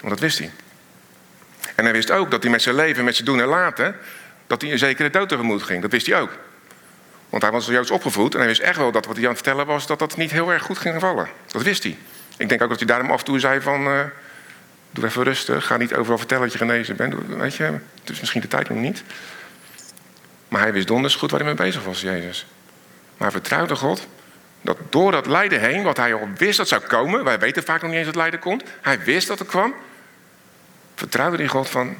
Want 0.00 0.08
dat 0.08 0.20
wist 0.20 0.38
hij. 0.38 0.50
En 1.74 1.84
hij 1.84 1.92
wist 1.92 2.10
ook 2.10 2.30
dat 2.30 2.42
hij 2.42 2.52
met 2.52 2.62
zijn 2.62 2.74
leven, 2.74 3.04
met 3.04 3.14
zijn 3.14 3.26
doen 3.26 3.40
en 3.40 3.46
laten, 3.46 3.96
dat 4.46 4.62
hij 4.62 4.72
een 4.72 4.78
zekere 4.78 5.10
dood 5.10 5.28
tegemoet 5.28 5.62
ging. 5.62 5.82
Dat 5.82 5.90
wist 5.90 6.06
hij 6.06 6.20
ook. 6.20 6.30
Want 7.30 7.42
hij 7.42 7.52
was 7.52 7.66
Joods 7.66 7.90
opgevoed 7.90 8.32
en 8.32 8.38
hij 8.38 8.48
wist 8.48 8.60
echt 8.60 8.76
wel 8.76 8.92
dat 8.92 9.06
wat 9.06 9.16
hij 9.16 9.24
aan 9.24 9.32
het 9.32 9.42
vertellen 9.42 9.66
was, 9.66 9.86
dat 9.86 9.98
dat 9.98 10.16
niet 10.16 10.30
heel 10.30 10.52
erg 10.52 10.62
goed 10.62 10.78
ging 10.78 11.00
vallen. 11.00 11.28
Dat 11.46 11.62
wist 11.62 11.82
hij. 11.82 11.96
Ik 12.36 12.48
denk 12.48 12.62
ook 12.62 12.68
dat 12.68 12.78
hij 12.78 12.86
daarom 12.86 13.10
af 13.10 13.18
en 13.18 13.24
toe 13.24 13.38
zei 13.38 13.60
van, 13.60 13.86
uh, 13.86 14.00
doe 14.90 15.04
even 15.04 15.22
rustig, 15.22 15.66
ga 15.66 15.76
niet 15.76 15.94
overal 15.94 16.18
vertellen 16.18 16.42
dat 16.42 16.52
je 16.52 16.58
genezen 16.58 16.96
bent. 16.96 17.14
Weet 17.26 17.54
je, 17.54 17.64
het 17.64 18.10
is 18.10 18.20
misschien 18.20 18.40
de 18.40 18.48
tijd 18.48 18.68
nog 18.68 18.78
niet. 18.78 19.02
Maar 20.48 20.60
hij 20.60 20.72
wist 20.72 20.86
donders 20.86 21.14
goed 21.14 21.30
waar 21.30 21.40
hij 21.40 21.48
mee 21.54 21.66
bezig 21.66 21.84
was, 21.84 22.00
Jezus. 22.00 22.46
Maar 23.16 23.30
vertrouwde 23.30 23.76
God 23.76 24.06
dat 24.60 24.76
door 24.88 25.12
dat 25.12 25.26
lijden 25.26 25.60
heen, 25.60 25.82
wat 25.82 25.96
hij 25.96 26.14
al 26.14 26.28
wist 26.36 26.56
dat 26.56 26.68
zou 26.68 26.82
komen, 26.82 27.24
wij 27.24 27.38
weten 27.38 27.62
vaak 27.62 27.80
nog 27.80 27.90
niet 27.90 27.98
eens 27.98 28.06
dat 28.06 28.16
lijden 28.16 28.40
komt, 28.40 28.62
hij 28.80 29.00
wist 29.04 29.28
dat 29.28 29.38
het 29.38 29.48
kwam, 29.48 29.74
vertrouwde 30.94 31.36
hij 31.36 31.48
God 31.48 31.68
van, 31.68 31.96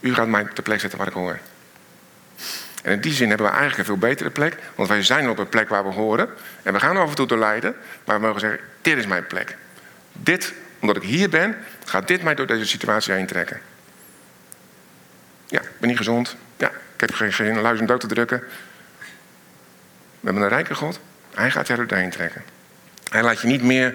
u 0.00 0.14
gaat 0.14 0.28
mij 0.28 0.44
ter 0.44 0.62
plek 0.62 0.80
zetten 0.80 0.98
waar 0.98 1.08
ik 1.08 1.14
hoor. 1.14 1.38
En 2.82 2.92
in 2.92 3.00
die 3.00 3.12
zin 3.12 3.28
hebben 3.28 3.46
we 3.46 3.52
eigenlijk 3.52 3.80
een 3.80 3.94
veel 3.98 4.08
betere 4.08 4.30
plek. 4.30 4.56
Want 4.74 4.88
wij 4.88 5.02
zijn 5.02 5.28
op 5.28 5.38
een 5.38 5.48
plek 5.48 5.68
waar 5.68 5.84
we 5.84 5.92
horen. 5.92 6.28
En 6.62 6.72
we 6.72 6.80
gaan 6.80 6.96
af 6.96 7.08
en 7.08 7.14
toe 7.14 7.26
door 7.26 7.38
lijden. 7.38 7.76
Maar 8.04 8.20
we 8.20 8.26
mogen 8.26 8.40
zeggen, 8.40 8.60
dit 8.82 8.98
is 8.98 9.06
mijn 9.06 9.26
plek. 9.26 9.56
Dit, 10.12 10.52
omdat 10.80 10.96
ik 10.96 11.02
hier 11.02 11.28
ben, 11.28 11.56
gaat 11.84 12.08
dit 12.08 12.22
mij 12.22 12.34
door 12.34 12.46
deze 12.46 12.66
situatie 12.66 13.12
heen 13.12 13.26
trekken. 13.26 13.60
Ja, 15.46 15.60
ik 15.60 15.78
ben 15.78 15.88
niet 15.88 15.98
gezond. 15.98 16.36
Ja, 16.56 16.68
ik 16.68 17.00
heb 17.00 17.14
geen, 17.14 17.32
geen 17.32 17.60
luis 17.60 17.80
om 17.80 17.86
dood 17.86 18.00
te 18.00 18.06
drukken. 18.06 18.38
We 20.20 20.28
hebben 20.28 20.42
een 20.42 20.48
rijke 20.48 20.74
God. 20.74 21.00
Hij 21.34 21.50
gaat 21.50 21.66
jou 21.66 21.86
doorheen 21.86 22.10
trekken. 22.10 22.42
Hij 23.10 23.22
laat 23.22 23.40
je 23.40 23.46
niet 23.46 23.62
meer 23.62 23.94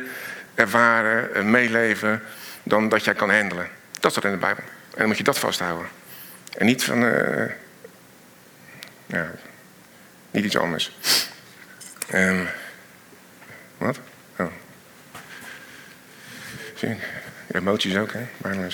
ervaren, 0.56 1.50
meeleven, 1.50 2.24
dan 2.64 2.90
dat 2.90 3.04
jij 3.04 3.14
kan 3.14 3.32
handelen. 3.32 3.68
Dat 4.00 4.12
staat 4.12 4.24
in 4.24 4.32
de 4.32 4.38
Bijbel. 4.38 4.64
En 4.64 4.98
dan 4.98 5.08
moet 5.08 5.18
je 5.18 5.24
dat 5.24 5.40
vasthouden. 5.40 5.88
En 6.58 6.66
niet 6.66 6.84
van... 6.84 7.04
Uh, 7.04 7.44
ja, 9.08 9.32
niet 10.32 10.46
iets 10.46 10.58
anders. 10.58 10.98
Um, 12.14 12.48
wat? 13.78 14.00
Oh. 14.38 14.52
Emoties 17.52 17.96
ook, 17.96 18.14
hè? 18.14 18.28
Bijna 18.38 18.68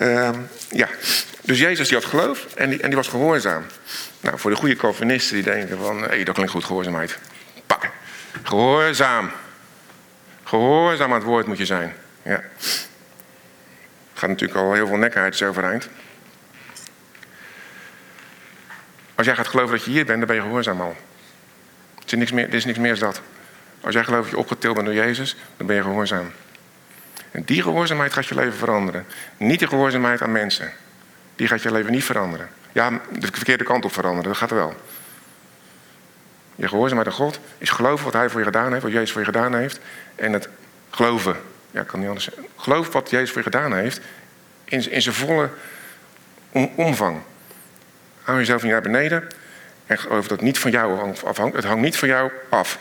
um, 0.00 0.48
ja, 0.68 0.88
dus 1.42 1.58
Jezus 1.58 1.88
die 1.88 1.96
had 1.96 2.06
geloof 2.06 2.54
en 2.54 2.70
die, 2.70 2.80
en 2.80 2.86
die 2.86 2.96
was 2.96 3.08
gehoorzaam. 3.08 3.64
Nou, 4.20 4.38
voor 4.38 4.50
de 4.50 4.56
goede 4.56 4.76
Calvinisten 4.76 5.34
die 5.34 5.44
denken 5.44 5.78
van... 5.78 6.00
hé, 6.00 6.06
hey, 6.06 6.24
dat 6.24 6.34
klinkt 6.34 6.52
goed, 6.52 6.64
gehoorzaamheid. 6.64 7.18
Pakken. 7.66 7.90
Gehoorzaam. 8.42 9.30
Gehoorzaam 10.44 11.10
aan 11.10 11.18
het 11.18 11.26
woord 11.26 11.46
moet 11.46 11.58
je 11.58 11.66
zijn. 11.66 11.94
Ja. 12.22 12.42
Gaat 14.14 14.28
natuurlijk 14.28 14.58
al 14.58 14.72
heel 14.72 14.86
veel 14.86 14.96
nekheid 14.96 15.42
overeind. 15.42 15.88
Als 19.18 19.26
jij 19.26 19.36
gaat 19.36 19.48
geloven 19.48 19.76
dat 19.76 19.84
je 19.84 19.90
hier 19.90 20.04
bent, 20.04 20.18
dan 20.18 20.26
ben 20.26 20.36
je 20.36 20.42
gehoorzaam 20.42 20.80
al. 20.80 20.96
Er 21.96 22.04
is 22.04 22.12
niks 22.12 22.32
meer, 22.32 22.48
er 22.48 22.54
is 22.54 22.64
niks 22.64 22.78
meer 22.78 22.98
dan 22.98 23.10
dat. 23.10 23.20
Als 23.80 23.94
jij 23.94 24.04
gelooft 24.04 24.22
dat 24.22 24.30
je 24.30 24.38
opgetild 24.38 24.74
bent 24.74 24.86
door 24.86 24.94
Jezus, 24.94 25.36
dan 25.56 25.66
ben 25.66 25.76
je 25.76 25.82
gehoorzaam. 25.82 26.32
En 27.30 27.42
die 27.44 27.62
gehoorzaamheid 27.62 28.12
gaat 28.12 28.26
je 28.26 28.34
leven 28.34 28.58
veranderen. 28.58 29.06
Niet 29.36 29.60
de 29.60 29.66
gehoorzaamheid 29.66 30.22
aan 30.22 30.32
mensen. 30.32 30.72
Die 31.36 31.48
gaat 31.48 31.62
je 31.62 31.72
leven 31.72 31.92
niet 31.92 32.04
veranderen. 32.04 32.48
Ja, 32.72 32.90
de 33.18 33.28
verkeerde 33.32 33.64
kant 33.64 33.84
op 33.84 33.92
veranderen, 33.92 34.28
dat 34.28 34.36
gaat 34.36 34.50
wel. 34.50 34.74
Je 36.56 36.68
gehoorzaamheid 36.68 37.08
aan 37.08 37.16
God 37.16 37.40
is 37.58 37.70
geloven 37.70 38.04
wat 38.04 38.14
Hij 38.14 38.30
voor 38.30 38.40
je 38.40 38.46
gedaan 38.46 38.70
heeft, 38.70 38.82
wat 38.82 38.92
Jezus 38.92 39.10
voor 39.12 39.20
je 39.20 39.26
gedaan 39.26 39.54
heeft. 39.54 39.80
En 40.14 40.32
het 40.32 40.48
geloven, 40.90 41.36
ja, 41.70 41.82
kan 41.82 41.98
niet 41.98 42.08
anders 42.08 42.24
zeggen. 42.26 42.46
Geloof 42.56 42.92
wat 42.92 43.10
Jezus 43.10 43.28
voor 43.28 43.38
je 43.38 43.50
gedaan 43.50 43.74
heeft 43.74 44.00
in, 44.64 44.90
in 44.90 45.02
zijn 45.02 45.14
volle 45.14 45.50
omvang. 46.74 47.20
Hou 48.28 48.40
jezelf 48.40 48.62
niet 48.62 48.72
naar 48.72 48.82
beneden. 48.82 49.26
En 49.86 49.98
geloof 49.98 50.28
dat 50.28 50.40
niet 50.40 50.58
van 50.58 50.70
jou 50.70 51.14
afhangt. 51.24 51.56
Het 51.56 51.64
hangt 51.64 51.82
niet 51.82 51.96
van 51.96 52.08
jou 52.08 52.30
af. 52.48 52.78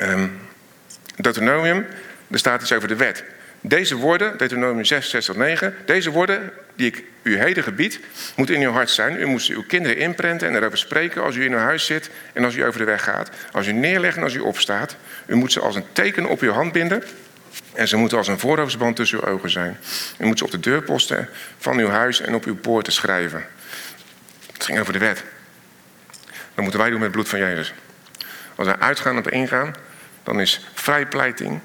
Um, 0.00 0.40
Deuteronomium, 1.16 1.86
er 2.30 2.38
staat 2.38 2.62
iets 2.62 2.72
over 2.72 2.88
de 2.88 2.96
wet. 2.96 3.24
Deze 3.60 3.96
woorden, 3.96 4.38
Deuteronomium 4.38 4.84
6, 4.84 5.10
6 5.10 5.24
tot 5.24 5.36
9, 5.36 5.74
deze 5.86 6.10
woorden 6.10 6.52
die 6.76 6.86
ik 6.86 7.04
u 7.22 7.38
heden 7.38 7.62
gebied, 7.62 8.00
moeten 8.36 8.54
in 8.54 8.62
uw 8.62 8.70
hart 8.70 8.90
zijn. 8.90 9.20
U 9.20 9.26
moet 9.26 9.46
uw 9.46 9.64
kinderen 9.66 9.96
inprenten 9.96 10.48
en 10.48 10.54
erover 10.54 10.78
spreken 10.78 11.22
als 11.22 11.36
u 11.36 11.44
in 11.44 11.52
uw 11.52 11.58
huis 11.58 11.86
zit 11.86 12.10
en 12.32 12.44
als 12.44 12.54
u 12.54 12.64
over 12.64 12.78
de 12.78 12.86
weg 12.86 13.04
gaat. 13.04 13.30
Als 13.52 13.66
u 13.66 13.72
neerlegt 13.72 14.16
en 14.16 14.22
als 14.22 14.34
u 14.34 14.40
opstaat. 14.40 14.96
U 15.26 15.34
moet 15.34 15.52
ze 15.52 15.60
als 15.60 15.76
een 15.76 15.86
teken 15.92 16.26
op 16.26 16.40
uw 16.40 16.52
hand 16.52 16.72
binden. 16.72 17.02
En 17.74 17.88
ze 17.88 17.96
moeten 17.96 18.18
als 18.18 18.28
een 18.28 18.38
voorhoofdsband 18.38 18.96
tussen 18.96 19.18
uw 19.18 19.32
ogen 19.32 19.50
zijn. 19.50 19.78
U 20.18 20.26
moet 20.26 20.38
ze 20.38 20.44
op 20.44 20.50
de 20.50 20.60
deurposten 20.60 21.28
van 21.58 21.78
uw 21.78 21.88
huis 21.88 22.20
en 22.20 22.34
op 22.34 22.44
uw 22.44 22.56
poorten 22.56 22.92
schrijven. 22.92 23.46
Het 24.58 24.66
ging 24.66 24.80
over 24.80 24.92
de 24.92 24.98
wet. 24.98 25.24
Dat 26.54 26.62
moeten 26.62 26.80
wij 26.80 26.90
doen 26.90 26.98
met 26.98 27.08
het 27.08 27.16
bloed 27.16 27.28
van 27.28 27.38
Jezus. 27.38 27.74
Als 28.54 28.66
wij 28.66 28.78
uitgaan 28.78 29.18
op 29.18 29.28
ingaan, 29.28 29.74
dan 30.22 30.40
is 30.40 30.66
vrijpleiting, 30.74 31.60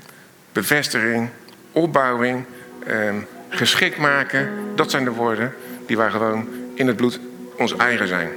bevestiging, 0.51 1.29
opbouwing, 1.71 2.45
eh, 2.86 3.13
geschikt 3.49 3.97
maken. 3.97 4.51
Dat 4.75 4.91
zijn 4.91 5.03
de 5.03 5.12
woorden 5.12 5.53
die 5.86 5.97
wij 5.97 6.09
gewoon 6.09 6.49
in 6.74 6.88
het 6.88 6.95
bloed 6.95 7.20
ons 7.57 7.76
eigen 7.76 8.07
zijn. 8.07 8.30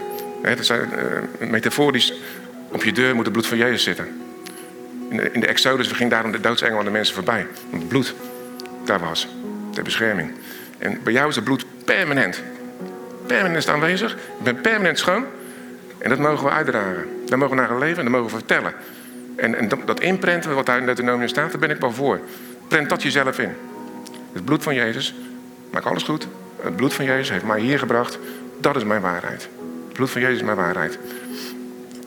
He, 0.43 0.57
dat 0.57 0.67
zijn 0.67 0.89
uh, 1.41 1.49
metaforisch 1.49 2.13
op 2.69 2.85
je 2.85 2.93
deur 2.93 3.15
moet 3.15 3.25
het 3.25 3.33
bloed 3.33 3.47
van 3.47 3.59
Jezus 3.59 3.83
zitten. 3.83 4.23
In 5.11 5.17
de, 5.17 5.31
in 5.33 5.41
de 5.41 5.47
Exodus 5.47 5.93
ging 5.93 6.11
daarom 6.11 6.33
de 6.33 6.41
doodsengel 6.41 6.79
aan 6.79 6.85
de 6.85 6.91
mensen 6.91 7.15
voorbij. 7.15 7.47
Want 7.71 7.83
het 7.83 7.89
bloed 7.89 8.15
daar 8.85 9.01
was, 9.01 9.29
ter 9.73 9.85
bescherming. 9.85 10.33
En 10.79 11.03
bij 11.03 11.13
jou 11.13 11.29
is 11.29 11.35
het 11.35 11.45
bloed 11.45 11.65
permanent 11.85 12.43
permanent 13.27 13.69
aanwezig. 13.69 14.13
Ik 14.13 14.43
ben 14.43 14.61
permanent 14.61 14.99
schoon. 14.99 15.25
En 15.99 16.09
dat 16.09 16.19
mogen 16.19 16.45
we 16.45 16.51
uitdragen. 16.51 17.05
Daar 17.27 17.39
mogen 17.39 17.55
we 17.55 17.61
naar 17.61 17.71
gaan 17.71 17.79
leven 17.79 17.99
en 17.99 18.05
dat 18.05 18.13
mogen 18.13 18.31
we 18.31 18.39
vertellen. 18.39 18.75
En, 19.37 19.55
en 19.55 19.69
dat 19.85 20.01
inprenten, 20.01 20.55
wat 20.55 20.67
daar 20.67 20.79
in 20.79 20.87
Deuteronomium 20.87 21.29
staat, 21.29 21.51
daar 21.51 21.61
ben 21.61 21.71
ik 21.71 21.81
wel 21.81 21.93
voor. 21.93 22.21
Prent 22.69 22.89
dat 22.89 23.03
jezelf 23.03 23.39
in. 23.39 23.55
Het 24.33 24.45
bloed 24.45 24.63
van 24.63 24.75
Jezus 24.75 25.15
maakt 25.71 25.87
alles 25.87 26.03
goed. 26.03 26.27
Het 26.61 26.77
bloed 26.77 26.95
van 26.95 27.05
Jezus 27.05 27.31
heeft 27.31 27.45
mij 27.45 27.61
hier 27.61 27.79
gebracht. 27.79 28.19
Dat 28.61 28.77
is 28.77 28.85
mijn 28.85 29.01
waarheid. 29.01 29.49
Het 29.87 29.93
bloed 29.93 30.11
van 30.11 30.21
Jezus 30.21 30.37
is 30.37 30.45
mijn 30.45 30.57
waarheid. 30.57 30.99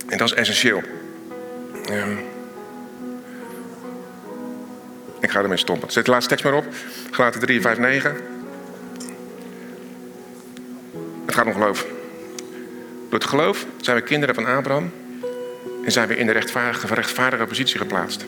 En 0.08 0.18
dat 0.18 0.28
is 0.28 0.34
essentieel. 0.34 0.82
Um, 1.92 2.20
ik 5.20 5.32
ga 5.32 5.42
ermee 5.42 5.58
stoppen. 5.58 5.92
Zet 5.92 6.06
de 6.06 6.12
laatste 6.12 6.30
tekst 6.30 6.46
maar 6.46 6.54
op. 6.54 6.66
Gelaten 7.12 7.40
3, 7.40 7.62
5, 7.62 7.78
9. 7.78 8.16
Gaat 11.40 11.48
om 11.48 11.62
geloof. 11.62 11.86
Door 13.10 13.20
het 13.20 13.30
geloof 13.30 13.66
zijn 13.82 13.98
we 13.98 14.04
kinderen 14.04 14.36
van 14.36 14.46
Abraham 14.46 14.92
en 15.86 15.92
zijn 15.92 16.08
we 16.08 16.18
in 16.18 16.26
de 16.26 16.32
rechtvaardige, 16.32 16.94
rechtvaardige 16.94 17.46
positie 17.46 17.78
geplaatst. 17.78 18.26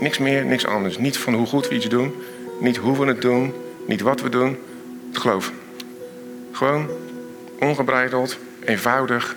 Niks 0.00 0.18
meer, 0.18 0.44
niks 0.44 0.66
anders. 0.66 0.98
Niet 0.98 1.18
van 1.18 1.34
hoe 1.34 1.46
goed 1.46 1.68
we 1.68 1.74
iets 1.74 1.88
doen, 1.88 2.14
niet 2.60 2.76
hoe 2.76 2.98
we 2.98 3.06
het 3.06 3.22
doen, 3.22 3.54
niet 3.86 4.00
wat 4.00 4.20
we 4.20 4.28
doen. 4.28 4.58
Het 5.08 5.18
geloof. 5.18 5.52
Gewoon 6.52 6.88
ongebreideld, 7.60 8.38
eenvoudig, 8.64 9.36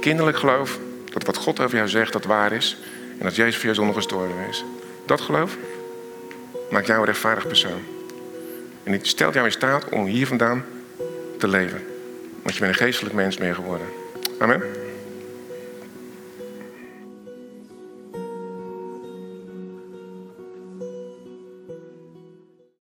kinderlijk 0.00 0.38
geloof 0.38 0.78
dat 1.12 1.24
wat 1.24 1.36
God 1.36 1.60
over 1.60 1.76
jou 1.76 1.88
zegt 1.88 2.12
dat 2.12 2.24
waar 2.24 2.52
is 2.52 2.78
en 3.18 3.24
dat 3.24 3.36
Jezus 3.36 3.54
voor 3.54 3.64
jou 3.64 3.74
zonder 3.74 3.94
gestorven 3.94 4.48
is. 4.48 4.64
Dat 5.06 5.20
geloof 5.20 5.56
maakt 6.70 6.86
jou 6.86 6.98
een 6.98 7.04
rechtvaardig 7.04 7.46
persoon. 7.46 7.97
En 8.88 8.94
het 8.94 9.06
stelt 9.06 9.34
jou 9.34 9.46
in 9.46 9.52
staat 9.52 9.88
om 9.88 10.06
hier 10.06 10.26
vandaan 10.26 10.64
te 11.38 11.48
leven. 11.48 11.80
Want 12.42 12.54
je 12.54 12.60
bent 12.60 12.72
een 12.72 12.84
geestelijk 12.84 13.14
mens 13.14 13.38
meer 13.38 13.54
geworden. 13.54 13.86
Amen. 14.38 14.62